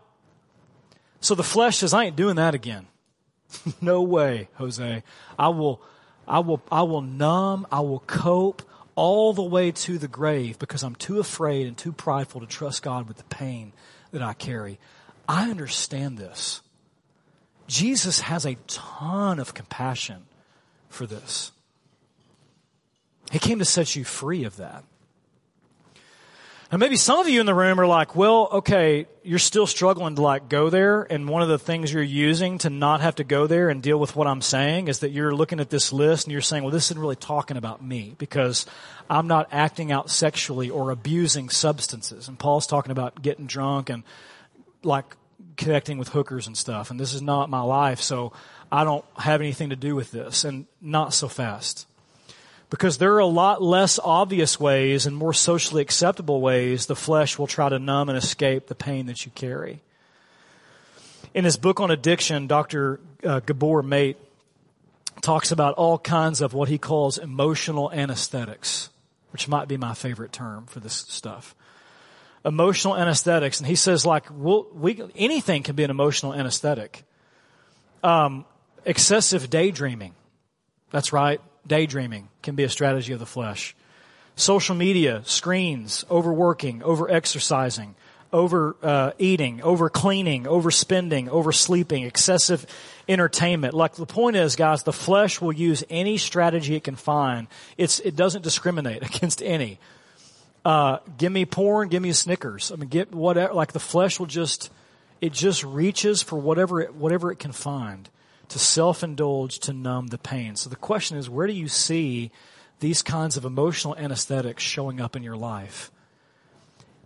So 1.20 1.34
the 1.34 1.42
flesh 1.42 1.78
says, 1.78 1.92
I 1.92 2.04
ain't 2.04 2.16
doing 2.16 2.36
that 2.36 2.54
again. 2.54 2.86
no 3.80 4.02
way, 4.02 4.48
Jose. 4.54 5.02
I 5.38 5.48
will, 5.48 5.82
I 6.26 6.40
will, 6.40 6.62
I 6.70 6.82
will 6.82 7.02
numb, 7.02 7.66
I 7.72 7.80
will 7.80 8.00
cope 8.00 8.62
all 8.96 9.32
the 9.32 9.42
way 9.42 9.70
to 9.70 9.98
the 9.98 10.08
grave 10.08 10.58
because 10.58 10.82
I'm 10.82 10.96
too 10.96 11.20
afraid 11.20 11.66
and 11.66 11.76
too 11.76 11.92
prideful 11.92 12.40
to 12.40 12.46
trust 12.46 12.82
God 12.82 13.06
with 13.06 13.18
the 13.18 13.24
pain 13.24 13.72
that 14.10 14.22
I 14.22 14.32
carry. 14.32 14.80
I 15.28 15.50
understand 15.50 16.18
this. 16.18 16.62
Jesus 17.68 18.20
has 18.20 18.44
a 18.44 18.56
ton 18.66 19.38
of 19.38 19.54
compassion 19.54 20.24
for 20.88 21.06
this. 21.06 21.52
He 23.30 23.38
came 23.38 23.58
to 23.58 23.64
set 23.64 23.96
you 23.96 24.04
free 24.04 24.44
of 24.44 24.56
that. 24.56 24.84
And 26.68 26.80
maybe 26.80 26.96
some 26.96 27.20
of 27.20 27.28
you 27.28 27.38
in 27.38 27.46
the 27.46 27.54
room 27.54 27.78
are 27.78 27.86
like, 27.86 28.16
well, 28.16 28.48
okay, 28.54 29.06
you're 29.22 29.38
still 29.38 29.68
struggling 29.68 30.16
to 30.16 30.22
like 30.22 30.48
go 30.48 30.68
there. 30.68 31.02
And 31.02 31.28
one 31.28 31.40
of 31.40 31.48
the 31.48 31.60
things 31.60 31.92
you're 31.92 32.02
using 32.02 32.58
to 32.58 32.70
not 32.70 33.00
have 33.02 33.16
to 33.16 33.24
go 33.24 33.46
there 33.46 33.68
and 33.68 33.80
deal 33.80 33.98
with 33.98 34.16
what 34.16 34.26
I'm 34.26 34.42
saying 34.42 34.88
is 34.88 34.98
that 35.00 35.10
you're 35.10 35.32
looking 35.32 35.60
at 35.60 35.70
this 35.70 35.92
list 35.92 36.26
and 36.26 36.32
you're 36.32 36.40
saying, 36.40 36.64
well, 36.64 36.72
this 36.72 36.86
isn't 36.90 36.98
really 37.00 37.14
talking 37.14 37.56
about 37.56 37.84
me 37.84 38.16
because 38.18 38.66
I'm 39.08 39.28
not 39.28 39.48
acting 39.52 39.92
out 39.92 40.10
sexually 40.10 40.68
or 40.68 40.90
abusing 40.90 41.50
substances. 41.50 42.26
And 42.26 42.36
Paul's 42.36 42.66
talking 42.66 42.90
about 42.90 43.22
getting 43.22 43.46
drunk 43.46 43.88
and 43.88 44.02
like 44.82 45.16
connecting 45.56 45.98
with 45.98 46.08
hookers 46.08 46.48
and 46.48 46.56
stuff. 46.56 46.90
And 46.90 46.98
this 46.98 47.14
is 47.14 47.22
not 47.22 47.48
my 47.48 47.62
life. 47.62 48.00
So 48.00 48.32
I 48.72 48.82
don't 48.82 49.04
have 49.16 49.40
anything 49.40 49.70
to 49.70 49.76
do 49.76 49.94
with 49.94 50.10
this 50.10 50.42
and 50.42 50.66
not 50.80 51.14
so 51.14 51.28
fast 51.28 51.86
because 52.68 52.98
there 52.98 53.14
are 53.14 53.20
a 53.20 53.26
lot 53.26 53.62
less 53.62 53.98
obvious 54.02 54.58
ways 54.58 55.06
and 55.06 55.16
more 55.16 55.32
socially 55.32 55.82
acceptable 55.82 56.40
ways 56.40 56.86
the 56.86 56.96
flesh 56.96 57.38
will 57.38 57.46
try 57.46 57.68
to 57.68 57.78
numb 57.78 58.08
and 58.08 58.18
escape 58.18 58.66
the 58.66 58.74
pain 58.74 59.06
that 59.06 59.24
you 59.24 59.32
carry. 59.34 59.80
In 61.32 61.44
his 61.44 61.56
book 61.56 61.80
on 61.80 61.90
addiction, 61.90 62.46
Dr. 62.46 62.98
Uh, 63.22 63.40
Gabor 63.40 63.82
Mate 63.82 64.16
talks 65.20 65.52
about 65.52 65.74
all 65.74 65.98
kinds 65.98 66.40
of 66.40 66.54
what 66.54 66.68
he 66.68 66.78
calls 66.78 67.18
emotional 67.18 67.92
anesthetics, 67.92 68.90
which 69.30 69.46
might 69.48 69.68
be 69.68 69.76
my 69.76 69.94
favorite 69.94 70.32
term 70.32 70.66
for 70.66 70.80
this 70.80 70.94
stuff. 71.08 71.54
emotional 72.44 72.96
anesthetics. 72.96 73.58
And 73.58 73.66
he 73.66 73.74
says 73.74 74.06
like, 74.06 74.26
we'll, 74.30 74.66
we, 74.72 75.02
anything 75.16 75.62
can 75.62 75.74
be 75.74 75.84
an 75.84 75.90
emotional 75.90 76.32
anesthetic. 76.32 77.04
Um, 78.02 78.44
excessive 78.84 79.50
daydreaming. 79.50 80.14
That's 80.90 81.12
right. 81.12 81.40
Daydreaming 81.66 82.28
can 82.42 82.54
be 82.54 82.64
a 82.64 82.68
strategy 82.68 83.12
of 83.12 83.18
the 83.18 83.26
flesh. 83.26 83.74
Social 84.36 84.74
media, 84.74 85.22
screens, 85.24 86.04
overworking, 86.10 86.80
overexercising, 86.80 87.94
over 88.32 88.76
uh, 88.82 89.12
eating, 89.18 89.62
over 89.62 89.88
cleaning, 89.88 90.44
overspending, 90.44 91.28
oversleeping, 91.28 92.06
excessive 92.06 92.66
entertainment. 93.08 93.72
Like 93.72 93.94
the 93.94 94.06
point 94.06 94.36
is, 94.36 94.56
guys, 94.56 94.82
the 94.82 94.92
flesh 94.92 95.40
will 95.40 95.52
use 95.52 95.84
any 95.88 96.18
strategy 96.18 96.74
it 96.74 96.84
can 96.84 96.96
find. 96.96 97.48
It's 97.78 97.98
it 98.00 98.16
doesn't 98.16 98.42
discriminate 98.42 99.02
against 99.14 99.42
any. 99.42 99.78
Uh, 100.64 100.98
give 101.16 101.32
me 101.32 101.46
porn, 101.46 101.88
give 101.88 102.02
me 102.02 102.12
Snickers. 102.12 102.72
I 102.72 102.76
mean, 102.76 102.88
get 102.88 103.14
whatever. 103.14 103.54
Like 103.54 103.72
the 103.72 103.80
flesh 103.80 104.18
will 104.18 104.26
just 104.26 104.70
it 105.20 105.32
just 105.32 105.64
reaches 105.64 106.22
for 106.22 106.36
whatever 106.36 106.80
it, 106.82 106.94
whatever 106.94 107.32
it 107.32 107.36
can 107.36 107.52
find 107.52 108.08
to 108.48 108.58
self 108.58 109.02
indulge 109.02 109.58
to 109.60 109.72
numb 109.72 110.08
the 110.08 110.18
pain. 110.18 110.56
So 110.56 110.70
the 110.70 110.76
question 110.76 111.16
is, 111.16 111.28
where 111.28 111.46
do 111.46 111.52
you 111.52 111.68
see 111.68 112.30
these 112.80 113.02
kinds 113.02 113.36
of 113.36 113.44
emotional 113.44 113.96
anesthetics 113.96 114.62
showing 114.62 115.00
up 115.00 115.16
in 115.16 115.22
your 115.22 115.36
life? 115.36 115.90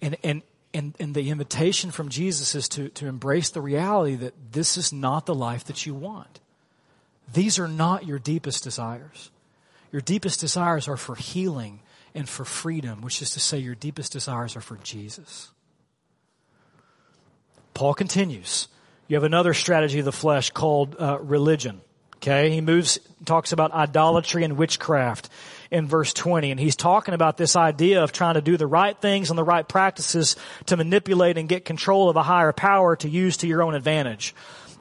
And, 0.03 0.17
and, 0.23 0.43
and, 0.73 0.95
and 0.99 1.15
the 1.15 1.31
invitation 1.31 1.91
from 1.91 2.09
Jesus 2.09 2.55
is 2.55 2.69
to, 2.71 2.89
to 2.91 3.07
embrace 3.07 3.51
the 3.51 3.61
reality 3.61 4.17
that 4.17 4.35
this 4.53 4.77
is 4.77 4.93
not 4.93 5.27
the 5.27 5.35
life 5.35 5.65
that 5.65 5.87
you 5.87 5.95
want. 5.95 6.41
These 7.33 7.59
are 7.59 7.69
not 7.69 8.07
your 8.07 8.19
deepest 8.19 8.65
desires. 8.65 9.31
Your 9.93 10.03
deepest 10.03 10.41
desires 10.41 10.89
are 10.89 10.97
for 10.97 11.15
healing 11.15 11.81
and 12.15 12.29
for 12.29 12.45
freedom, 12.45 13.03
which 13.03 13.23
is 13.23 13.31
to 13.33 13.41
say, 13.41 13.59
your 13.59 13.75
deepest 13.75 14.13
desires 14.13 14.57
are 14.57 14.61
for 14.61 14.77
Jesus. 14.77 15.51
Paul 17.75 17.95
continues. 17.95 18.69
You 19.11 19.17
have 19.17 19.25
another 19.25 19.55
strategy 19.55 19.99
of 19.99 20.05
the 20.05 20.13
flesh 20.13 20.51
called 20.51 20.95
uh, 20.97 21.19
religion. 21.19 21.81
Okay, 22.19 22.51
he 22.53 22.61
moves, 22.61 23.01
talks 23.25 23.51
about 23.51 23.73
idolatry 23.73 24.45
and 24.45 24.57
witchcraft 24.57 25.29
in 25.69 25.89
verse 25.89 26.13
20, 26.13 26.53
and 26.53 26.61
he's 26.61 26.77
talking 26.77 27.13
about 27.13 27.37
this 27.37 27.57
idea 27.57 28.05
of 28.05 28.13
trying 28.13 28.35
to 28.35 28.41
do 28.41 28.57
the 28.57 28.69
right 28.69 28.97
things 28.97 29.29
and 29.29 29.37
the 29.37 29.43
right 29.43 29.67
practices 29.67 30.37
to 30.67 30.77
manipulate 30.77 31.39
and 31.39 31.49
get 31.49 31.65
control 31.65 32.09
of 32.09 32.15
a 32.15 32.23
higher 32.23 32.53
power 32.53 32.95
to 32.95 33.09
use 33.09 33.39
to 33.39 33.49
your 33.49 33.65
own 33.65 33.75
advantage. 33.75 34.33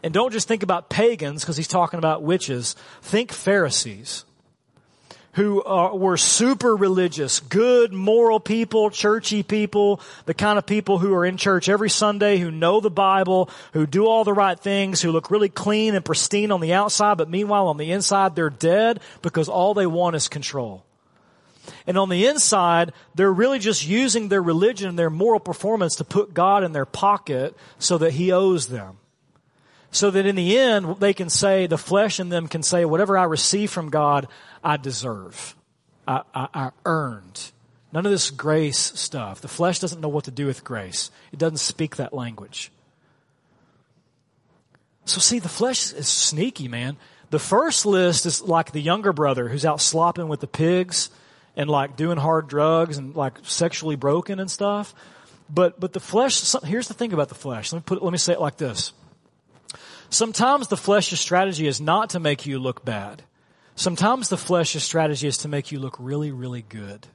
And 0.03 0.13
don't 0.13 0.31
just 0.31 0.47
think 0.47 0.61
about 0.61 0.91
pagans 0.91 1.41
because 1.41 1.57
he's 1.57 1.67
talking 1.67 1.97
about 1.97 2.21
witches. 2.21 2.75
Think 3.01 3.31
Pharisees 3.31 4.25
who 5.33 5.63
uh, 5.63 5.95
were 5.95 6.17
super 6.17 6.75
religious, 6.75 7.39
good, 7.39 7.93
moral 7.93 8.39
people, 8.39 8.89
churchy 8.89 9.43
people, 9.43 10.01
the 10.25 10.33
kind 10.33 10.57
of 10.57 10.65
people 10.65 10.97
who 10.97 11.13
are 11.13 11.25
in 11.25 11.37
church 11.37 11.69
every 11.69 11.89
Sunday, 11.89 12.37
who 12.37 12.51
know 12.51 12.79
the 12.79 12.89
Bible, 12.89 13.49
who 13.73 13.85
do 13.85 14.07
all 14.07 14.23
the 14.23 14.33
right 14.33 14.59
things, 14.59 15.01
who 15.01 15.11
look 15.11 15.29
really 15.29 15.49
clean 15.49 15.95
and 15.95 16.03
pristine 16.03 16.51
on 16.51 16.61
the 16.61 16.73
outside, 16.73 17.17
but 17.17 17.29
meanwhile 17.29 17.67
on 17.67 17.77
the 17.77 17.91
inside 17.91 18.35
they're 18.35 18.49
dead 18.49 18.99
because 19.21 19.47
all 19.47 19.73
they 19.73 19.87
want 19.87 20.15
is 20.15 20.27
control. 20.27 20.83
And 21.85 21.97
on 21.97 22.09
the 22.09 22.25
inside, 22.25 22.93
they're 23.15 23.31
really 23.31 23.59
just 23.59 23.87
using 23.87 24.27
their 24.27 24.41
religion 24.41 24.89
and 24.89 24.99
their 24.99 25.09
moral 25.09 25.39
performance 25.39 25.95
to 25.97 26.03
put 26.03 26.33
God 26.33 26.63
in 26.63 26.71
their 26.71 26.85
pocket 26.85 27.55
so 27.77 27.97
that 27.99 28.13
He 28.13 28.31
owes 28.31 28.67
them. 28.67 28.97
So 29.91 30.11
that 30.11 30.25
in 30.25 30.35
the 30.35 30.57
end, 30.57 30.97
they 30.99 31.13
can 31.13 31.29
say, 31.29 31.65
the 31.65 31.77
flesh 31.77 32.19
in 32.19 32.29
them 32.29 32.47
can 32.47 32.61
say, 32.61 32.85
whatever 32.85 33.17
I 33.17 33.23
receive 33.23 33.71
from 33.71 33.89
God, 33.89 34.27
I 34.63 34.77
deserve. 34.77 35.55
I, 36.07 36.21
I, 36.33 36.47
I 36.53 36.71
earned. 36.85 37.51
None 37.91 38.05
of 38.05 38.11
this 38.11 38.29
grace 38.29 38.77
stuff. 38.77 39.41
The 39.41 39.47
flesh 39.47 39.79
doesn't 39.79 40.01
know 40.01 40.09
what 40.09 40.25
to 40.25 40.31
do 40.31 40.45
with 40.45 40.63
grace. 40.63 41.11
It 41.31 41.39
doesn't 41.39 41.57
speak 41.57 41.95
that 41.95 42.13
language. 42.13 42.71
So 45.05 45.19
see, 45.19 45.39
the 45.39 45.49
flesh 45.49 45.91
is 45.93 46.07
sneaky, 46.07 46.67
man. 46.67 46.97
The 47.31 47.39
first 47.39 47.85
list 47.85 48.25
is 48.25 48.41
like 48.41 48.71
the 48.71 48.81
younger 48.81 49.13
brother 49.13 49.49
who's 49.49 49.65
out 49.65 49.81
slopping 49.81 50.27
with 50.27 50.39
the 50.39 50.47
pigs 50.47 51.09
and 51.55 51.69
like 51.69 51.95
doing 51.95 52.17
hard 52.17 52.47
drugs 52.47 52.97
and 52.97 53.15
like 53.15 53.37
sexually 53.43 53.95
broken 53.95 54.39
and 54.39 54.49
stuff. 54.49 54.93
But, 55.49 55.79
but 55.79 55.93
the 55.93 55.99
flesh, 55.99 56.53
here's 56.63 56.87
the 56.87 56.93
thing 56.93 57.11
about 57.11 57.29
the 57.29 57.35
flesh. 57.35 57.73
Let 57.73 57.79
me 57.79 57.83
put, 57.85 58.03
let 58.03 58.11
me 58.11 58.19
say 58.19 58.33
it 58.33 58.41
like 58.41 58.57
this. 58.57 58.93
Sometimes 60.11 60.67
the 60.67 60.77
flesh's 60.77 61.19
strategy 61.19 61.67
is 61.67 61.81
not 61.81 62.11
to 62.11 62.19
make 62.19 62.45
you 62.45 62.59
look 62.59 62.85
bad. 62.85 63.23
Sometimes 63.79 64.27
the 64.27 64.35
flesh's 64.35 64.83
strategy 64.83 65.25
is 65.25 65.37
to 65.37 65.47
make 65.47 65.71
you 65.71 65.79
look 65.79 65.95
really, 65.99 66.31
really 66.31 66.63
good. 66.63 67.07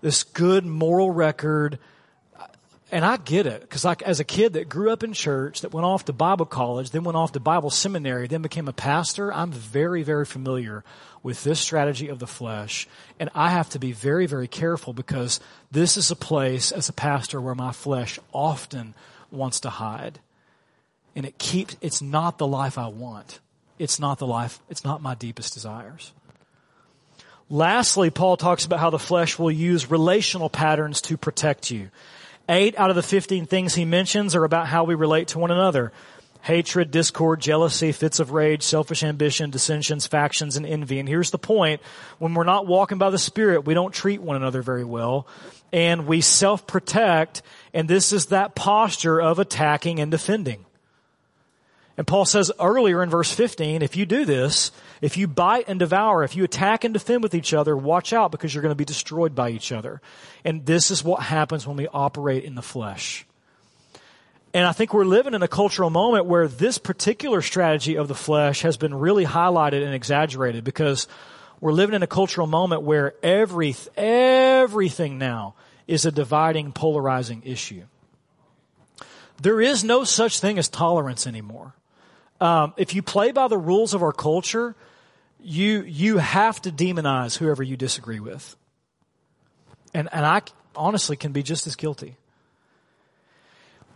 This 0.00 0.22
good 0.22 0.64
moral 0.64 1.10
record, 1.10 1.80
and 2.92 3.04
I 3.04 3.16
get 3.16 3.48
it, 3.48 3.62
because 3.62 3.84
like 3.84 4.00
as 4.02 4.20
a 4.20 4.24
kid 4.24 4.52
that 4.52 4.68
grew 4.68 4.92
up 4.92 5.02
in 5.02 5.12
church, 5.12 5.62
that 5.62 5.72
went 5.72 5.86
off 5.86 6.04
to 6.04 6.12
Bible 6.12 6.46
college, 6.46 6.92
then 6.92 7.02
went 7.02 7.16
off 7.16 7.32
to 7.32 7.40
Bible 7.40 7.70
seminary, 7.70 8.28
then 8.28 8.42
became 8.42 8.68
a 8.68 8.72
pastor, 8.72 9.34
I'm 9.34 9.50
very, 9.50 10.04
very 10.04 10.24
familiar 10.24 10.84
with 11.24 11.42
this 11.42 11.58
strategy 11.58 12.06
of 12.06 12.20
the 12.20 12.28
flesh. 12.28 12.86
And 13.18 13.28
I 13.34 13.50
have 13.50 13.70
to 13.70 13.80
be 13.80 13.90
very, 13.90 14.26
very 14.26 14.46
careful 14.46 14.92
because 14.92 15.40
this 15.72 15.96
is 15.96 16.12
a 16.12 16.16
place 16.16 16.70
as 16.70 16.88
a 16.88 16.92
pastor 16.92 17.40
where 17.40 17.56
my 17.56 17.72
flesh 17.72 18.20
often 18.32 18.94
wants 19.32 19.58
to 19.60 19.68
hide. 19.68 20.20
And 21.16 21.26
it 21.26 21.38
keeps, 21.38 21.76
it's 21.80 22.00
not 22.00 22.38
the 22.38 22.46
life 22.46 22.78
I 22.78 22.86
want 22.86 23.40
it's 23.80 23.98
not 23.98 24.18
the 24.18 24.26
life, 24.26 24.60
it's 24.68 24.84
not 24.84 25.02
my 25.02 25.14
deepest 25.14 25.54
desires. 25.54 26.12
Lastly, 27.48 28.10
Paul 28.10 28.36
talks 28.36 28.64
about 28.64 28.78
how 28.78 28.90
the 28.90 28.98
flesh 28.98 29.38
will 29.38 29.50
use 29.50 29.90
relational 29.90 30.50
patterns 30.50 31.00
to 31.02 31.16
protect 31.16 31.70
you. 31.70 31.90
Eight 32.48 32.78
out 32.78 32.90
of 32.90 32.96
the 32.96 33.02
15 33.02 33.46
things 33.46 33.74
he 33.74 33.84
mentions 33.84 34.36
are 34.36 34.44
about 34.44 34.68
how 34.68 34.84
we 34.84 34.94
relate 34.94 35.28
to 35.28 35.38
one 35.38 35.50
another. 35.50 35.92
Hatred, 36.42 36.90
discord, 36.90 37.40
jealousy, 37.40 37.92
fits 37.92 38.20
of 38.20 38.32
rage, 38.32 38.62
selfish 38.62 39.02
ambition, 39.02 39.50
dissensions, 39.50 40.06
factions, 40.06 40.56
and 40.56 40.64
envy. 40.64 40.98
And 40.98 41.08
here's 41.08 41.30
the 41.30 41.38
point. 41.38 41.80
When 42.18 42.34
we're 42.34 42.44
not 42.44 42.66
walking 42.66 42.98
by 42.98 43.10
the 43.10 43.18
Spirit, 43.18 43.66
we 43.66 43.74
don't 43.74 43.92
treat 43.92 44.22
one 44.22 44.36
another 44.36 44.62
very 44.62 44.84
well. 44.84 45.26
And 45.72 46.06
we 46.06 46.20
self-protect, 46.20 47.42
and 47.74 47.88
this 47.88 48.12
is 48.12 48.26
that 48.26 48.54
posture 48.54 49.20
of 49.20 49.38
attacking 49.38 50.00
and 50.00 50.10
defending. 50.10 50.64
And 52.00 52.06
Paul 52.06 52.24
says 52.24 52.50
earlier 52.58 53.02
in 53.02 53.10
verse 53.10 53.30
15, 53.30 53.82
if 53.82 53.94
you 53.94 54.06
do 54.06 54.24
this, 54.24 54.72
if 55.02 55.18
you 55.18 55.28
bite 55.28 55.66
and 55.68 55.78
devour, 55.78 56.24
if 56.24 56.34
you 56.34 56.44
attack 56.44 56.82
and 56.82 56.94
defend 56.94 57.22
with 57.22 57.34
each 57.34 57.52
other, 57.52 57.76
watch 57.76 58.14
out 58.14 58.30
because 58.30 58.54
you're 58.54 58.62
going 58.62 58.72
to 58.72 58.74
be 58.74 58.86
destroyed 58.86 59.34
by 59.34 59.50
each 59.50 59.70
other. 59.70 60.00
And 60.42 60.64
this 60.64 60.90
is 60.90 61.04
what 61.04 61.20
happens 61.20 61.66
when 61.66 61.76
we 61.76 61.88
operate 61.88 62.44
in 62.44 62.54
the 62.54 62.62
flesh. 62.62 63.26
And 64.54 64.66
I 64.66 64.72
think 64.72 64.94
we're 64.94 65.04
living 65.04 65.34
in 65.34 65.42
a 65.42 65.46
cultural 65.46 65.90
moment 65.90 66.24
where 66.24 66.48
this 66.48 66.78
particular 66.78 67.42
strategy 67.42 67.98
of 67.98 68.08
the 68.08 68.14
flesh 68.14 68.62
has 68.62 68.78
been 68.78 68.94
really 68.94 69.26
highlighted 69.26 69.84
and 69.84 69.94
exaggerated 69.94 70.64
because 70.64 71.06
we're 71.60 71.72
living 71.72 71.94
in 71.94 72.02
a 72.02 72.06
cultural 72.06 72.46
moment 72.46 72.80
where 72.80 73.12
every, 73.22 73.76
everything 73.94 75.18
now 75.18 75.54
is 75.86 76.06
a 76.06 76.10
dividing, 76.10 76.72
polarizing 76.72 77.42
issue. 77.44 77.82
There 79.42 79.60
is 79.60 79.84
no 79.84 80.04
such 80.04 80.40
thing 80.40 80.58
as 80.58 80.70
tolerance 80.70 81.26
anymore. 81.26 81.74
Um, 82.40 82.74
if 82.76 82.94
you 82.94 83.02
play 83.02 83.32
by 83.32 83.48
the 83.48 83.58
rules 83.58 83.94
of 83.94 84.02
our 84.02 84.12
culture, 84.12 84.74
you 85.42 85.82
you 85.82 86.18
have 86.18 86.60
to 86.62 86.70
demonize 86.70 87.36
whoever 87.36 87.62
you 87.62 87.76
disagree 87.76 88.20
with. 88.20 88.56
And 89.92 90.08
and 90.12 90.24
I 90.24 90.42
honestly 90.74 91.16
can 91.16 91.32
be 91.32 91.42
just 91.42 91.66
as 91.66 91.76
guilty. 91.76 92.16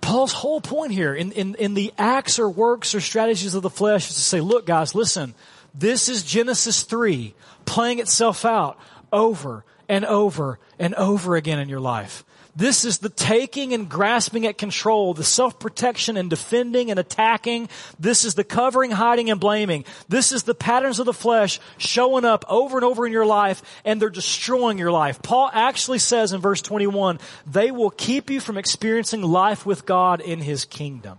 Paul's 0.00 0.32
whole 0.32 0.60
point 0.60 0.92
here 0.92 1.14
in, 1.14 1.32
in, 1.32 1.54
in 1.54 1.72
the 1.72 1.94
acts 1.96 2.38
or 2.38 2.50
works 2.50 2.94
or 2.94 3.00
strategies 3.00 3.54
of 3.54 3.62
the 3.62 3.70
flesh 3.70 4.10
is 4.10 4.16
to 4.16 4.20
say, 4.20 4.42
look 4.42 4.66
guys, 4.66 4.94
listen, 4.94 5.34
this 5.74 6.10
is 6.10 6.22
Genesis 6.22 6.82
3 6.82 7.34
playing 7.64 8.00
itself 8.00 8.44
out 8.44 8.78
over 9.10 9.64
and 9.88 10.04
over 10.04 10.58
and 10.78 10.94
over 10.94 11.36
again 11.36 11.58
in 11.58 11.70
your 11.70 11.80
life. 11.80 12.22
This 12.56 12.84
is 12.84 12.98
the 12.98 13.08
taking 13.08 13.72
and 13.74 13.88
grasping 13.88 14.46
at 14.46 14.58
control, 14.58 15.12
the 15.12 15.24
self-protection 15.24 16.16
and 16.16 16.30
defending 16.30 16.90
and 16.90 17.00
attacking. 17.00 17.68
This 17.98 18.24
is 18.24 18.34
the 18.34 18.44
covering, 18.44 18.92
hiding, 18.92 19.28
and 19.30 19.40
blaming. 19.40 19.84
This 20.08 20.30
is 20.30 20.44
the 20.44 20.54
patterns 20.54 21.00
of 21.00 21.06
the 21.06 21.12
flesh 21.12 21.58
showing 21.78 22.24
up 22.24 22.44
over 22.48 22.76
and 22.78 22.84
over 22.84 23.06
in 23.06 23.12
your 23.12 23.26
life 23.26 23.62
and 23.84 24.00
they're 24.00 24.08
destroying 24.08 24.78
your 24.78 24.92
life. 24.92 25.20
Paul 25.20 25.50
actually 25.52 25.98
says 25.98 26.32
in 26.32 26.40
verse 26.40 26.62
21, 26.62 27.18
they 27.46 27.72
will 27.72 27.90
keep 27.90 28.30
you 28.30 28.38
from 28.40 28.56
experiencing 28.56 29.22
life 29.22 29.66
with 29.66 29.84
God 29.84 30.20
in 30.20 30.40
His 30.40 30.64
kingdom. 30.64 31.18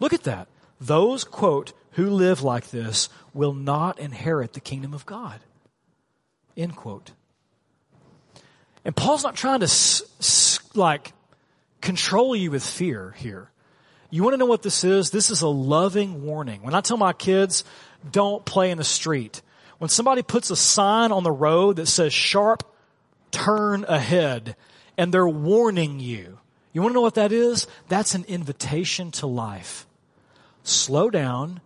Look 0.00 0.14
at 0.14 0.24
that. 0.24 0.48
Those, 0.80 1.24
quote, 1.24 1.72
who 1.92 2.10
live 2.10 2.42
like 2.42 2.70
this 2.70 3.08
will 3.32 3.52
not 3.52 3.98
inherit 3.98 4.52
the 4.52 4.60
kingdom 4.60 4.94
of 4.94 5.06
God. 5.06 5.40
End 6.56 6.74
quote. 6.74 7.12
And 8.84 8.94
Paul's 8.94 9.24
not 9.24 9.36
trying 9.36 9.60
to 9.60 9.68
like 10.74 11.12
control 11.80 12.36
you 12.36 12.50
with 12.50 12.64
fear 12.64 13.14
here. 13.18 13.50
You 14.10 14.22
want 14.22 14.34
to 14.34 14.38
know 14.38 14.46
what 14.46 14.62
this 14.62 14.84
is? 14.84 15.10
This 15.10 15.30
is 15.30 15.42
a 15.42 15.48
loving 15.48 16.24
warning. 16.24 16.62
When 16.62 16.74
I 16.74 16.80
tell 16.80 16.96
my 16.96 17.12
kids, 17.12 17.64
don't 18.08 18.44
play 18.44 18.70
in 18.70 18.78
the 18.78 18.84
street. 18.84 19.42
When 19.78 19.88
somebody 19.88 20.22
puts 20.22 20.50
a 20.50 20.56
sign 20.56 21.10
on 21.10 21.24
the 21.24 21.32
road 21.32 21.76
that 21.76 21.86
says 21.86 22.12
sharp 22.12 22.62
turn 23.32 23.84
ahead, 23.88 24.54
and 24.96 25.12
they're 25.12 25.28
warning 25.28 25.98
you. 25.98 26.38
You 26.72 26.80
want 26.80 26.92
to 26.92 26.94
know 26.94 27.00
what 27.00 27.14
that 27.14 27.32
is? 27.32 27.66
That's 27.88 28.14
an 28.14 28.24
invitation 28.28 29.10
to 29.12 29.26
life. 29.26 29.86
Slow 30.62 31.10
down 31.10 31.60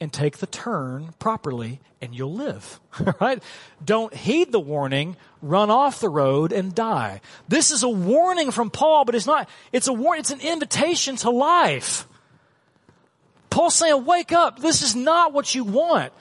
and 0.00 0.12
take 0.12 0.38
the 0.38 0.46
turn 0.46 1.14
properly 1.18 1.80
and 2.00 2.14
you'll 2.14 2.34
live. 2.34 2.80
right? 3.20 3.42
Don't 3.84 4.14
heed 4.14 4.52
the 4.52 4.60
warning, 4.60 5.16
run 5.40 5.70
off 5.70 6.00
the 6.00 6.08
road 6.08 6.52
and 6.52 6.74
die. 6.74 7.20
This 7.48 7.70
is 7.70 7.82
a 7.82 7.88
warning 7.88 8.50
from 8.50 8.70
Paul, 8.70 9.04
but 9.04 9.14
it's 9.14 9.26
not, 9.26 9.48
it's 9.72 9.88
a 9.88 9.92
warning, 9.92 10.20
it's 10.20 10.30
an 10.30 10.40
invitation 10.40 11.16
to 11.16 11.30
life. 11.30 12.06
Paul's 13.50 13.76
saying, 13.76 14.04
wake 14.04 14.32
up. 14.32 14.58
This 14.58 14.82
is 14.82 14.96
not 14.96 15.32
what 15.32 15.54
you 15.54 15.64
want. 15.64 16.12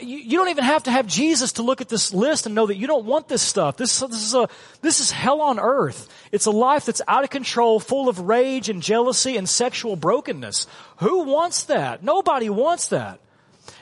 You 0.00 0.38
don't 0.38 0.48
even 0.48 0.64
have 0.64 0.84
to 0.84 0.90
have 0.90 1.06
Jesus 1.06 1.52
to 1.52 1.62
look 1.62 1.80
at 1.80 1.88
this 1.88 2.12
list 2.12 2.46
and 2.46 2.54
know 2.54 2.66
that 2.66 2.76
you 2.76 2.86
don't 2.86 3.04
want 3.04 3.28
this 3.28 3.42
stuff. 3.42 3.76
This, 3.76 4.00
this, 4.00 4.24
is 4.24 4.34
a, 4.34 4.48
this 4.80 5.00
is 5.00 5.10
hell 5.10 5.40
on 5.40 5.60
earth. 5.60 6.08
It's 6.32 6.46
a 6.46 6.50
life 6.50 6.86
that's 6.86 7.02
out 7.06 7.22
of 7.22 7.30
control, 7.30 7.78
full 7.78 8.08
of 8.08 8.20
rage 8.20 8.68
and 8.68 8.82
jealousy 8.82 9.36
and 9.36 9.48
sexual 9.48 9.94
brokenness. 9.94 10.66
Who 10.98 11.24
wants 11.24 11.64
that? 11.64 12.02
Nobody 12.02 12.50
wants 12.50 12.88
that. 12.88 13.20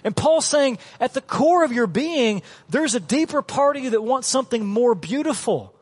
And 0.04 0.14
Paul's 0.14 0.46
saying, 0.46 0.78
at 1.00 1.14
the 1.14 1.20
core 1.20 1.64
of 1.64 1.72
your 1.72 1.86
being, 1.86 2.42
there's 2.68 2.94
a 2.94 3.00
deeper 3.00 3.40
part 3.40 3.76
of 3.76 3.84
you 3.84 3.90
that 3.90 4.02
wants 4.02 4.28
something 4.28 4.66
more 4.66 4.94
beautiful. 4.94 5.72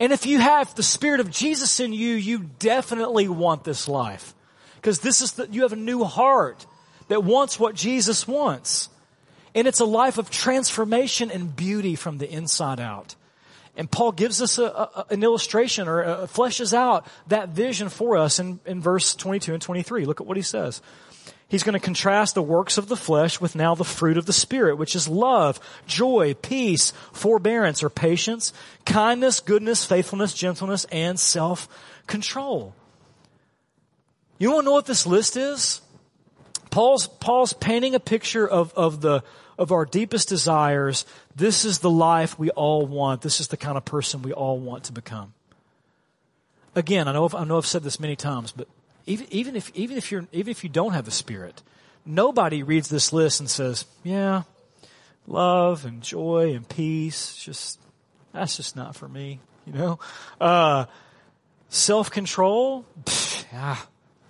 And 0.00 0.12
if 0.12 0.26
you 0.26 0.38
have 0.38 0.74
the 0.74 0.82
Spirit 0.82 1.20
of 1.20 1.30
Jesus 1.30 1.80
in 1.80 1.92
you, 1.92 2.14
you 2.14 2.50
definitely 2.58 3.28
want 3.28 3.64
this 3.64 3.88
life. 3.88 4.34
Because 4.76 5.00
this 5.00 5.20
is 5.20 5.32
the, 5.32 5.48
you 5.50 5.62
have 5.62 5.72
a 5.72 5.76
new 5.76 6.04
heart 6.04 6.66
that 7.08 7.24
wants 7.24 7.58
what 7.60 7.74
Jesus 7.74 8.26
wants. 8.26 8.88
And 9.54 9.68
it's 9.68 9.80
a 9.80 9.84
life 9.84 10.18
of 10.18 10.30
transformation 10.30 11.30
and 11.30 11.54
beauty 11.54 11.94
from 11.94 12.18
the 12.18 12.30
inside 12.30 12.80
out. 12.80 13.14
And 13.76 13.90
Paul 13.90 14.12
gives 14.12 14.40
us 14.40 14.58
a, 14.58 14.64
a, 14.64 15.06
an 15.10 15.22
illustration 15.22 15.88
or 15.88 16.04
fleshes 16.26 16.72
out 16.72 17.06
that 17.28 17.50
vision 17.50 17.88
for 17.88 18.16
us 18.16 18.38
in, 18.38 18.60
in 18.66 18.80
verse 18.80 19.14
22 19.14 19.52
and 19.52 19.62
23. 19.62 20.04
Look 20.04 20.20
at 20.20 20.26
what 20.26 20.36
he 20.36 20.42
says. 20.42 20.80
He's 21.48 21.62
going 21.62 21.74
to 21.74 21.80
contrast 21.80 22.34
the 22.34 22.42
works 22.42 22.78
of 22.78 22.88
the 22.88 22.96
flesh 22.96 23.40
with 23.40 23.54
now 23.54 23.74
the 23.74 23.84
fruit 23.84 24.16
of 24.16 24.26
the 24.26 24.32
Spirit, 24.32 24.76
which 24.76 24.96
is 24.96 25.06
love, 25.06 25.60
joy, 25.86 26.34
peace, 26.34 26.92
forbearance 27.12 27.82
or 27.82 27.90
patience, 27.90 28.52
kindness, 28.86 29.40
goodness, 29.40 29.84
faithfulness, 29.84 30.34
gentleness, 30.34 30.84
and 30.86 31.18
self-control. 31.18 32.74
You 34.38 34.50
want 34.50 34.62
to 34.62 34.64
know 34.64 34.72
what 34.72 34.86
this 34.86 35.06
list 35.06 35.36
is? 35.36 35.80
Paul's, 36.70 37.06
Paul's 37.06 37.52
painting 37.52 37.94
a 37.94 38.00
picture 38.00 38.48
of, 38.48 38.72
of 38.74 39.00
the, 39.00 39.22
of 39.58 39.72
our 39.72 39.84
deepest 39.84 40.28
desires, 40.28 41.04
this 41.36 41.64
is 41.64 41.78
the 41.78 41.90
life 41.90 42.38
we 42.38 42.50
all 42.50 42.86
want. 42.86 43.22
This 43.22 43.40
is 43.40 43.48
the 43.48 43.56
kind 43.56 43.76
of 43.76 43.84
person 43.84 44.22
we 44.22 44.32
all 44.32 44.58
want 44.58 44.84
to 44.84 44.92
become. 44.92 45.32
Again, 46.74 47.06
I 47.06 47.12
know, 47.12 47.28
I 47.32 47.44
know 47.44 47.56
I've 47.56 47.66
said 47.66 47.82
this 47.82 48.00
many 48.00 48.16
times, 48.16 48.52
but 48.52 48.66
even, 49.06 49.26
even 49.30 49.54
if, 49.54 49.70
even 49.74 49.96
if 49.96 50.10
you're, 50.10 50.26
even 50.32 50.50
if 50.50 50.64
you 50.64 50.70
don't 50.70 50.92
have 50.92 51.04
the 51.04 51.10
Spirit, 51.10 51.62
nobody 52.04 52.62
reads 52.62 52.88
this 52.88 53.12
list 53.12 53.38
and 53.38 53.48
says, 53.48 53.84
yeah, 54.02 54.42
love 55.26 55.84
and 55.84 56.02
joy 56.02 56.52
and 56.54 56.68
peace, 56.68 57.36
just, 57.36 57.78
that's 58.32 58.56
just 58.56 58.74
not 58.74 58.96
for 58.96 59.08
me, 59.08 59.38
you 59.66 59.72
know? 59.72 59.98
Uh, 60.40 60.86
self-control, 61.68 62.84
yeah, 63.52 63.76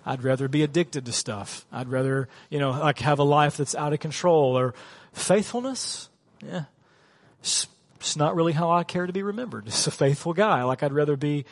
I'd 0.05 0.23
rather 0.23 0.47
be 0.47 0.61
addicted 0.61 1.05
to 1.05 1.11
stuff. 1.11 1.65
I'd 1.71 1.89
rather, 1.89 2.29
you 2.51 2.59
know, 2.59 2.71
like 2.71 2.99
have 2.99 3.17
a 3.17 3.23
life 3.23 3.57
that's 3.57 3.73
out 3.73 3.91
of 3.91 3.99
control 3.99 4.57
or 4.57 4.75
Faithfulness? 5.15 6.09
Yeah. 6.45 6.65
It's, 7.39 7.67
it's 7.99 8.15
not 8.15 8.35
really 8.35 8.53
how 8.53 8.69
I 8.69 8.83
care 8.83 9.07
to 9.07 9.13
be 9.13 9.23
remembered. 9.23 9.65
Just 9.65 9.87
a 9.87 9.91
faithful 9.91 10.33
guy. 10.33 10.63
Like 10.63 10.83
I'd 10.83 10.93
rather 10.93 11.17
be 11.17 11.45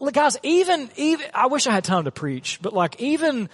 Look, 0.00 0.14
guys, 0.14 0.36
even, 0.42 0.90
even, 0.96 1.26
I 1.32 1.46
wish 1.46 1.66
I 1.66 1.72
had 1.72 1.84
time 1.84 2.04
to 2.04 2.10
preach, 2.10 2.58
but 2.60 2.72
like 2.72 3.00
even, 3.00 3.48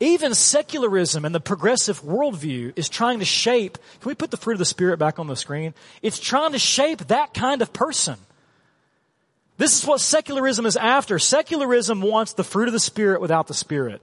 even 0.00 0.34
secularism 0.34 1.24
and 1.24 1.34
the 1.34 1.40
progressive 1.40 2.00
worldview 2.02 2.72
is 2.76 2.88
trying 2.88 3.18
to 3.18 3.24
shape, 3.24 3.76
can 4.00 4.08
we 4.08 4.14
put 4.14 4.30
the 4.30 4.36
fruit 4.36 4.54
of 4.54 4.60
the 4.60 4.64
Spirit 4.64 4.98
back 4.98 5.18
on 5.18 5.26
the 5.26 5.36
screen? 5.36 5.74
It's 6.00 6.18
trying 6.18 6.52
to 6.52 6.58
shape 6.58 7.06
that 7.08 7.34
kind 7.34 7.60
of 7.60 7.72
person. 7.72 8.16
This 9.58 9.78
is 9.78 9.86
what 9.86 10.00
secularism 10.00 10.64
is 10.64 10.76
after. 10.76 11.18
Secularism 11.18 12.00
wants 12.00 12.32
the 12.32 12.44
fruit 12.44 12.68
of 12.68 12.72
the 12.72 12.80
Spirit 12.80 13.20
without 13.20 13.46
the 13.46 13.54
Spirit. 13.54 14.00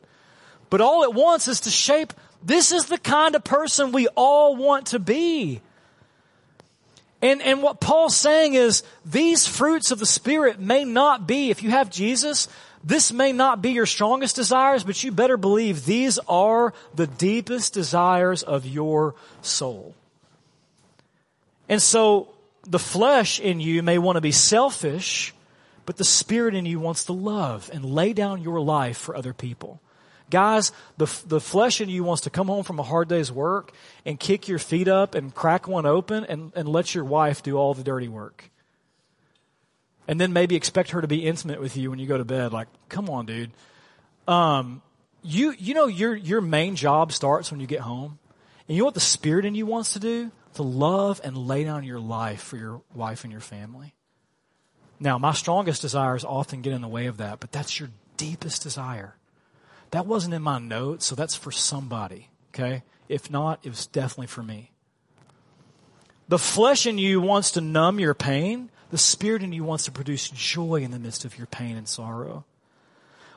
But 0.70 0.82
all 0.82 1.04
it 1.04 1.14
wants 1.14 1.48
is 1.48 1.62
to 1.62 1.70
shape 1.70 2.14
this 2.44 2.72
is 2.72 2.86
the 2.86 2.98
kind 2.98 3.36
of 3.36 3.44
person 3.44 3.92
we 3.92 4.08
all 4.10 4.56
want 4.56 4.88
to 4.88 5.00
be. 5.00 5.62
And, 7.22 7.42
and 7.42 7.62
what 7.62 7.80
Paul's 7.80 8.16
saying 8.16 8.56
is 8.56 8.84
these 9.06 9.48
fruits 9.48 9.92
of 9.92 10.00
the 10.00 10.06
Spirit 10.06 10.60
may 10.60 10.84
not 10.84 11.28
be, 11.28 11.52
if 11.52 11.62
you 11.62 11.70
have 11.70 11.92
Jesus, 11.92 12.48
this 12.84 13.12
may 13.12 13.32
not 13.32 13.62
be 13.62 13.72
your 13.72 13.86
strongest 13.86 14.36
desires, 14.36 14.84
but 14.84 15.04
you 15.04 15.12
better 15.12 15.38
believe 15.38 15.86
these 15.86 16.18
are 16.28 16.74
the 16.96 17.06
deepest 17.06 17.74
desires 17.74 18.42
of 18.42 18.66
your 18.66 19.14
soul. 19.44 19.94
And 21.70 21.80
so 21.82 22.34
the 22.64 22.80
flesh 22.80 23.40
in 23.40 23.60
you 23.60 23.84
may 23.84 24.00
want 24.00 24.16
to 24.16 24.22
be 24.22 24.32
selfish, 24.32 25.34
but 25.86 25.98
the 25.98 26.04
Spirit 26.04 26.56
in 26.56 26.66
you 26.66 26.80
wants 26.80 27.06
to 27.06 27.14
love 27.14 27.70
and 27.72 27.86
lay 27.86 28.14
down 28.14 28.42
your 28.42 28.60
life 28.60 28.98
for 28.98 29.16
other 29.16 29.34
people. 29.34 29.80
Guys, 30.32 30.72
the, 30.98 31.06
the 31.28 31.40
flesh 31.40 31.82
in 31.82 31.90
you 31.90 32.04
wants 32.04 32.24
to 32.24 32.32
come 32.32 32.48
home 32.48 32.64
from 32.64 32.80
a 32.80 32.84
hard 32.84 33.08
day's 33.08 33.32
work 33.32 33.72
and 34.06 34.20
kick 34.20 34.48
your 34.48 34.58
feet 34.58 34.88
up 34.88 35.14
and 35.14 35.36
crack 35.36 35.68
one 35.68 35.86
open 35.86 36.24
and, 36.24 36.52
and 36.56 36.68
let 36.68 36.96
your 36.96 37.06
wife 37.06 37.44
do 37.44 37.58
all 37.58 37.76
the 37.76 37.84
dirty 37.84 38.08
work. 38.08 38.50
And 40.08 40.20
then 40.20 40.34
maybe 40.34 40.56
expect 40.56 40.92
her 40.92 41.02
to 41.02 41.08
be 41.08 41.28
intimate 41.28 41.62
with 41.62 41.78
you 41.78 41.90
when 41.92 42.00
you 42.00 42.08
go 42.08 42.18
to 42.18 42.26
bed. 42.26 42.52
Like, 42.52 42.68
come 42.90 43.10
on, 43.10 43.28
dude. 43.28 43.52
Um, 44.28 44.82
you, 45.22 45.54
you 45.60 45.74
know, 45.74 45.88
your, 45.88 46.16
your 46.16 46.42
main 46.42 46.76
job 46.76 47.12
starts 47.12 47.52
when 47.52 47.60
you 47.60 47.68
get 47.68 47.82
home. 47.82 48.18
And 48.68 48.76
you 48.76 48.82
know 48.82 48.86
what 48.86 48.94
the 48.94 49.00
spirit 49.00 49.46
in 49.46 49.54
you 49.54 49.66
wants 49.66 49.94
to 49.94 50.00
do? 50.00 50.32
To 50.56 50.64
love 50.64 51.22
and 51.24 51.38
lay 51.38 51.64
down 51.64 51.84
your 51.84 52.00
life 52.00 52.42
for 52.42 52.58
your 52.58 52.82
wife 52.96 53.24
and 53.24 53.32
your 53.32 53.42
family. 53.42 53.94
Now, 55.00 55.18
my 55.18 55.34
strongest 55.34 55.82
desires 55.82 56.24
often 56.24 56.62
get 56.62 56.74
in 56.74 56.82
the 56.82 56.88
way 56.88 57.08
of 57.08 57.18
that, 57.18 57.40
but 57.40 57.52
that's 57.52 57.80
your 57.80 57.90
deepest 58.18 58.64
desire. 58.64 59.16
That 59.92 60.06
wasn't 60.06 60.34
in 60.34 60.42
my 60.42 60.60
notes, 60.60 61.06
so 61.06 61.16
that's 61.16 61.36
for 61.36 61.52
somebody, 61.52 62.30
okay? 62.54 62.84
If 63.10 63.30
not, 63.30 63.60
it 63.64 63.70
was 63.70 63.86
definitely 63.88 64.28
for 64.28 64.42
me. 64.42 64.72
The 66.30 66.40
flesh 66.40 66.86
in 66.86 66.98
you 66.98 67.20
wants 67.20 67.52
to 67.52 67.62
numb 67.62 68.00
your 68.00 68.14
pain. 68.14 68.72
The 68.90 68.98
spirit 68.98 69.44
in 69.44 69.52
you 69.52 69.66
wants 69.66 69.86
to 69.86 69.92
produce 69.92 70.30
joy 70.30 70.78
in 70.78 70.92
the 70.92 71.00
midst 71.00 71.26
of 71.26 71.38
your 71.38 71.48
pain 71.48 71.76
and 71.76 71.88
sorrow. 71.88 72.46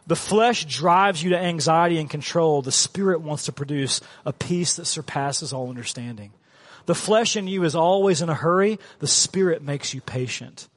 The 0.07 0.17
flesh 0.17 0.65
drives 0.67 1.23
you 1.23 1.31
to 1.31 1.39
anxiety 1.39 1.99
and 1.99 2.09
control. 2.09 2.63
The 2.63 2.71
spirit 2.71 3.21
wants 3.21 3.47
to 3.47 3.53
produce 3.53 4.01
a 4.25 4.33
peace 4.33 4.77
that 4.77 4.85
surpasses 4.85 5.53
all 5.53 5.71
understanding. 5.71 6.33
The 6.87 6.95
flesh 6.95 7.37
in 7.37 7.49
you 7.49 7.65
is 7.65 7.75
always 7.75 8.21
in 8.21 8.29
a 8.29 8.35
hurry. 8.35 8.79
The 8.99 9.07
spirit 9.07 9.63
makes 9.63 9.95
you 9.95 10.01
patient. 10.01 10.69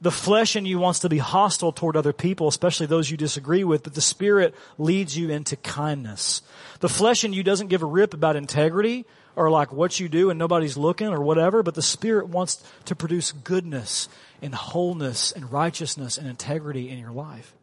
The 0.00 0.10
flesh 0.10 0.56
in 0.56 0.66
you 0.66 0.78
wants 0.78 1.00
to 1.00 1.08
be 1.08 1.18
hostile 1.18 1.72
toward 1.72 1.96
other 1.96 2.12
people, 2.12 2.48
especially 2.48 2.86
those 2.86 3.10
you 3.10 3.16
disagree 3.16 3.64
with, 3.64 3.82
but 3.82 3.94
the 3.94 4.00
Spirit 4.00 4.54
leads 4.78 5.16
you 5.16 5.30
into 5.30 5.56
kindness. 5.56 6.42
The 6.80 6.88
flesh 6.88 7.24
in 7.24 7.32
you 7.32 7.42
doesn't 7.42 7.68
give 7.68 7.82
a 7.82 7.86
rip 7.86 8.12
about 8.12 8.36
integrity 8.36 9.06
or 9.36 9.50
like 9.50 9.72
what 9.72 9.98
you 9.98 10.08
do 10.08 10.28
and 10.28 10.38
nobody's 10.38 10.76
looking 10.76 11.08
or 11.08 11.22
whatever, 11.22 11.62
but 11.62 11.74
the 11.74 11.82
Spirit 11.82 12.28
wants 12.28 12.62
to 12.84 12.94
produce 12.94 13.32
goodness 13.32 14.08
and 14.42 14.54
wholeness 14.54 15.32
and 15.32 15.50
righteousness 15.50 16.18
and 16.18 16.28
integrity 16.28 16.90
in 16.90 16.98
your 16.98 17.12
life. 17.12 17.54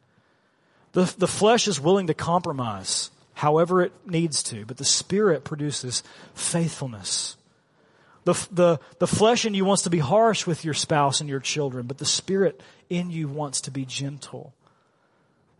The, 0.94 1.14
the 1.18 1.28
flesh 1.28 1.68
is 1.68 1.80
willing 1.80 2.08
to 2.08 2.14
compromise 2.16 3.12
however 3.36 3.84
it 3.84 3.92
needs 4.08 4.42
to, 4.44 4.66
but 4.66 4.78
the 4.78 4.86
Spirit 4.86 5.44
produces 5.44 6.02
faithfulness 6.34 7.36
the, 8.26 8.34
the, 8.52 8.80
the 9.00 9.08
flesh 9.08 9.46
in 9.46 9.54
you 9.54 9.66
wants 9.66 9.84
to 9.84 9.90
be 9.90 10.00
harsh 10.00 10.48
with 10.48 10.64
your 10.64 10.74
spouse 10.74 11.20
and 11.20 11.30
your 11.30 11.40
children, 11.40 11.88
but 11.88 11.98
the 11.98 12.06
spirit 12.06 12.62
in 12.90 13.10
you 13.10 13.28
wants 13.28 13.62
to 13.62 13.72
be 13.72 13.86
gentle. 13.86 14.54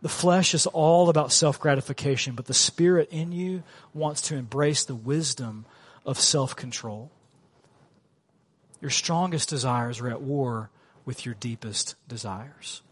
The 0.00 0.08
flesh 0.08 0.54
is 0.54 0.66
all 0.66 1.08
about 1.08 1.32
self 1.32 1.58
gratification, 1.58 2.34
but 2.34 2.46
the 2.46 2.54
spirit 2.54 3.08
in 3.10 3.32
you 3.32 3.62
wants 3.92 4.20
to 4.22 4.36
embrace 4.36 4.84
the 4.84 4.94
wisdom 4.94 5.64
of 6.04 6.18
self 6.18 6.54
control. 6.56 7.10
Your 8.80 8.90
strongest 8.90 9.48
desires 9.48 10.00
are 10.00 10.10
at 10.10 10.20
war 10.20 10.70
with 11.06 11.24
your 11.24 11.34
deepest 11.34 11.96
desires. 12.06 12.82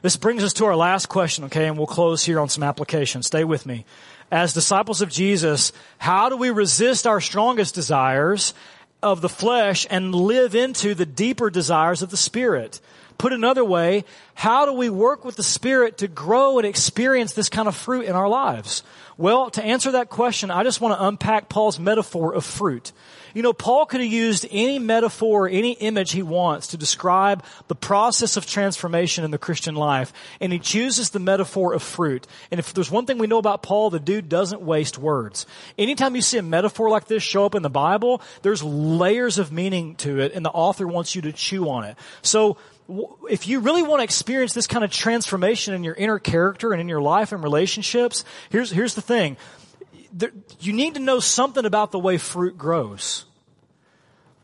This 0.00 0.16
brings 0.16 0.44
us 0.44 0.52
to 0.54 0.66
our 0.66 0.76
last 0.76 1.08
question, 1.08 1.44
okay, 1.44 1.66
and 1.66 1.76
we'll 1.76 1.86
close 1.86 2.22
here 2.22 2.38
on 2.38 2.48
some 2.48 2.62
application. 2.62 3.22
Stay 3.22 3.44
with 3.44 3.66
me 3.66 3.84
as 4.30 4.52
disciples 4.52 5.00
of 5.00 5.10
Jesus, 5.10 5.72
how 5.98 6.28
do 6.28 6.36
we 6.36 6.50
resist 6.50 7.06
our 7.06 7.20
strongest 7.20 7.74
desires 7.74 8.54
of 9.02 9.20
the 9.20 9.28
flesh 9.28 9.86
and 9.90 10.14
live 10.14 10.54
into 10.54 10.94
the 10.94 11.06
deeper 11.06 11.50
desires 11.50 12.02
of 12.02 12.10
the 12.10 12.16
Spirit? 12.16 12.80
Put 13.16 13.32
another 13.32 13.64
way, 13.64 14.04
how 14.34 14.64
do 14.64 14.72
we 14.72 14.90
work 14.90 15.24
with 15.24 15.36
the 15.36 15.42
Spirit 15.42 15.98
to 15.98 16.08
grow 16.08 16.58
and 16.58 16.66
experience 16.66 17.32
this 17.32 17.48
kind 17.48 17.66
of 17.66 17.74
fruit 17.74 18.04
in 18.04 18.14
our 18.14 18.28
lives? 18.28 18.84
Well, 19.16 19.50
to 19.50 19.62
answer 19.62 19.92
that 19.92 20.08
question, 20.08 20.50
I 20.52 20.62
just 20.62 20.80
want 20.80 20.96
to 20.96 21.04
unpack 21.04 21.48
Paul's 21.48 21.80
metaphor 21.80 22.32
of 22.34 22.44
fruit. 22.44 22.92
You 23.38 23.42
know, 23.42 23.52
Paul 23.52 23.86
could 23.86 24.00
have 24.00 24.10
used 24.10 24.48
any 24.50 24.80
metaphor, 24.80 25.48
any 25.48 25.74
image 25.74 26.10
he 26.10 26.24
wants 26.24 26.66
to 26.66 26.76
describe 26.76 27.44
the 27.68 27.76
process 27.76 28.36
of 28.36 28.44
transformation 28.44 29.24
in 29.24 29.30
the 29.30 29.38
Christian 29.38 29.76
life, 29.76 30.12
and 30.40 30.52
he 30.52 30.58
chooses 30.58 31.10
the 31.10 31.20
metaphor 31.20 31.72
of 31.72 31.80
fruit. 31.80 32.26
And 32.50 32.58
if 32.58 32.74
there's 32.74 32.90
one 32.90 33.06
thing 33.06 33.16
we 33.16 33.28
know 33.28 33.38
about 33.38 33.62
Paul, 33.62 33.90
the 33.90 34.00
dude 34.00 34.28
doesn't 34.28 34.60
waste 34.60 34.98
words. 34.98 35.46
Anytime 35.78 36.16
you 36.16 36.20
see 36.20 36.38
a 36.38 36.42
metaphor 36.42 36.90
like 36.90 37.06
this 37.06 37.22
show 37.22 37.44
up 37.44 37.54
in 37.54 37.62
the 37.62 37.70
Bible, 37.70 38.22
there's 38.42 38.64
layers 38.64 39.38
of 39.38 39.52
meaning 39.52 39.94
to 39.98 40.18
it, 40.18 40.32
and 40.34 40.44
the 40.44 40.50
author 40.50 40.88
wants 40.88 41.14
you 41.14 41.22
to 41.22 41.32
chew 41.32 41.68
on 41.68 41.84
it. 41.84 41.96
So, 42.22 42.56
if 43.30 43.46
you 43.46 43.60
really 43.60 43.84
want 43.84 44.00
to 44.00 44.04
experience 44.04 44.52
this 44.52 44.66
kind 44.66 44.84
of 44.84 44.90
transformation 44.90 45.74
in 45.74 45.84
your 45.84 45.94
inner 45.94 46.18
character 46.18 46.72
and 46.72 46.80
in 46.80 46.88
your 46.88 47.02
life 47.02 47.30
and 47.30 47.40
relationships, 47.40 48.24
here's, 48.50 48.72
here's 48.72 48.96
the 48.96 49.00
thing. 49.00 49.36
There, 50.12 50.32
you 50.58 50.72
need 50.72 50.94
to 50.94 51.00
know 51.00 51.20
something 51.20 51.64
about 51.64 51.92
the 51.92 52.00
way 52.00 52.18
fruit 52.18 52.58
grows. 52.58 53.26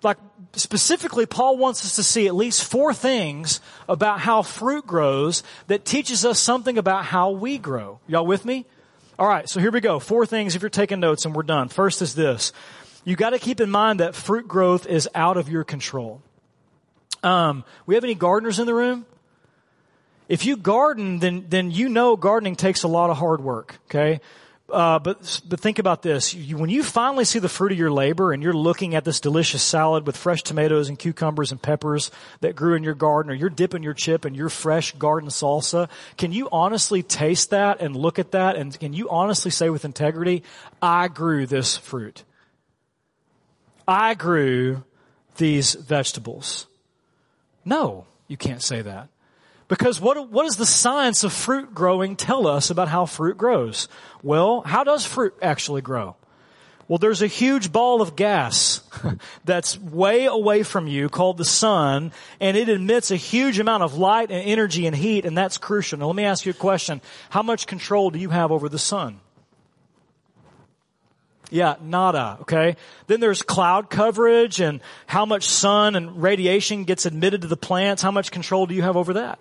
Like, 0.05 0.19
specifically, 0.53 1.27
Paul 1.27 1.57
wants 1.57 1.85
us 1.85 1.97
to 1.97 2.03
see 2.03 2.27
at 2.27 2.35
least 2.35 2.63
four 2.65 2.93
things 2.93 3.61
about 3.89 4.21
how 4.21 4.43
fruit 4.43 4.87
grows 4.87 5.43
that 5.67 5.85
teaches 5.85 6.25
us 6.25 6.39
something 6.39 6.79
about 6.79 7.07
how 7.07 7.31
we 7.31 7.59
grow. 7.59 7.99
Y'all 8.07 8.27
with 8.27 8.45
me? 8.45 8.67
Alright, 9.19 9.49
so 9.49 9.61
here 9.61 9.71
we 9.71 9.81
go. 9.81 9.99
Four 9.99 10.27
things 10.27 10.55
if 10.55 10.63
you're 10.63 10.69
taking 10.69 11.01
notes 11.01 11.25
and 11.25 11.35
we're 11.35 11.43
done. 11.43 11.69
First 11.69 12.03
is 12.03 12.15
this. 12.15 12.53
You 13.05 13.17
gotta 13.17 13.39
keep 13.39 13.61
in 13.61 13.71
mind 13.71 14.01
that 14.01 14.15
fruit 14.15 14.47
growth 14.49 14.87
is 14.87 15.09
out 15.15 15.37
of 15.37 15.49
your 15.49 15.65
control. 15.65 16.21
Um, 17.23 17.65
we 17.87 17.95
have 17.95 18.05
any 18.05 18.15
gardeners 18.15 18.59
in 18.59 18.67
the 18.67 18.75
room? 18.75 19.07
If 20.29 20.47
you 20.47 20.57
garden, 20.57 21.19
then 21.19 21.47
then 21.49 21.71
you 21.71 21.89
know 21.89 22.17
gardening 22.17 22.57
takes 22.57 22.83
a 22.83 22.89
lot 22.89 23.11
of 23.11 23.19
hard 23.19 23.43
work. 23.43 23.79
Okay, 23.87 24.21
uh, 24.71 24.99
but 24.99 25.43
but 25.47 25.61
think 25.61 25.79
about 25.79 26.03
this: 26.03 26.33
you, 26.33 26.57
when 26.57 26.71
you 26.71 26.83
finally 26.83 27.25
see 27.25 27.39
the 27.39 27.51
fruit 27.51 27.73
of 27.73 27.79
your 27.79 27.91
labor, 27.91 28.33
and 28.33 28.43
you're 28.43 28.55
looking 28.55 28.95
at 28.95 29.05
this 29.05 29.21
delicious 29.21 29.63
salad 29.63 30.07
with 30.07 30.17
fresh 30.17 30.43
tomatoes 30.43 30.89
and 30.89 30.99
cucumbers 30.99 31.53
and 31.53 31.61
peppers 31.61 32.11
that 32.41 32.57
grew 32.57 32.75
in 32.75 32.83
your 32.83 32.95
garden, 32.95 33.31
or 33.31 33.35
you're 33.35 33.51
dipping 33.51 33.83
your 33.83 33.93
chip 33.93 34.25
in 34.25 34.35
your 34.35 34.49
fresh 34.49 34.93
garden 34.93 35.29
salsa, 35.29 35.91
can 36.17 36.33
you 36.33 36.49
honestly 36.51 37.03
taste 37.03 37.51
that 37.51 37.81
and 37.81 37.95
look 37.95 38.19
at 38.19 38.31
that, 38.31 38.57
and 38.57 38.79
can 38.81 38.95
you 38.95 39.09
honestly 39.11 39.51
say 39.51 39.69
with 39.69 39.85
integrity, 39.85 40.43
"I 40.81 41.09
grew 41.09 41.47
this 41.47 41.77
fruit. 41.77 42.25
I 43.87 44.15
grew 44.15 44.85
these 45.37 45.75
vegetables." 45.75 46.67
No, 47.67 48.07
you 48.29 48.39
can't 48.39 48.63
say 48.63 48.81
that. 48.81 49.09
Because 49.77 50.01
what, 50.01 50.31
what 50.31 50.45
does 50.45 50.57
the 50.57 50.67
science 50.67 51.25
of 51.25 51.33
fruit 51.33 51.75
growing 51.75 52.15
tell 52.15 52.47
us 52.47 52.71
about 52.71 52.87
how 52.87 53.07
fruit 53.07 53.37
grows? 53.37 53.89
Well, 54.23 54.61
how 54.61 54.85
does 54.85 55.05
fruit 55.05 55.35
actually 55.43 55.83
grow? 55.83 56.15
Well, 56.87 56.99
there's 56.99 57.23
a 57.23 57.27
huge 57.27 57.73
ball 57.73 58.01
of 58.01 58.15
gas 58.15 58.83
that's 59.45 59.77
way 59.77 60.27
away 60.27 60.63
from 60.63 60.87
you 60.87 61.09
called 61.09 61.39
the 61.39 61.45
sun, 61.45 62.13
and 62.39 62.57
it 62.57 62.69
emits 62.69 63.11
a 63.11 63.17
huge 63.17 63.59
amount 63.59 63.83
of 63.83 63.99
light 63.99 64.31
and 64.31 64.49
energy 64.49 64.87
and 64.87 64.95
heat, 64.95 65.25
and 65.25 65.37
that's 65.37 65.59
crucial. 65.59 65.99
Now 65.99 66.07
let 66.07 66.15
me 66.15 66.25
ask 66.25 66.47
you 66.47 66.53
a 66.53 66.55
question. 66.55 67.01
How 67.31 67.43
much 67.43 67.67
control 67.67 68.11
do 68.11 68.21
you 68.21 68.31
have 68.31 68.53
over 68.53 68.69
the 68.69 68.79
sun? 68.79 69.19
Yeah, 71.51 71.75
nada, 71.83 72.39
okay? 72.43 72.77
Then 73.09 73.19
there's 73.19 73.43
cloud 73.43 73.91
coverage 73.91 74.61
and 74.61 74.81
how 75.09 75.27
much 75.27 75.49
sun 75.49 75.97
and 75.97 76.23
radiation 76.23 76.85
gets 76.85 77.07
admitted 77.07 77.43
to 77.43 77.49
the 77.49 77.57
plants. 77.57 78.03
How 78.03 78.13
much 78.13 78.31
control 78.31 78.67
do 78.67 78.75
you 78.77 78.83
have 78.83 78.97
over 78.97 79.15
that? 79.15 79.41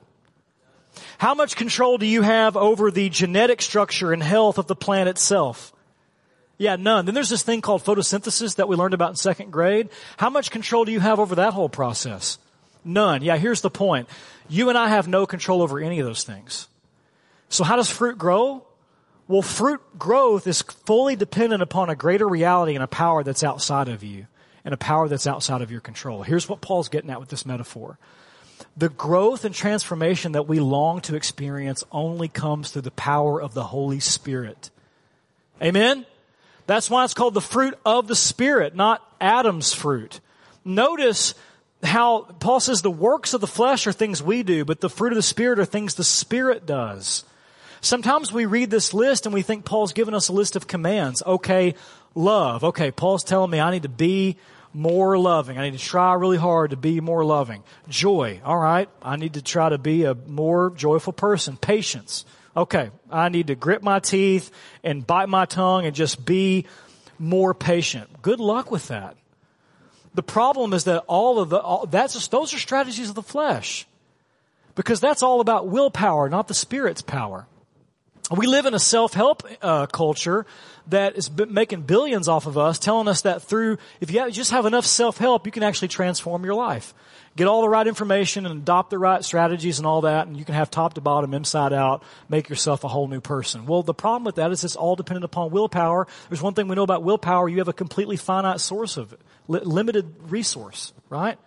How 1.18 1.34
much 1.34 1.56
control 1.56 1.98
do 1.98 2.06
you 2.06 2.22
have 2.22 2.56
over 2.58 2.92
the 2.92 3.10
genetic 3.10 3.62
structure 3.62 4.14
and 4.14 4.22
health 4.22 4.58
of 4.58 4.68
the 4.68 4.76
plant 4.76 5.10
itself? 5.10 5.74
Yeah, 6.58 6.76
none. 6.76 7.06
Then 7.06 7.16
there's 7.16 7.30
this 7.30 7.44
thing 7.44 7.62
called 7.62 7.84
photosynthesis 7.84 8.56
that 8.56 8.68
we 8.68 8.76
learned 8.76 8.94
about 8.94 9.10
in 9.10 9.16
second 9.16 9.52
grade. 9.52 9.90
How 10.18 10.30
much 10.30 10.52
control 10.52 10.86
do 10.86 10.92
you 10.92 11.00
have 11.00 11.20
over 11.20 11.36
that 11.36 11.54
whole 11.54 11.70
process? 11.70 12.38
None. 12.86 13.24
Yeah, 13.24 13.38
here's 13.38 13.62
the 13.62 13.70
point. 13.70 14.08
You 14.50 14.70
and 14.70 14.78
I 14.78 14.90
have 14.90 15.08
no 15.08 15.26
control 15.26 15.62
over 15.62 15.80
any 15.80 16.00
of 16.00 16.06
those 16.06 16.24
things. 16.24 16.68
So 17.50 17.64
how 17.64 17.76
does 17.76 17.90
fruit 17.90 18.18
grow? 18.18 18.66
Well, 19.28 19.42
fruit 19.42 19.82
growth 19.98 20.48
is 20.48 20.62
fully 20.62 21.16
dependent 21.16 21.62
upon 21.62 21.90
a 21.90 21.96
greater 21.96 22.28
reality 22.28 22.76
and 22.76 22.84
a 22.84 22.88
power 22.88 23.24
that's 23.24 23.44
outside 23.44 23.88
of 23.88 24.04
you 24.04 24.28
and 24.66 24.74
a 24.74 24.78
power 24.78 25.08
that's 25.08 25.28
outside 25.28 25.62
of 25.62 25.72
your 25.72 25.82
control. 25.82 26.24
Here's 26.24 26.48
what 26.48 26.62
Paul's 26.62 26.90
getting 26.90 27.10
at 27.10 27.20
with 27.20 27.30
this 27.30 27.46
metaphor. 27.46 27.98
The 28.76 28.90
growth 28.90 29.46
and 29.46 29.54
transformation 29.54 30.34
that 30.34 30.48
we 30.48 30.60
long 30.60 31.02
to 31.02 31.16
experience 31.16 31.84
only 31.92 32.28
comes 32.28 32.72
through 32.72 32.84
the 32.84 32.92
power 32.92 33.42
of 33.42 33.54
the 33.54 33.64
Holy 33.64 34.00
Spirit. 34.00 34.70
Amen? 35.62 36.06
That's 36.66 36.90
why 36.90 37.04
it's 37.04 37.14
called 37.14 37.34
the 37.34 37.42
fruit 37.42 37.78
of 37.86 38.08
the 38.08 38.16
Spirit, 38.16 38.76
not 38.76 39.02
Adam's 39.20 39.74
fruit. 39.74 40.20
Notice 40.66 41.36
how 41.84 42.22
Paul 42.40 42.60
says 42.60 42.82
the 42.82 42.92
works 42.92 43.34
of 43.34 43.42
the 43.42 43.48
flesh 43.48 43.86
are 43.88 43.92
things 43.92 44.24
we 44.24 44.44
do, 44.44 44.66
but 44.66 44.80
the 44.80 44.90
fruit 44.90 45.12
of 45.12 45.18
the 45.18 45.22
Spirit 45.22 45.60
are 45.60 45.66
things 45.66 45.96
the 45.96 46.04
Spirit 46.04 46.66
does. 46.66 47.26
Sometimes 47.82 48.32
we 48.32 48.46
read 48.46 48.70
this 48.70 48.94
list 48.94 49.26
and 49.26 49.34
we 49.34 49.42
think 49.42 49.66
Paul's 49.66 49.92
given 49.92 50.14
us 50.14 50.30
a 50.30 50.34
list 50.34 50.56
of 50.56 50.68
commands. 50.68 51.22
Okay, 51.26 51.76
love. 52.16 52.64
Okay, 52.64 52.92
Paul's 52.92 53.26
telling 53.26 53.52
me 53.52 53.60
I 53.60 53.72
need 53.72 53.84
to 53.84 53.90
be 53.90 54.38
more 54.74 55.18
loving. 55.18 55.58
I 55.58 55.70
need 55.70 55.78
to 55.78 55.86
try 55.86 56.14
really 56.14 56.38
hard 56.38 56.72
to 56.72 56.78
be 56.78 57.00
more 57.00 57.24
loving. 57.24 57.64
Joy. 57.88 58.42
All 58.44 58.58
right. 58.58 58.90
I 59.02 59.16
need 59.16 59.36
to 59.36 59.42
try 59.42 59.70
to 59.70 59.78
be 59.78 60.04
a 60.04 60.16
more 60.16 60.72
joyful 60.72 61.14
person. 61.14 61.58
Patience. 61.58 62.26
Okay. 62.58 62.90
I 63.12 63.30
need 63.30 63.48
to 63.48 63.56
grit 63.56 63.84
my 63.84 64.00
teeth 64.00 64.52
and 64.84 65.06
bite 65.06 65.30
my 65.30 65.46
tongue 65.46 65.86
and 65.86 65.96
just 65.96 66.26
be 66.26 66.66
more 67.20 67.54
patient. 67.54 68.22
Good 68.22 68.40
luck 68.40 68.72
with 68.72 68.88
that. 68.88 69.16
The 70.16 70.24
problem 70.24 70.74
is 70.74 70.84
that 70.84 71.04
all 71.08 71.40
of 71.40 71.50
the, 71.50 71.58
all, 71.58 71.86
that's 71.86 72.14
just, 72.14 72.32
those 72.32 72.54
are 72.54 72.60
strategies 72.60 73.10
of 73.10 73.16
the 73.16 73.24
flesh. 73.24 73.88
Because 74.76 75.00
that's 75.00 75.24
all 75.24 75.40
about 75.40 75.68
willpower, 75.68 76.30
not 76.30 76.48
the 76.48 76.54
Spirit's 76.54 77.02
power. 77.02 77.48
We 78.32 78.48
live 78.48 78.66
in 78.66 78.74
a 78.74 78.80
self-help 78.80 79.44
uh, 79.62 79.86
culture 79.88 80.46
that 80.88 81.18
is 81.18 81.30
making 81.30 81.82
billions 81.82 82.28
off 82.28 82.46
of 82.46 82.58
us, 82.58 82.80
telling 82.80 83.08
us 83.08 83.22
that 83.22 83.42
through, 83.42 83.78
if 84.00 84.12
you 84.12 84.32
just 84.32 84.52
have 84.52 84.66
enough 84.66 84.86
self-help, 84.86 85.46
you 85.46 85.52
can 85.52 85.62
actually 85.62 85.90
transform 85.90 86.46
your 86.46 86.56
life. 86.56 86.94
Get 87.36 87.48
all 87.48 87.62
the 87.62 87.70
right 87.70 87.86
information 87.86 88.46
and 88.46 88.62
adopt 88.62 88.92
the 88.92 89.00
right 89.00 89.24
strategies 89.24 89.78
and 89.78 89.86
all 89.86 90.02
that, 90.02 90.28
and 90.28 90.38
you 90.38 90.46
can 90.46 90.56
have 90.56 90.70
top 90.70 90.94
to 90.94 91.02
bottom, 91.02 91.34
inside 91.34 91.74
out, 91.74 92.04
make 92.30 92.48
yourself 92.48 92.84
a 92.84 92.88
whole 92.88 93.08
new 93.08 93.22
person. 93.22 93.66
Well, 93.66 93.84
the 93.84 93.94
problem 93.94 94.24
with 94.24 94.36
that 94.36 94.52
is 94.52 94.64
it's 94.64 94.76
all 94.76 94.96
dependent 94.96 95.26
upon 95.26 95.52
willpower. 95.52 96.08
There's 96.30 96.42
one 96.42 96.54
thing 96.54 96.68
we 96.68 96.76
know 96.76 96.84
about 96.84 97.04
willpower, 97.04 97.50
you 97.50 97.58
have 97.58 97.68
a 97.68 97.74
completely 97.74 98.18
finite 98.18 98.62
source 98.62 98.98
of 98.98 99.14
it, 99.14 99.20
limited 99.48 100.14
resource, 100.30 100.94
right? 101.10 101.38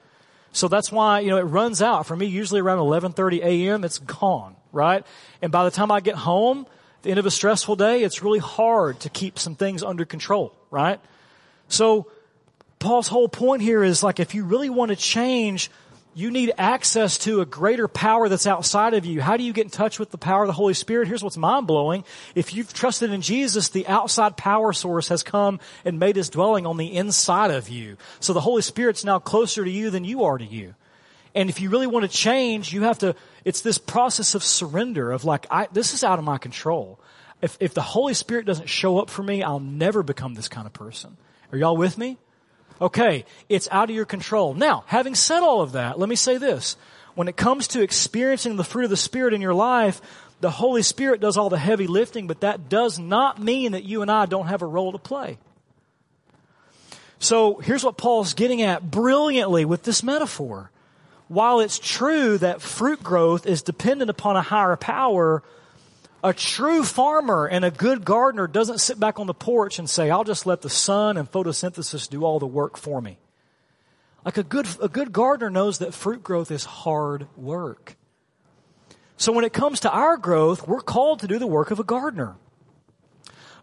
So 0.52 0.68
that's 0.68 0.90
why, 0.90 1.20
you 1.20 1.30
know, 1.30 1.36
it 1.36 1.42
runs 1.42 1.82
out. 1.82 2.06
For 2.06 2.16
me, 2.16 2.26
usually 2.26 2.60
around 2.60 2.78
11.30 2.78 3.42
a.m., 3.42 3.84
it's 3.84 3.98
gone, 3.98 4.56
right? 4.76 5.04
And 5.42 5.50
by 5.50 5.64
the 5.64 5.70
time 5.72 5.90
I 5.90 6.00
get 6.00 6.14
home, 6.14 6.66
the 7.02 7.10
end 7.10 7.18
of 7.18 7.26
a 7.26 7.30
stressful 7.30 7.76
day, 7.76 8.02
it's 8.02 8.22
really 8.22 8.38
hard 8.38 9.00
to 9.00 9.10
keep 9.10 9.38
some 9.38 9.56
things 9.56 9.82
under 9.82 10.04
control, 10.04 10.54
right? 10.70 11.00
So, 11.68 12.10
Paul's 12.78 13.08
whole 13.08 13.28
point 13.28 13.62
here 13.62 13.82
is 13.82 14.02
like, 14.02 14.20
if 14.20 14.34
you 14.34 14.44
really 14.44 14.70
want 14.70 14.90
to 14.90 14.96
change, 14.96 15.70
you 16.16 16.30
need 16.30 16.52
access 16.56 17.18
to 17.18 17.42
a 17.42 17.46
greater 17.46 17.88
power 17.88 18.28
that's 18.28 18.46
outside 18.46 18.94
of 18.94 19.04
you. 19.04 19.20
How 19.20 19.36
do 19.36 19.44
you 19.44 19.52
get 19.52 19.64
in 19.64 19.70
touch 19.70 19.98
with 19.98 20.10
the 20.10 20.18
power 20.18 20.42
of 20.42 20.46
the 20.46 20.52
Holy 20.54 20.72
Spirit? 20.72 21.08
Here's 21.08 21.22
what's 21.22 21.36
mind 21.36 21.66
blowing. 21.66 22.04
If 22.34 22.54
you've 22.54 22.72
trusted 22.72 23.12
in 23.12 23.20
Jesus, 23.20 23.68
the 23.68 23.86
outside 23.86 24.36
power 24.36 24.72
source 24.72 25.08
has 25.08 25.22
come 25.22 25.60
and 25.84 25.98
made 25.98 26.16
his 26.16 26.30
dwelling 26.30 26.66
on 26.66 26.76
the 26.78 26.96
inside 26.96 27.50
of 27.50 27.68
you. 27.68 27.98
So 28.20 28.32
the 28.32 28.40
Holy 28.40 28.62
Spirit's 28.62 29.04
now 29.04 29.18
closer 29.18 29.62
to 29.62 29.70
you 29.70 29.90
than 29.90 30.04
you 30.04 30.24
are 30.24 30.38
to 30.38 30.44
you. 30.44 30.74
And 31.36 31.50
if 31.50 31.60
you 31.60 31.68
really 31.68 31.86
want 31.86 32.10
to 32.10 32.16
change, 32.16 32.72
you 32.72 32.84
have 32.84 32.98
to, 33.00 33.14
it's 33.44 33.60
this 33.60 33.76
process 33.76 34.34
of 34.34 34.42
surrender 34.42 35.12
of 35.12 35.26
like, 35.26 35.46
I, 35.50 35.68
this 35.70 35.92
is 35.92 36.02
out 36.02 36.18
of 36.18 36.24
my 36.24 36.38
control. 36.38 36.98
If, 37.42 37.58
if 37.60 37.74
the 37.74 37.82
Holy 37.82 38.14
Spirit 38.14 38.46
doesn't 38.46 38.70
show 38.70 38.98
up 38.98 39.10
for 39.10 39.22
me, 39.22 39.42
I'll 39.42 39.60
never 39.60 40.02
become 40.02 40.32
this 40.32 40.48
kind 40.48 40.66
of 40.66 40.72
person. 40.72 41.18
Are 41.52 41.58
y'all 41.58 41.76
with 41.76 41.98
me? 41.98 42.16
Okay, 42.80 43.26
it's 43.50 43.68
out 43.70 43.90
of 43.90 43.94
your 43.94 44.06
control. 44.06 44.54
Now, 44.54 44.84
having 44.86 45.14
said 45.14 45.40
all 45.40 45.60
of 45.60 45.72
that, 45.72 45.98
let 45.98 46.08
me 46.08 46.16
say 46.16 46.38
this. 46.38 46.78
When 47.14 47.28
it 47.28 47.36
comes 47.36 47.68
to 47.68 47.82
experiencing 47.82 48.56
the 48.56 48.64
fruit 48.64 48.84
of 48.84 48.90
the 48.90 48.96
Spirit 48.96 49.34
in 49.34 49.42
your 49.42 49.54
life, 49.54 50.00
the 50.40 50.50
Holy 50.50 50.82
Spirit 50.82 51.20
does 51.20 51.36
all 51.36 51.50
the 51.50 51.58
heavy 51.58 51.86
lifting, 51.86 52.26
but 52.26 52.40
that 52.40 52.70
does 52.70 52.98
not 52.98 53.42
mean 53.42 53.72
that 53.72 53.84
you 53.84 54.00
and 54.00 54.10
I 54.10 54.24
don't 54.24 54.46
have 54.46 54.62
a 54.62 54.66
role 54.66 54.92
to 54.92 54.98
play. 54.98 55.36
So 57.18 57.56
here's 57.56 57.84
what 57.84 57.98
Paul's 57.98 58.32
getting 58.32 58.62
at 58.62 58.90
brilliantly 58.90 59.66
with 59.66 59.82
this 59.82 60.02
metaphor. 60.02 60.70
While 61.28 61.60
it's 61.60 61.78
true 61.78 62.38
that 62.38 62.62
fruit 62.62 63.02
growth 63.02 63.46
is 63.46 63.62
dependent 63.62 64.10
upon 64.10 64.36
a 64.36 64.42
higher 64.42 64.76
power, 64.76 65.42
a 66.22 66.32
true 66.32 66.84
farmer 66.84 67.46
and 67.46 67.64
a 67.64 67.70
good 67.70 68.04
gardener 68.04 68.46
doesn't 68.46 68.78
sit 68.78 69.00
back 69.00 69.18
on 69.18 69.26
the 69.26 69.34
porch 69.34 69.78
and 69.78 69.90
say, 69.90 70.10
I'll 70.10 70.24
just 70.24 70.46
let 70.46 70.62
the 70.62 70.70
sun 70.70 71.16
and 71.16 71.30
photosynthesis 71.30 72.08
do 72.08 72.24
all 72.24 72.38
the 72.38 72.46
work 72.46 72.76
for 72.76 73.00
me. 73.00 73.18
Like 74.24 74.38
a 74.38 74.42
good, 74.42 74.66
a 74.82 74.88
good 74.88 75.12
gardener 75.12 75.50
knows 75.50 75.78
that 75.78 75.94
fruit 75.94 76.22
growth 76.22 76.50
is 76.50 76.64
hard 76.64 77.26
work. 77.36 77.96
So 79.16 79.32
when 79.32 79.44
it 79.44 79.52
comes 79.52 79.80
to 79.80 79.90
our 79.90 80.16
growth, 80.16 80.66
we're 80.66 80.80
called 80.80 81.20
to 81.20 81.28
do 81.28 81.38
the 81.38 81.46
work 81.46 81.70
of 81.70 81.80
a 81.80 81.84
gardener. 81.84 82.36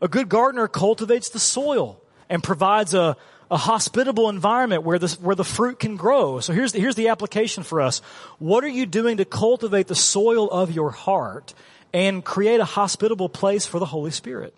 A 0.01 0.07
good 0.07 0.29
gardener 0.29 0.67
cultivates 0.67 1.29
the 1.29 1.39
soil 1.39 2.01
and 2.29 2.43
provides 2.43 2.93
a, 2.93 3.15
a 3.53 3.57
hospitable 3.57 4.29
environment 4.29 4.81
where 4.81 4.97
the, 4.97 5.15
where 5.21 5.35
the 5.35 5.43
fruit 5.43 5.79
can 5.79 5.95
grow. 5.95 6.39
So 6.39 6.53
here's 6.53 6.71
the, 6.71 6.79
here's 6.79 6.95
the 6.95 7.09
application 7.09 7.61
for 7.61 7.81
us. 7.81 7.99
What 8.39 8.63
are 8.63 8.69
you 8.69 8.87
doing 8.87 9.17
to 9.17 9.25
cultivate 9.25 9.85
the 9.85 9.95
soil 9.95 10.49
of 10.49 10.71
your 10.71 10.89
heart 10.89 11.53
and 11.93 12.25
create 12.25 12.59
a 12.59 12.65
hospitable 12.65 13.29
place 13.29 13.67
for 13.67 13.77
the 13.77 13.85
Holy 13.85 14.09
Spirit? 14.09 14.55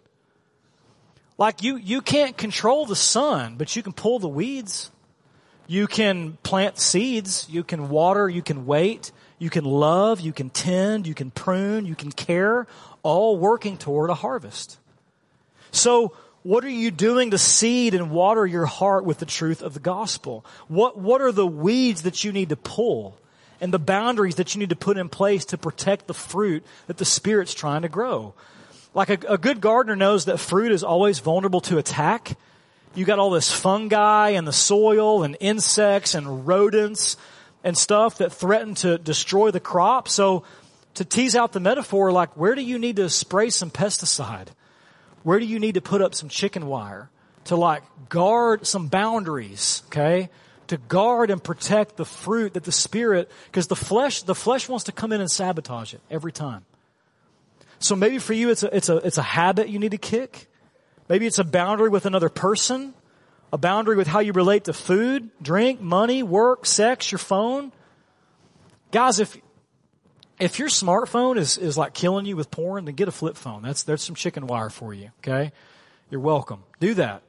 Like 1.37 1.61
you, 1.61 1.75
you 1.75 2.01
can't 2.01 2.37
control 2.37 2.85
the 2.85 2.95
sun, 2.95 3.55
but 3.57 3.75
you 3.75 3.83
can 3.83 3.91
pull 3.91 4.19
the 4.19 4.29
weeds. 4.29 4.91
You 5.67 5.87
can 5.87 6.37
plant 6.41 6.79
seeds. 6.79 7.47
You 7.49 7.65
can 7.65 7.89
water. 7.89 8.29
You 8.29 8.41
can 8.41 8.65
wait. 8.65 9.11
You 9.39 9.49
can 9.49 9.65
love. 9.65 10.21
You 10.21 10.31
can 10.31 10.49
tend. 10.49 11.05
You 11.05 11.13
can 11.13 11.31
prune. 11.31 11.85
You 11.85 11.95
can 11.95 12.13
care, 12.13 12.65
all 13.03 13.37
working 13.37 13.75
toward 13.75 14.09
a 14.09 14.13
harvest. 14.13 14.79
So 15.71 16.13
what 16.45 16.63
are 16.63 16.69
you 16.69 16.91
doing 16.91 17.31
to 17.31 17.39
seed 17.39 17.95
and 17.95 18.11
water 18.11 18.45
your 18.45 18.67
heart 18.67 19.03
with 19.03 19.17
the 19.17 19.25
truth 19.25 19.63
of 19.63 19.73
the 19.73 19.79
gospel? 19.79 20.45
What, 20.67 20.95
what 20.95 21.19
are 21.19 21.31
the 21.31 21.47
weeds 21.47 22.03
that 22.03 22.23
you 22.23 22.31
need 22.31 22.49
to 22.49 22.55
pull 22.55 23.17
and 23.59 23.73
the 23.73 23.79
boundaries 23.79 24.35
that 24.35 24.53
you 24.53 24.59
need 24.59 24.69
to 24.69 24.75
put 24.75 24.99
in 24.99 25.09
place 25.09 25.45
to 25.45 25.57
protect 25.57 26.05
the 26.05 26.13
fruit 26.13 26.63
that 26.85 26.97
the 26.97 27.03
Spirit's 27.03 27.55
trying 27.55 27.81
to 27.81 27.89
grow? 27.89 28.35
Like 28.93 29.09
a, 29.09 29.33
a 29.33 29.37
good 29.39 29.59
gardener 29.59 29.95
knows 29.95 30.25
that 30.25 30.37
fruit 30.37 30.71
is 30.71 30.83
always 30.83 31.17
vulnerable 31.17 31.61
to 31.61 31.79
attack. 31.79 32.37
You 32.93 33.05
got 33.05 33.17
all 33.17 33.31
this 33.31 33.51
fungi 33.51 34.29
and 34.29 34.47
the 34.47 34.53
soil 34.53 35.23
and 35.23 35.35
insects 35.39 36.13
and 36.13 36.45
rodents 36.45 37.17
and 37.63 37.75
stuff 37.75 38.19
that 38.19 38.31
threaten 38.31 38.75
to 38.75 38.99
destroy 38.99 39.49
the 39.49 39.59
crop. 39.59 40.07
So 40.07 40.43
to 40.93 41.05
tease 41.05 41.35
out 41.35 41.53
the 41.53 41.59
metaphor, 41.59 42.11
like 42.11 42.37
where 42.37 42.53
do 42.53 42.61
you 42.61 42.77
need 42.77 42.97
to 42.97 43.09
spray 43.09 43.49
some 43.49 43.71
pesticide? 43.71 44.49
Where 45.25 45.39
do 45.39 45.45
you 45.47 45.57
need 45.57 45.73
to 45.73 45.81
put 45.81 46.03
up 46.03 46.13
some 46.13 46.29
chicken 46.29 46.67
wire 46.67 47.09
to 47.45 47.55
like 47.55 47.81
guard 48.09 48.67
some 48.67 48.89
boundaries, 48.89 49.81
okay? 49.87 50.29
To 50.67 50.77
guard 50.77 51.31
and 51.31 51.43
protect 51.43 51.97
the 51.97 52.05
fruit 52.05 52.53
that 52.53 52.63
the 52.63 52.71
spirit, 52.71 53.31
because 53.47 53.65
the 53.65 53.75
flesh, 53.75 54.21
the 54.21 54.35
flesh 54.35 54.69
wants 54.69 54.83
to 54.83 54.91
come 54.91 55.11
in 55.11 55.21
and 55.21 55.31
sabotage 55.31 55.95
it 55.95 56.01
every 56.11 56.31
time. 56.31 56.63
So 57.79 57.95
maybe 57.95 58.19
for 58.19 58.33
you 58.33 58.51
it's 58.51 58.61
a, 58.61 58.75
it's 58.75 58.87
a, 58.87 58.97
it's 58.97 59.17
a 59.17 59.23
habit 59.23 59.67
you 59.67 59.79
need 59.79 59.91
to 59.91 59.97
kick. 59.97 60.45
Maybe 61.09 61.25
it's 61.25 61.39
a 61.39 61.43
boundary 61.43 61.89
with 61.89 62.05
another 62.05 62.29
person, 62.29 62.93
a 63.51 63.57
boundary 63.57 63.95
with 63.95 64.05
how 64.05 64.19
you 64.19 64.31
relate 64.31 64.65
to 64.65 64.73
food, 64.73 65.31
drink, 65.41 65.81
money, 65.81 66.21
work, 66.21 66.67
sex, 66.67 67.11
your 67.11 67.17
phone. 67.17 67.71
Guys, 68.91 69.19
if, 69.19 69.35
if 70.39 70.59
your 70.59 70.67
smartphone 70.67 71.37
is, 71.37 71.57
is 71.57 71.77
like 71.77 71.93
killing 71.93 72.25
you 72.25 72.35
with 72.35 72.51
porn, 72.51 72.85
then 72.85 72.95
get 72.95 73.07
a 73.07 73.11
flip 73.11 73.37
phone. 73.37 73.61
That's, 73.61 73.83
there's 73.83 74.01
some 74.01 74.15
chicken 74.15 74.47
wire 74.47 74.69
for 74.69 74.93
you. 74.93 75.11
Okay. 75.19 75.51
You're 76.09 76.21
welcome. 76.21 76.63
Do 76.79 76.93
that. 76.95 77.21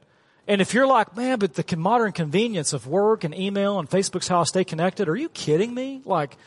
And 0.47 0.61
if 0.61 0.73
you're 0.73 0.87
like, 0.87 1.15
man, 1.15 1.39
but 1.39 1.55
the 1.55 1.77
modern 1.77 2.13
convenience 2.13 2.71
of 2.71 2.87
work 2.87 3.23
and 3.23 3.35
email 3.35 3.79
and 3.79 3.89
Facebook's 3.89 4.27
how 4.27 4.41
I 4.41 4.43
stay 4.43 4.63
connected, 4.63 5.09
are 5.09 5.15
you 5.15 5.29
kidding 5.29 5.73
me? 5.73 6.01
Like, 6.05 6.37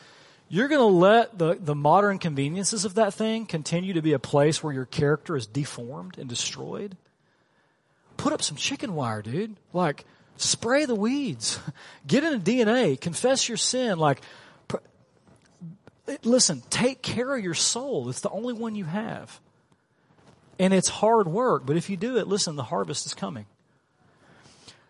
you're 0.49 0.67
going 0.67 0.81
to 0.81 0.85
let 0.85 1.37
the, 1.37 1.57
the 1.59 1.75
modern 1.75 2.17
conveniences 2.17 2.83
of 2.83 2.95
that 2.95 3.13
thing 3.13 3.45
continue 3.45 3.93
to 3.93 4.01
be 4.01 4.13
a 4.13 4.19
place 4.19 4.63
where 4.63 4.73
your 4.73 4.85
character 4.85 5.35
is 5.35 5.45
deformed 5.45 6.17
and 6.17 6.27
destroyed? 6.27 6.97
Put 8.17 8.33
up 8.33 8.41
some 8.41 8.57
chicken 8.57 8.95
wire, 8.95 9.21
dude. 9.21 9.55
Like, 9.71 10.03
spray 10.35 10.85
the 10.85 10.95
weeds. 10.95 11.59
Get 12.07 12.23
in 12.23 12.41
DNA. 12.41 12.99
Confess 12.99 13.47
your 13.47 13.57
sin. 13.57 13.99
Like, 13.99 14.21
listen, 16.23 16.63
take 16.69 17.01
care 17.01 17.35
of 17.35 17.43
your 17.43 17.53
soul. 17.53 18.09
It's 18.09 18.21
the 18.21 18.29
only 18.29 18.53
one 18.53 18.75
you 18.75 18.85
have. 18.85 19.39
And 20.59 20.73
it's 20.73 20.89
hard 20.89 21.27
work, 21.27 21.65
but 21.65 21.77
if 21.77 21.89
you 21.89 21.97
do 21.97 22.17
it, 22.17 22.27
listen, 22.27 22.55
the 22.55 22.63
harvest 22.63 23.05
is 23.05 23.13
coming. 23.13 23.45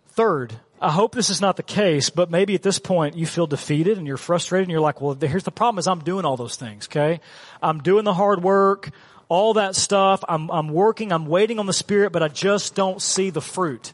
Third, 0.09 0.53
I 0.81 0.91
hope 0.91 1.15
this 1.15 1.29
is 1.29 1.39
not 1.39 1.55
the 1.55 1.63
case, 1.63 2.09
but 2.09 2.29
maybe 2.29 2.55
at 2.55 2.63
this 2.63 2.79
point 2.79 3.15
you 3.15 3.25
feel 3.25 3.47
defeated 3.47 3.97
and 3.97 4.05
you're 4.05 4.17
frustrated 4.17 4.63
and 4.63 4.71
you're 4.71 4.81
like, 4.81 4.99
well, 4.99 5.13
here's 5.13 5.43
the 5.43 5.51
problem 5.51 5.79
is 5.79 5.87
I'm 5.87 6.03
doing 6.03 6.25
all 6.25 6.35
those 6.35 6.57
things, 6.57 6.87
okay? 6.87 7.21
I'm 7.61 7.79
doing 7.79 8.03
the 8.03 8.13
hard 8.13 8.43
work, 8.43 8.89
all 9.29 9.53
that 9.53 9.75
stuff. 9.75 10.25
I'm, 10.27 10.49
I'm 10.49 10.67
working, 10.67 11.13
I'm 11.13 11.25
waiting 11.25 11.59
on 11.59 11.65
the 11.65 11.73
Spirit, 11.73 12.11
but 12.11 12.21
I 12.21 12.27
just 12.27 12.75
don't 12.75 13.01
see 13.01 13.29
the 13.29 13.39
fruit. 13.39 13.93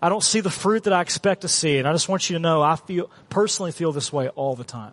I 0.00 0.08
don't 0.08 0.22
see 0.22 0.40
the 0.40 0.50
fruit 0.50 0.84
that 0.84 0.92
I 0.92 1.00
expect 1.00 1.40
to 1.40 1.48
see. 1.48 1.78
And 1.78 1.88
I 1.88 1.92
just 1.92 2.08
want 2.08 2.30
you 2.30 2.34
to 2.34 2.40
know 2.40 2.62
I 2.62 2.76
feel, 2.76 3.10
personally 3.28 3.72
feel 3.72 3.90
this 3.90 4.12
way 4.12 4.28
all 4.28 4.54
the 4.54 4.64
time. 4.64 4.92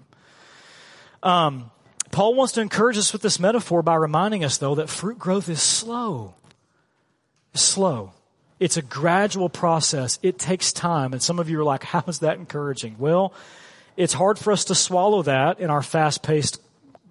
Um, 1.24 1.72
Paul 2.12 2.34
wants 2.36 2.54
to 2.54 2.62
encourage 2.62 2.98
us 2.98 3.14
with 3.14 3.22
this 3.22 3.40
metaphor 3.40 3.82
by 3.82 3.96
reminding 3.96 4.44
us, 4.44 4.58
though, 4.58 4.76
that 4.76 4.90
fruit 4.90 5.20
growth 5.20 5.50
is 5.50 5.62
slow. 5.62 6.34
Slow. 7.54 8.14
It's 8.60 8.78
a 8.78 8.82
gradual 8.82 9.50
process. 9.50 10.20
It 10.22 10.40
takes 10.40 10.74
time. 10.74 11.14
And 11.14 11.22
some 11.22 11.40
of 11.40 11.50
you 11.50 11.60
are 11.60 11.64
like, 11.64 11.84
how 11.86 12.04
is 12.08 12.20
that 12.20 12.38
encouraging? 12.38 12.96
Well, 13.00 13.34
it's 13.96 14.14
hard 14.14 14.40
for 14.40 14.52
us 14.52 14.66
to 14.66 14.76
swallow 14.76 15.24
that 15.24 15.60
in 15.60 15.70
our 15.70 15.82
fast 15.82 16.24
paced 16.24 16.62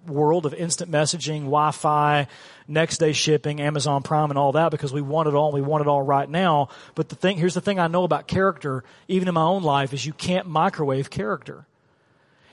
world 0.07 0.45
of 0.45 0.53
instant 0.53 0.89
messaging, 0.91 1.41
Wi-Fi, 1.41 2.27
next 2.67 2.97
day 2.97 3.13
shipping, 3.13 3.61
Amazon 3.61 4.01
Prime 4.01 4.31
and 4.31 4.39
all 4.39 4.53
that 4.53 4.71
because 4.71 4.91
we 4.91 5.01
want 5.01 5.27
it 5.27 5.35
all. 5.35 5.51
We 5.51 5.61
want 5.61 5.81
it 5.81 5.87
all 5.87 6.01
right 6.01 6.29
now. 6.29 6.69
But 6.95 7.09
the 7.09 7.15
thing, 7.15 7.37
here's 7.37 7.53
the 7.53 7.61
thing 7.61 7.79
I 7.79 7.87
know 7.87 8.03
about 8.03 8.27
character, 8.27 8.83
even 9.07 9.27
in 9.27 9.33
my 9.33 9.43
own 9.43 9.63
life, 9.63 9.93
is 9.93 10.05
you 10.05 10.13
can't 10.13 10.47
microwave 10.47 11.09
character 11.09 11.65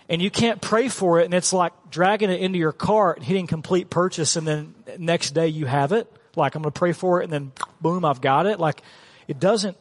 and 0.09 0.23
you 0.23 0.31
can't 0.31 0.61
pray 0.61 0.89
for 0.89 1.21
it 1.21 1.25
and 1.25 1.35
it's 1.35 1.53
like 1.53 1.73
dragging 1.91 2.31
it 2.31 2.41
into 2.41 2.59
your 2.59 2.73
cart, 2.73 3.23
hitting 3.23 3.47
complete 3.47 3.91
purchase 3.91 4.37
and 4.37 4.47
then 4.47 4.75
next 4.99 5.33
day 5.33 5.49
you 5.49 5.67
have 5.67 5.93
it. 5.93 6.11
Like 6.37 6.55
I'm 6.55 6.63
going 6.63 6.73
to 6.73 6.79
pray 6.79 6.93
for 6.93 7.21
it 7.21 7.25
and 7.25 7.33
then 7.33 7.53
boom, 7.81 8.05
I've 8.05 8.21
got 8.21 8.47
it. 8.47 8.61
Like 8.61 8.83
it 9.27 9.41
doesn't, 9.41 9.77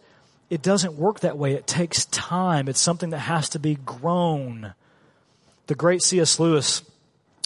it 0.50 0.62
doesn't 0.62 0.94
work 0.94 1.22
that 1.22 1.38
way. 1.38 1.54
It 1.54 1.68
takes 1.68 2.06
time. 2.06 2.68
It's 2.68 2.80
something 2.80 3.12
that 3.12 3.20
has 3.20 3.50
to 3.50 3.60
be 3.60 3.76
grown. 3.76 4.74
The 5.68 5.76
great 5.76 6.02
C.S. 6.02 6.40
Lewis 6.40 6.84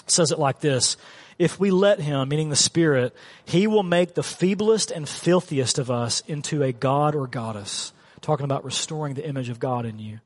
says 0.07 0.31
it 0.31 0.39
like 0.39 0.59
this. 0.59 0.97
If 1.37 1.59
we 1.59 1.71
let 1.71 2.01
him, 2.01 2.27
meaning 2.27 2.49
the 2.49 2.57
Spirit, 2.57 3.15
he 3.45 3.65
will 3.67 3.83
make 3.83 4.13
the 4.13 4.21
feeblest 4.21 4.91
and 4.91 5.07
filthiest 5.07 5.79
of 5.79 5.89
us 5.89 6.21
into 6.27 6.63
a 6.63 6.73
God 6.73 7.15
or 7.15 7.27
goddess. 7.27 7.93
Talking 8.19 8.43
about 8.43 8.65
restoring 8.65 9.13
the 9.13 9.25
image 9.25 9.47
of 9.47 9.59
God 9.59 9.85
in 9.85 9.99
you 9.99 10.19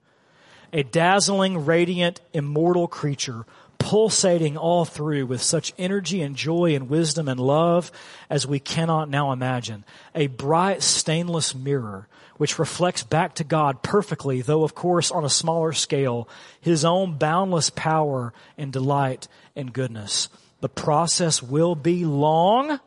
a 0.74 0.84
dazzling, 0.84 1.66
radiant, 1.66 2.20
immortal 2.34 2.88
creature, 2.88 3.46
pulsating 3.78 4.58
all 4.58 4.84
through 4.84 5.26
with 5.26 5.42
such 5.42 5.74
energy 5.78 6.22
and 6.22 6.36
joy 6.36 6.76
and 6.76 6.90
wisdom 6.90 7.28
and 7.28 7.40
love 7.40 7.92
as 8.30 8.48
we 8.48 8.60
cannot 8.60 9.10
now 9.10 9.32
imagine. 9.32 9.86
A 10.16 10.28
bright, 10.28 10.82
stainless 10.82 11.56
mirror 11.56 12.08
which 12.38 12.60
reflects 12.60 13.04
back 13.04 13.36
to 13.36 13.44
God 13.44 13.84
perfectly, 13.84 14.42
though 14.42 14.64
of 14.64 14.76
course 14.76 15.12
on 15.12 15.24
a 15.24 15.30
smaller 15.30 15.74
scale, 15.74 16.28
His 16.60 16.84
own 16.84 17.18
boundless 17.18 17.70
power 17.70 18.34
and 18.58 18.74
delight 18.74 19.28
and 19.56 19.72
goodness. 19.72 20.30
The 20.62 20.70
process 20.70 21.44
will 21.44 21.76
be 21.76 22.06
long 22.06 22.80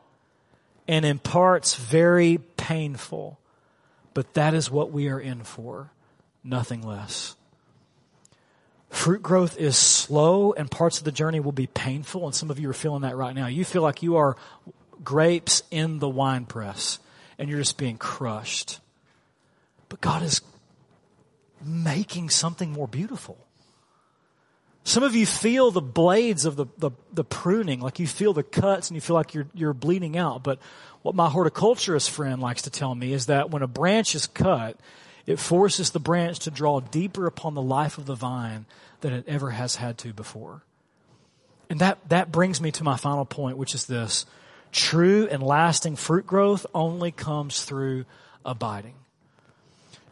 and 0.88 1.04
in 1.04 1.18
parts 1.18 1.74
very 1.76 2.38
painful, 2.56 3.38
but 4.14 4.34
that 4.34 4.54
is 4.54 4.70
what 4.70 4.92
we 4.92 5.08
are 5.08 5.20
in 5.20 5.44
for, 5.44 5.90
nothing 6.42 6.82
less. 6.82 7.35
Fruit 8.90 9.22
growth 9.22 9.58
is 9.58 9.76
slow 9.76 10.52
and 10.52 10.70
parts 10.70 10.98
of 10.98 11.04
the 11.04 11.12
journey 11.12 11.40
will 11.40 11.52
be 11.52 11.66
painful. 11.66 12.24
And 12.24 12.34
some 12.34 12.50
of 12.50 12.58
you 12.58 12.70
are 12.70 12.74
feeling 12.74 13.02
that 13.02 13.16
right 13.16 13.34
now. 13.34 13.46
You 13.46 13.64
feel 13.64 13.82
like 13.82 14.02
you 14.02 14.16
are 14.16 14.36
grapes 15.02 15.62
in 15.70 15.98
the 15.98 16.08
wine 16.08 16.46
press 16.46 16.98
and 17.38 17.48
you're 17.48 17.58
just 17.58 17.78
being 17.78 17.98
crushed. 17.98 18.80
But 19.88 20.00
God 20.00 20.22
is 20.22 20.40
making 21.64 22.30
something 22.30 22.70
more 22.70 22.88
beautiful. 22.88 23.38
Some 24.84 25.02
of 25.02 25.16
you 25.16 25.26
feel 25.26 25.72
the 25.72 25.80
blades 25.80 26.44
of 26.44 26.54
the, 26.54 26.66
the, 26.78 26.92
the, 27.12 27.24
pruning, 27.24 27.80
like 27.80 27.98
you 27.98 28.06
feel 28.06 28.32
the 28.32 28.44
cuts 28.44 28.88
and 28.88 28.94
you 28.94 29.00
feel 29.00 29.16
like 29.16 29.34
you're, 29.34 29.48
you're 29.52 29.72
bleeding 29.72 30.16
out. 30.16 30.44
But 30.44 30.60
what 31.02 31.16
my 31.16 31.28
horticulturist 31.28 32.08
friend 32.08 32.40
likes 32.40 32.62
to 32.62 32.70
tell 32.70 32.94
me 32.94 33.12
is 33.12 33.26
that 33.26 33.50
when 33.50 33.62
a 33.62 33.66
branch 33.66 34.14
is 34.14 34.28
cut, 34.28 34.78
it 35.26 35.38
forces 35.38 35.90
the 35.90 35.98
branch 35.98 36.38
to 36.40 36.50
draw 36.50 36.80
deeper 36.80 37.26
upon 37.26 37.54
the 37.54 37.62
life 37.62 37.98
of 37.98 38.06
the 38.06 38.14
vine 38.14 38.66
than 39.00 39.12
it 39.12 39.24
ever 39.26 39.50
has 39.50 39.76
had 39.76 39.98
to 39.98 40.12
before. 40.12 40.62
And 41.68 41.80
that, 41.80 41.98
that 42.08 42.30
brings 42.30 42.60
me 42.60 42.70
to 42.72 42.84
my 42.84 42.96
final 42.96 43.24
point, 43.24 43.58
which 43.58 43.74
is 43.74 43.86
this. 43.86 44.24
True 44.70 45.26
and 45.30 45.42
lasting 45.42 45.96
fruit 45.96 46.26
growth 46.26 46.64
only 46.74 47.10
comes 47.10 47.64
through 47.64 48.04
abiding. 48.44 48.94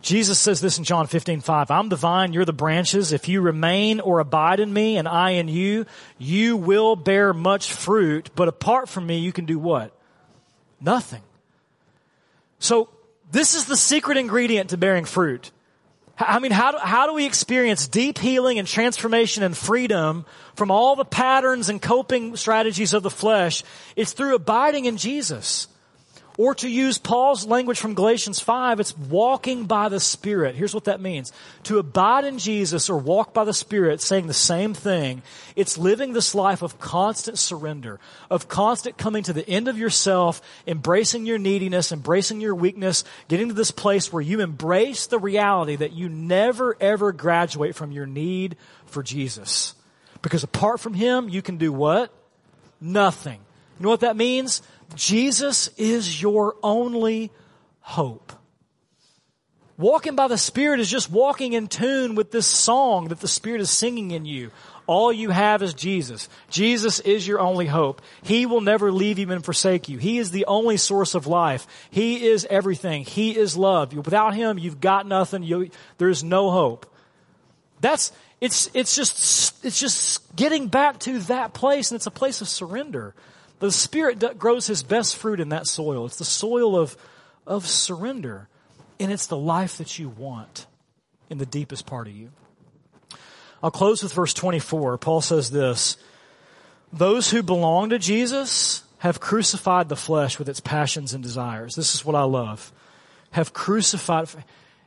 Jesus 0.02 0.38
says 0.38 0.60
this 0.60 0.76
in 0.76 0.84
John 0.84 1.06
15, 1.06 1.40
5. 1.40 1.70
I'm 1.70 1.88
the 1.88 1.96
vine, 1.96 2.34
you're 2.34 2.44
the 2.44 2.52
branches. 2.52 3.12
If 3.12 3.26
you 3.26 3.40
remain 3.40 4.00
or 4.00 4.18
abide 4.18 4.60
in 4.60 4.70
me 4.70 4.98
and 4.98 5.08
I 5.08 5.30
in 5.30 5.48
you, 5.48 5.86
you 6.18 6.58
will 6.58 6.94
bear 6.94 7.32
much 7.32 7.72
fruit. 7.72 8.30
But 8.34 8.48
apart 8.48 8.90
from 8.90 9.06
me, 9.06 9.18
you 9.18 9.32
can 9.32 9.46
do 9.46 9.58
what? 9.58 9.96
Nothing. 10.78 11.22
So 12.58 12.90
this 13.30 13.54
is 13.54 13.66
the 13.66 13.76
secret 13.76 14.16
ingredient 14.16 14.70
to 14.70 14.76
bearing 14.76 15.04
fruit. 15.04 15.50
I 16.16 16.38
mean, 16.38 16.52
how 16.52 16.72
do, 16.72 16.78
how 16.78 17.06
do 17.08 17.14
we 17.14 17.26
experience 17.26 17.88
deep 17.88 18.18
healing 18.18 18.58
and 18.58 18.68
transformation 18.68 19.42
and 19.42 19.56
freedom 19.56 20.24
from 20.54 20.70
all 20.70 20.94
the 20.94 21.04
patterns 21.04 21.68
and 21.68 21.82
coping 21.82 22.36
strategies 22.36 22.94
of 22.94 23.02
the 23.02 23.10
flesh? 23.10 23.64
It's 23.96 24.12
through 24.12 24.36
abiding 24.36 24.84
in 24.84 24.96
Jesus. 24.96 25.66
Or 26.36 26.52
to 26.56 26.68
use 26.68 26.98
Paul's 26.98 27.46
language 27.46 27.78
from 27.78 27.94
Galatians 27.94 28.40
5, 28.40 28.80
it's 28.80 28.98
walking 28.98 29.66
by 29.66 29.88
the 29.88 30.00
Spirit. 30.00 30.56
Here's 30.56 30.74
what 30.74 30.84
that 30.84 31.00
means. 31.00 31.32
To 31.64 31.78
abide 31.78 32.24
in 32.24 32.38
Jesus 32.38 32.90
or 32.90 32.98
walk 32.98 33.32
by 33.32 33.44
the 33.44 33.52
Spirit, 33.52 34.00
saying 34.00 34.26
the 34.26 34.34
same 34.34 34.74
thing, 34.74 35.22
it's 35.54 35.78
living 35.78 36.12
this 36.12 36.34
life 36.34 36.62
of 36.62 36.80
constant 36.80 37.38
surrender, 37.38 38.00
of 38.30 38.48
constant 38.48 38.98
coming 38.98 39.22
to 39.24 39.32
the 39.32 39.48
end 39.48 39.68
of 39.68 39.78
yourself, 39.78 40.42
embracing 40.66 41.24
your 41.24 41.38
neediness, 41.38 41.92
embracing 41.92 42.40
your 42.40 42.56
weakness, 42.56 43.04
getting 43.28 43.46
to 43.48 43.54
this 43.54 43.70
place 43.70 44.12
where 44.12 44.22
you 44.22 44.40
embrace 44.40 45.06
the 45.06 45.20
reality 45.20 45.76
that 45.76 45.92
you 45.92 46.08
never 46.08 46.76
ever 46.80 47.12
graduate 47.12 47.76
from 47.76 47.92
your 47.92 48.06
need 48.06 48.56
for 48.86 49.04
Jesus. 49.04 49.74
Because 50.20 50.42
apart 50.42 50.80
from 50.80 50.94
Him, 50.94 51.28
you 51.28 51.42
can 51.42 51.58
do 51.58 51.72
what? 51.72 52.10
Nothing. 52.80 53.38
You 53.78 53.84
know 53.84 53.90
what 53.90 54.00
that 54.00 54.16
means? 54.16 54.62
Jesus 54.94 55.68
is 55.76 56.20
your 56.22 56.56
only 56.62 57.30
hope. 57.80 58.32
Walking 59.76 60.14
by 60.14 60.28
the 60.28 60.38
Spirit 60.38 60.78
is 60.78 60.88
just 60.88 61.10
walking 61.10 61.52
in 61.52 61.66
tune 61.66 62.14
with 62.14 62.30
this 62.30 62.46
song 62.46 63.08
that 63.08 63.20
the 63.20 63.28
Spirit 63.28 63.60
is 63.60 63.70
singing 63.70 64.12
in 64.12 64.24
you. 64.24 64.52
All 64.86 65.12
you 65.12 65.30
have 65.30 65.62
is 65.62 65.74
Jesus. 65.74 66.28
Jesus 66.48 67.00
is 67.00 67.26
your 67.26 67.40
only 67.40 67.66
hope. 67.66 68.02
He 68.22 68.46
will 68.46 68.60
never 68.60 68.92
leave 68.92 69.18
you 69.18 69.30
and 69.30 69.44
forsake 69.44 69.88
you. 69.88 69.98
He 69.98 70.18
is 70.18 70.30
the 70.30 70.44
only 70.46 70.76
source 70.76 71.14
of 71.14 71.26
life. 71.26 71.66
He 71.90 72.26
is 72.26 72.46
everything. 72.48 73.04
He 73.04 73.36
is 73.36 73.56
love. 73.56 73.94
Without 73.94 74.34
Him, 74.34 74.58
you've 74.58 74.80
got 74.80 75.06
nothing. 75.06 75.42
You, 75.42 75.70
there's 75.98 76.22
no 76.22 76.50
hope. 76.50 76.86
That's, 77.80 78.12
it's, 78.40 78.70
it's 78.74 78.94
just, 78.94 79.64
it's 79.64 79.80
just 79.80 80.36
getting 80.36 80.68
back 80.68 81.00
to 81.00 81.18
that 81.20 81.54
place 81.54 81.90
and 81.90 81.96
it's 81.96 82.06
a 82.06 82.12
place 82.12 82.40
of 82.42 82.48
surrender. 82.48 83.14
The 83.60 83.70
Spirit 83.70 84.38
grows 84.38 84.66
His 84.66 84.82
best 84.82 85.16
fruit 85.16 85.40
in 85.40 85.50
that 85.50 85.66
soil. 85.66 86.06
It's 86.06 86.16
the 86.16 86.24
soil 86.24 86.76
of, 86.78 86.96
of 87.46 87.66
surrender. 87.66 88.48
And 89.00 89.12
it's 89.12 89.26
the 89.26 89.36
life 89.36 89.78
that 89.78 89.98
you 89.98 90.08
want 90.08 90.66
in 91.28 91.38
the 91.38 91.46
deepest 91.46 91.86
part 91.86 92.06
of 92.06 92.14
you. 92.14 92.30
I'll 93.62 93.70
close 93.70 94.02
with 94.02 94.12
verse 94.12 94.34
24. 94.34 94.98
Paul 94.98 95.20
says 95.20 95.50
this, 95.50 95.96
those 96.92 97.30
who 97.30 97.42
belong 97.42 97.90
to 97.90 97.98
Jesus 97.98 98.84
have 98.98 99.20
crucified 99.20 99.88
the 99.88 99.96
flesh 99.96 100.38
with 100.38 100.48
its 100.48 100.60
passions 100.60 101.12
and 101.12 101.22
desires. 101.22 101.74
This 101.74 101.94
is 101.94 102.04
what 102.04 102.14
I 102.14 102.22
love. 102.22 102.72
Have 103.32 103.52
crucified, 103.52 104.28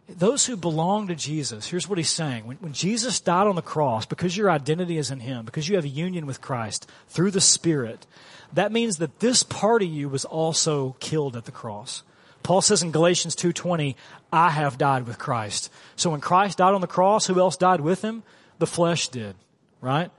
those 0.07 0.45
who 0.45 0.55
belong 0.55 1.07
to 1.07 1.15
Jesus, 1.15 1.67
here's 1.67 1.89
what 1.89 1.97
he's 1.97 2.09
saying. 2.09 2.45
When, 2.45 2.57
when, 2.57 2.73
Jesus 2.73 3.19
died 3.19 3.47
on 3.47 3.55
the 3.55 3.61
cross, 3.61 4.05
because 4.05 4.37
your 4.37 4.49
identity 4.49 4.97
is 4.97 5.11
in 5.11 5.19
him, 5.19 5.43
because 5.43 5.67
you 5.67 5.75
have 5.75 5.83
a 5.85 5.89
union 5.89 6.25
with 6.25 6.39
Christ 6.39 6.89
through 7.09 7.31
the 7.31 7.41
Spirit, 7.41 8.07
that 8.53 8.71
means 8.71 8.97
that 8.97 9.19
this 9.19 9.43
part 9.43 9.81
of 9.81 9.89
you 9.89 10.09
was 10.09 10.25
also 10.25 10.95
killed 10.99 11.35
at 11.35 11.45
the 11.45 11.51
cross. 11.51 12.03
Paul 12.43 12.61
says 12.61 12.81
in 12.81 12.91
Galatians 12.91 13.35
2.20, 13.35 13.95
I 14.31 14.49
have 14.49 14.77
died 14.77 15.05
with 15.05 15.17
Christ. 15.19 15.71
So 15.95 16.11
when 16.11 16.21
Christ 16.21 16.59
died 16.59 16.73
on 16.73 16.81
the 16.81 16.87
cross, 16.87 17.27
who 17.27 17.39
else 17.39 17.57
died 17.57 17.81
with 17.81 18.01
him? 18.01 18.23
The 18.59 18.67
flesh 18.67 19.09
did, 19.09 19.35
right? 19.81 20.11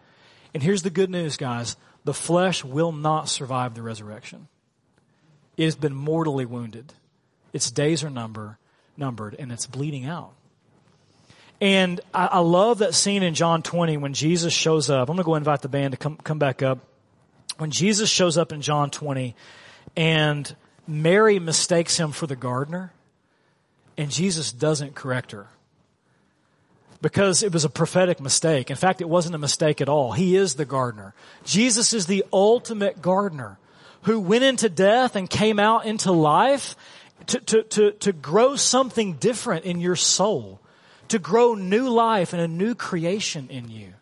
And 0.52 0.62
here's 0.62 0.82
the 0.82 0.90
good 0.90 1.10
news, 1.10 1.36
guys. 1.36 1.76
The 2.04 2.14
flesh 2.14 2.64
will 2.64 2.92
not 2.92 3.28
survive 3.28 3.74
the 3.74 3.82
resurrection. 3.82 4.48
It 5.56 5.64
has 5.64 5.76
been 5.76 5.94
mortally 5.94 6.44
wounded. 6.44 6.92
Its 7.52 7.70
days 7.70 8.04
are 8.04 8.10
number, 8.10 8.58
numbered 8.96 9.34
and 9.38 9.50
it's 9.50 9.66
bleeding 9.66 10.06
out. 10.06 10.32
And 11.60 12.00
I, 12.14 12.26
I 12.26 12.38
love 12.38 12.78
that 12.78 12.94
scene 12.94 13.22
in 13.22 13.34
John 13.34 13.62
20 13.62 13.96
when 13.96 14.14
Jesus 14.14 14.52
shows 14.52 14.90
up. 14.90 15.08
I'm 15.08 15.16
going 15.16 15.24
to 15.24 15.24
go 15.24 15.34
invite 15.34 15.62
the 15.62 15.68
band 15.68 15.92
to 15.92 15.96
come, 15.96 16.16
come 16.16 16.38
back 16.38 16.62
up 16.62 16.87
when 17.58 17.70
Jesus 17.70 18.08
shows 18.08 18.38
up 18.38 18.52
in 18.52 18.62
John 18.62 18.90
20 18.90 19.34
and 19.96 20.56
Mary 20.86 21.38
mistakes 21.38 21.98
him 21.98 22.12
for 22.12 22.26
the 22.26 22.36
gardener 22.36 22.92
and 23.96 24.10
Jesus 24.10 24.52
doesn't 24.52 24.94
correct 24.94 25.32
her 25.32 25.48
because 27.02 27.42
it 27.42 27.52
was 27.52 27.64
a 27.64 27.68
prophetic 27.68 28.20
mistake. 28.20 28.70
In 28.70 28.76
fact, 28.76 29.00
it 29.00 29.08
wasn't 29.08 29.34
a 29.34 29.38
mistake 29.38 29.80
at 29.80 29.88
all. 29.88 30.12
He 30.12 30.36
is 30.36 30.54
the 30.54 30.64
gardener. 30.64 31.14
Jesus 31.44 31.92
is 31.92 32.06
the 32.06 32.24
ultimate 32.32 33.02
gardener 33.02 33.58
who 34.02 34.20
went 34.20 34.44
into 34.44 34.68
death 34.68 35.16
and 35.16 35.28
came 35.28 35.58
out 35.58 35.84
into 35.84 36.12
life 36.12 36.76
to, 37.26 37.40
to, 37.40 37.62
to, 37.64 37.92
to 37.92 38.12
grow 38.12 38.56
something 38.56 39.14
different 39.14 39.64
in 39.64 39.80
your 39.80 39.96
soul, 39.96 40.60
to 41.08 41.18
grow 41.18 41.54
new 41.54 41.88
life 41.88 42.32
and 42.32 42.40
a 42.40 42.48
new 42.48 42.74
creation 42.74 43.48
in 43.50 43.68
you. 43.68 43.94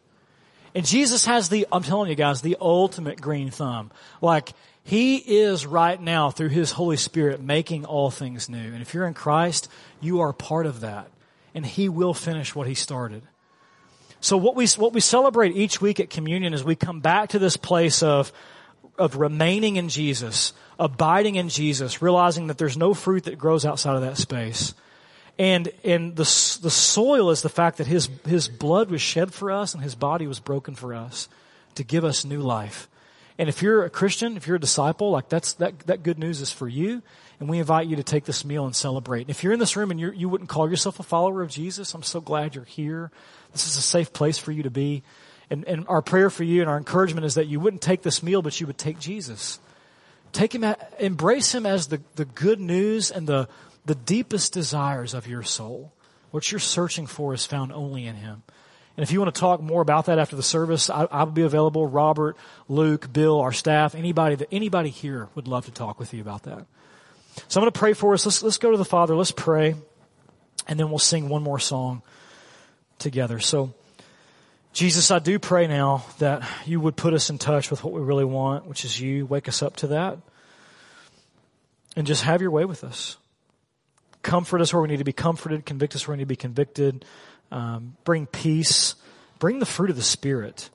And 0.76 0.84
Jesus 0.84 1.24
has 1.24 1.48
the, 1.48 1.66
I'm 1.72 1.82
telling 1.82 2.10
you 2.10 2.16
guys, 2.16 2.42
the 2.42 2.58
ultimate 2.60 3.18
green 3.18 3.50
thumb. 3.50 3.90
Like, 4.20 4.52
He 4.84 5.16
is 5.16 5.64
right 5.64 5.98
now 5.98 6.30
through 6.30 6.50
His 6.50 6.70
Holy 6.70 6.98
Spirit 6.98 7.40
making 7.40 7.86
all 7.86 8.10
things 8.10 8.50
new. 8.50 8.58
And 8.58 8.82
if 8.82 8.92
you're 8.92 9.06
in 9.06 9.14
Christ, 9.14 9.70
you 10.02 10.20
are 10.20 10.34
part 10.34 10.66
of 10.66 10.80
that. 10.80 11.08
And 11.54 11.64
He 11.64 11.88
will 11.88 12.12
finish 12.12 12.54
what 12.54 12.66
He 12.66 12.74
started. 12.74 13.22
So 14.20 14.36
what 14.36 14.54
we, 14.54 14.66
what 14.76 14.92
we 14.92 15.00
celebrate 15.00 15.56
each 15.56 15.80
week 15.80 15.98
at 15.98 16.10
communion 16.10 16.52
is 16.52 16.62
we 16.62 16.76
come 16.76 17.00
back 17.00 17.30
to 17.30 17.38
this 17.38 17.56
place 17.56 18.02
of, 18.02 18.30
of 18.98 19.16
remaining 19.16 19.76
in 19.76 19.88
Jesus, 19.88 20.52
abiding 20.78 21.36
in 21.36 21.48
Jesus, 21.48 22.02
realizing 22.02 22.48
that 22.48 22.58
there's 22.58 22.76
no 22.76 22.92
fruit 22.92 23.24
that 23.24 23.38
grows 23.38 23.64
outside 23.64 23.96
of 23.96 24.02
that 24.02 24.18
space. 24.18 24.74
And, 25.38 25.68
and 25.84 26.16
the, 26.16 26.22
the 26.22 26.70
soil 26.70 27.30
is 27.30 27.42
the 27.42 27.48
fact 27.48 27.78
that 27.78 27.86
his, 27.86 28.08
his 28.26 28.48
blood 28.48 28.90
was 28.90 29.02
shed 29.02 29.34
for 29.34 29.50
us 29.50 29.74
and 29.74 29.82
his 29.82 29.94
body 29.94 30.26
was 30.26 30.40
broken 30.40 30.74
for 30.74 30.94
us 30.94 31.28
to 31.74 31.84
give 31.84 32.04
us 32.04 32.24
new 32.24 32.40
life. 32.40 32.88
And 33.38 33.48
if 33.48 33.60
you're 33.60 33.84
a 33.84 33.90
Christian, 33.90 34.38
if 34.38 34.46
you're 34.46 34.56
a 34.56 34.60
disciple, 34.60 35.10
like 35.10 35.28
that's, 35.28 35.52
that, 35.54 35.78
that 35.80 36.02
good 36.02 36.18
news 36.18 36.40
is 36.40 36.50
for 36.50 36.66
you. 36.66 37.02
And 37.38 37.50
we 37.50 37.58
invite 37.58 37.86
you 37.86 37.96
to 37.96 38.02
take 38.02 38.24
this 38.24 38.46
meal 38.46 38.64
and 38.64 38.74
celebrate. 38.74 39.22
And 39.22 39.30
if 39.30 39.44
you're 39.44 39.52
in 39.52 39.58
this 39.58 39.76
room 39.76 39.90
and 39.90 40.00
you're, 40.00 40.14
you 40.14 40.26
wouldn't 40.26 40.48
call 40.48 40.70
yourself 40.70 41.00
a 41.00 41.02
follower 41.02 41.42
of 41.42 41.50
Jesus, 41.50 41.92
I'm 41.92 42.02
so 42.02 42.22
glad 42.22 42.54
you're 42.54 42.64
here. 42.64 43.10
This 43.52 43.66
is 43.66 43.76
a 43.76 43.82
safe 43.82 44.14
place 44.14 44.38
for 44.38 44.52
you 44.52 44.62
to 44.62 44.70
be. 44.70 45.02
And, 45.50 45.64
and 45.66 45.84
our 45.86 46.00
prayer 46.00 46.30
for 46.30 46.44
you 46.44 46.62
and 46.62 46.70
our 46.70 46.78
encouragement 46.78 47.26
is 47.26 47.34
that 47.34 47.46
you 47.46 47.60
wouldn't 47.60 47.82
take 47.82 48.00
this 48.00 48.22
meal, 48.22 48.40
but 48.40 48.58
you 48.58 48.66
would 48.66 48.78
take 48.78 48.98
Jesus. 48.98 49.60
Take 50.32 50.54
him, 50.54 50.64
embrace 50.98 51.54
him 51.54 51.66
as 51.66 51.88
the, 51.88 52.00
the 52.16 52.24
good 52.24 52.58
news 52.58 53.10
and 53.10 53.26
the, 53.26 53.48
the 53.86 53.94
deepest 53.94 54.52
desires 54.52 55.14
of 55.14 55.26
your 55.26 55.42
soul. 55.42 55.92
What 56.32 56.50
you're 56.50 56.58
searching 56.58 57.06
for 57.06 57.32
is 57.32 57.46
found 57.46 57.72
only 57.72 58.04
in 58.04 58.16
Him. 58.16 58.42
And 58.96 59.02
if 59.02 59.12
you 59.12 59.20
want 59.20 59.34
to 59.34 59.40
talk 59.40 59.62
more 59.62 59.80
about 59.80 60.06
that 60.06 60.18
after 60.18 60.36
the 60.36 60.42
service, 60.42 60.90
I, 60.90 61.04
I 61.04 61.24
will 61.24 61.32
be 61.32 61.42
available. 61.42 61.86
Robert, 61.86 62.36
Luke, 62.68 63.12
Bill, 63.12 63.40
our 63.40 63.52
staff, 63.52 63.94
anybody 63.94 64.34
that 64.36 64.48
anybody 64.50 64.90
here 64.90 65.28
would 65.34 65.46
love 65.46 65.66
to 65.66 65.70
talk 65.70 66.00
with 66.00 66.12
you 66.12 66.20
about 66.20 66.42
that. 66.44 66.66
So 67.48 67.60
I'm 67.60 67.62
going 67.62 67.72
to 67.72 67.78
pray 67.78 67.92
for 67.92 68.14
us. 68.14 68.26
Let's 68.26 68.42
let's 68.42 68.58
go 68.58 68.70
to 68.70 68.76
the 68.76 68.84
Father. 68.84 69.14
Let's 69.14 69.30
pray, 69.30 69.76
and 70.66 70.80
then 70.80 70.90
we'll 70.90 70.98
sing 70.98 71.28
one 71.28 71.42
more 71.42 71.58
song 71.58 72.02
together. 72.98 73.40
So. 73.40 73.72
Jesus, 74.72 75.10
I 75.10 75.20
do 75.20 75.38
pray 75.38 75.68
now 75.68 76.04
that 76.18 76.46
you 76.66 76.78
would 76.80 76.96
put 76.96 77.14
us 77.14 77.30
in 77.30 77.38
touch 77.38 77.70
with 77.70 77.82
what 77.82 77.94
we 77.94 78.02
really 78.02 78.26
want, 78.26 78.66
which 78.66 78.84
is 78.84 79.00
you. 79.00 79.24
Wake 79.24 79.48
us 79.48 79.62
up 79.62 79.76
to 79.76 79.86
that. 79.86 80.18
And 81.96 82.06
just 82.06 82.24
have 82.24 82.42
your 82.42 82.50
way 82.50 82.66
with 82.66 82.84
us 82.84 83.16
comfort 84.26 84.60
us 84.60 84.74
where 84.74 84.82
we 84.82 84.88
need 84.88 84.98
to 84.98 85.04
be 85.04 85.12
comforted, 85.12 85.64
convict 85.64 85.94
us 85.94 86.06
where 86.06 86.14
we 86.14 86.18
need 86.18 86.24
to 86.24 86.26
be 86.26 86.36
convicted, 86.36 87.04
um, 87.50 87.96
bring 88.04 88.26
peace, 88.26 88.96
bring 89.38 89.60
the 89.60 89.66
fruit 89.66 89.88
of 89.88 89.96
the 89.96 90.02
Spirit. 90.02 90.68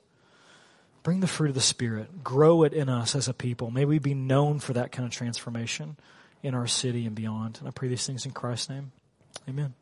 Bring 1.02 1.20
the 1.20 1.26
fruit 1.26 1.48
of 1.48 1.54
the 1.54 1.60
Spirit. 1.60 2.22
Grow 2.24 2.62
it 2.62 2.72
in 2.72 2.88
us 2.88 3.14
as 3.14 3.28
a 3.28 3.34
people. 3.34 3.70
May 3.70 3.84
we 3.84 3.98
be 3.98 4.14
known 4.14 4.60
for 4.60 4.72
that 4.72 4.92
kind 4.92 5.04
of 5.04 5.12
transformation 5.12 5.96
in 6.42 6.54
our 6.54 6.66
city 6.66 7.06
and 7.06 7.14
beyond. 7.14 7.58
And 7.58 7.68
I 7.68 7.72
pray 7.72 7.88
these 7.88 8.06
things 8.06 8.24
in 8.24 8.30
Christ's 8.30 8.70
name. 8.70 8.92
Amen. 9.48 9.74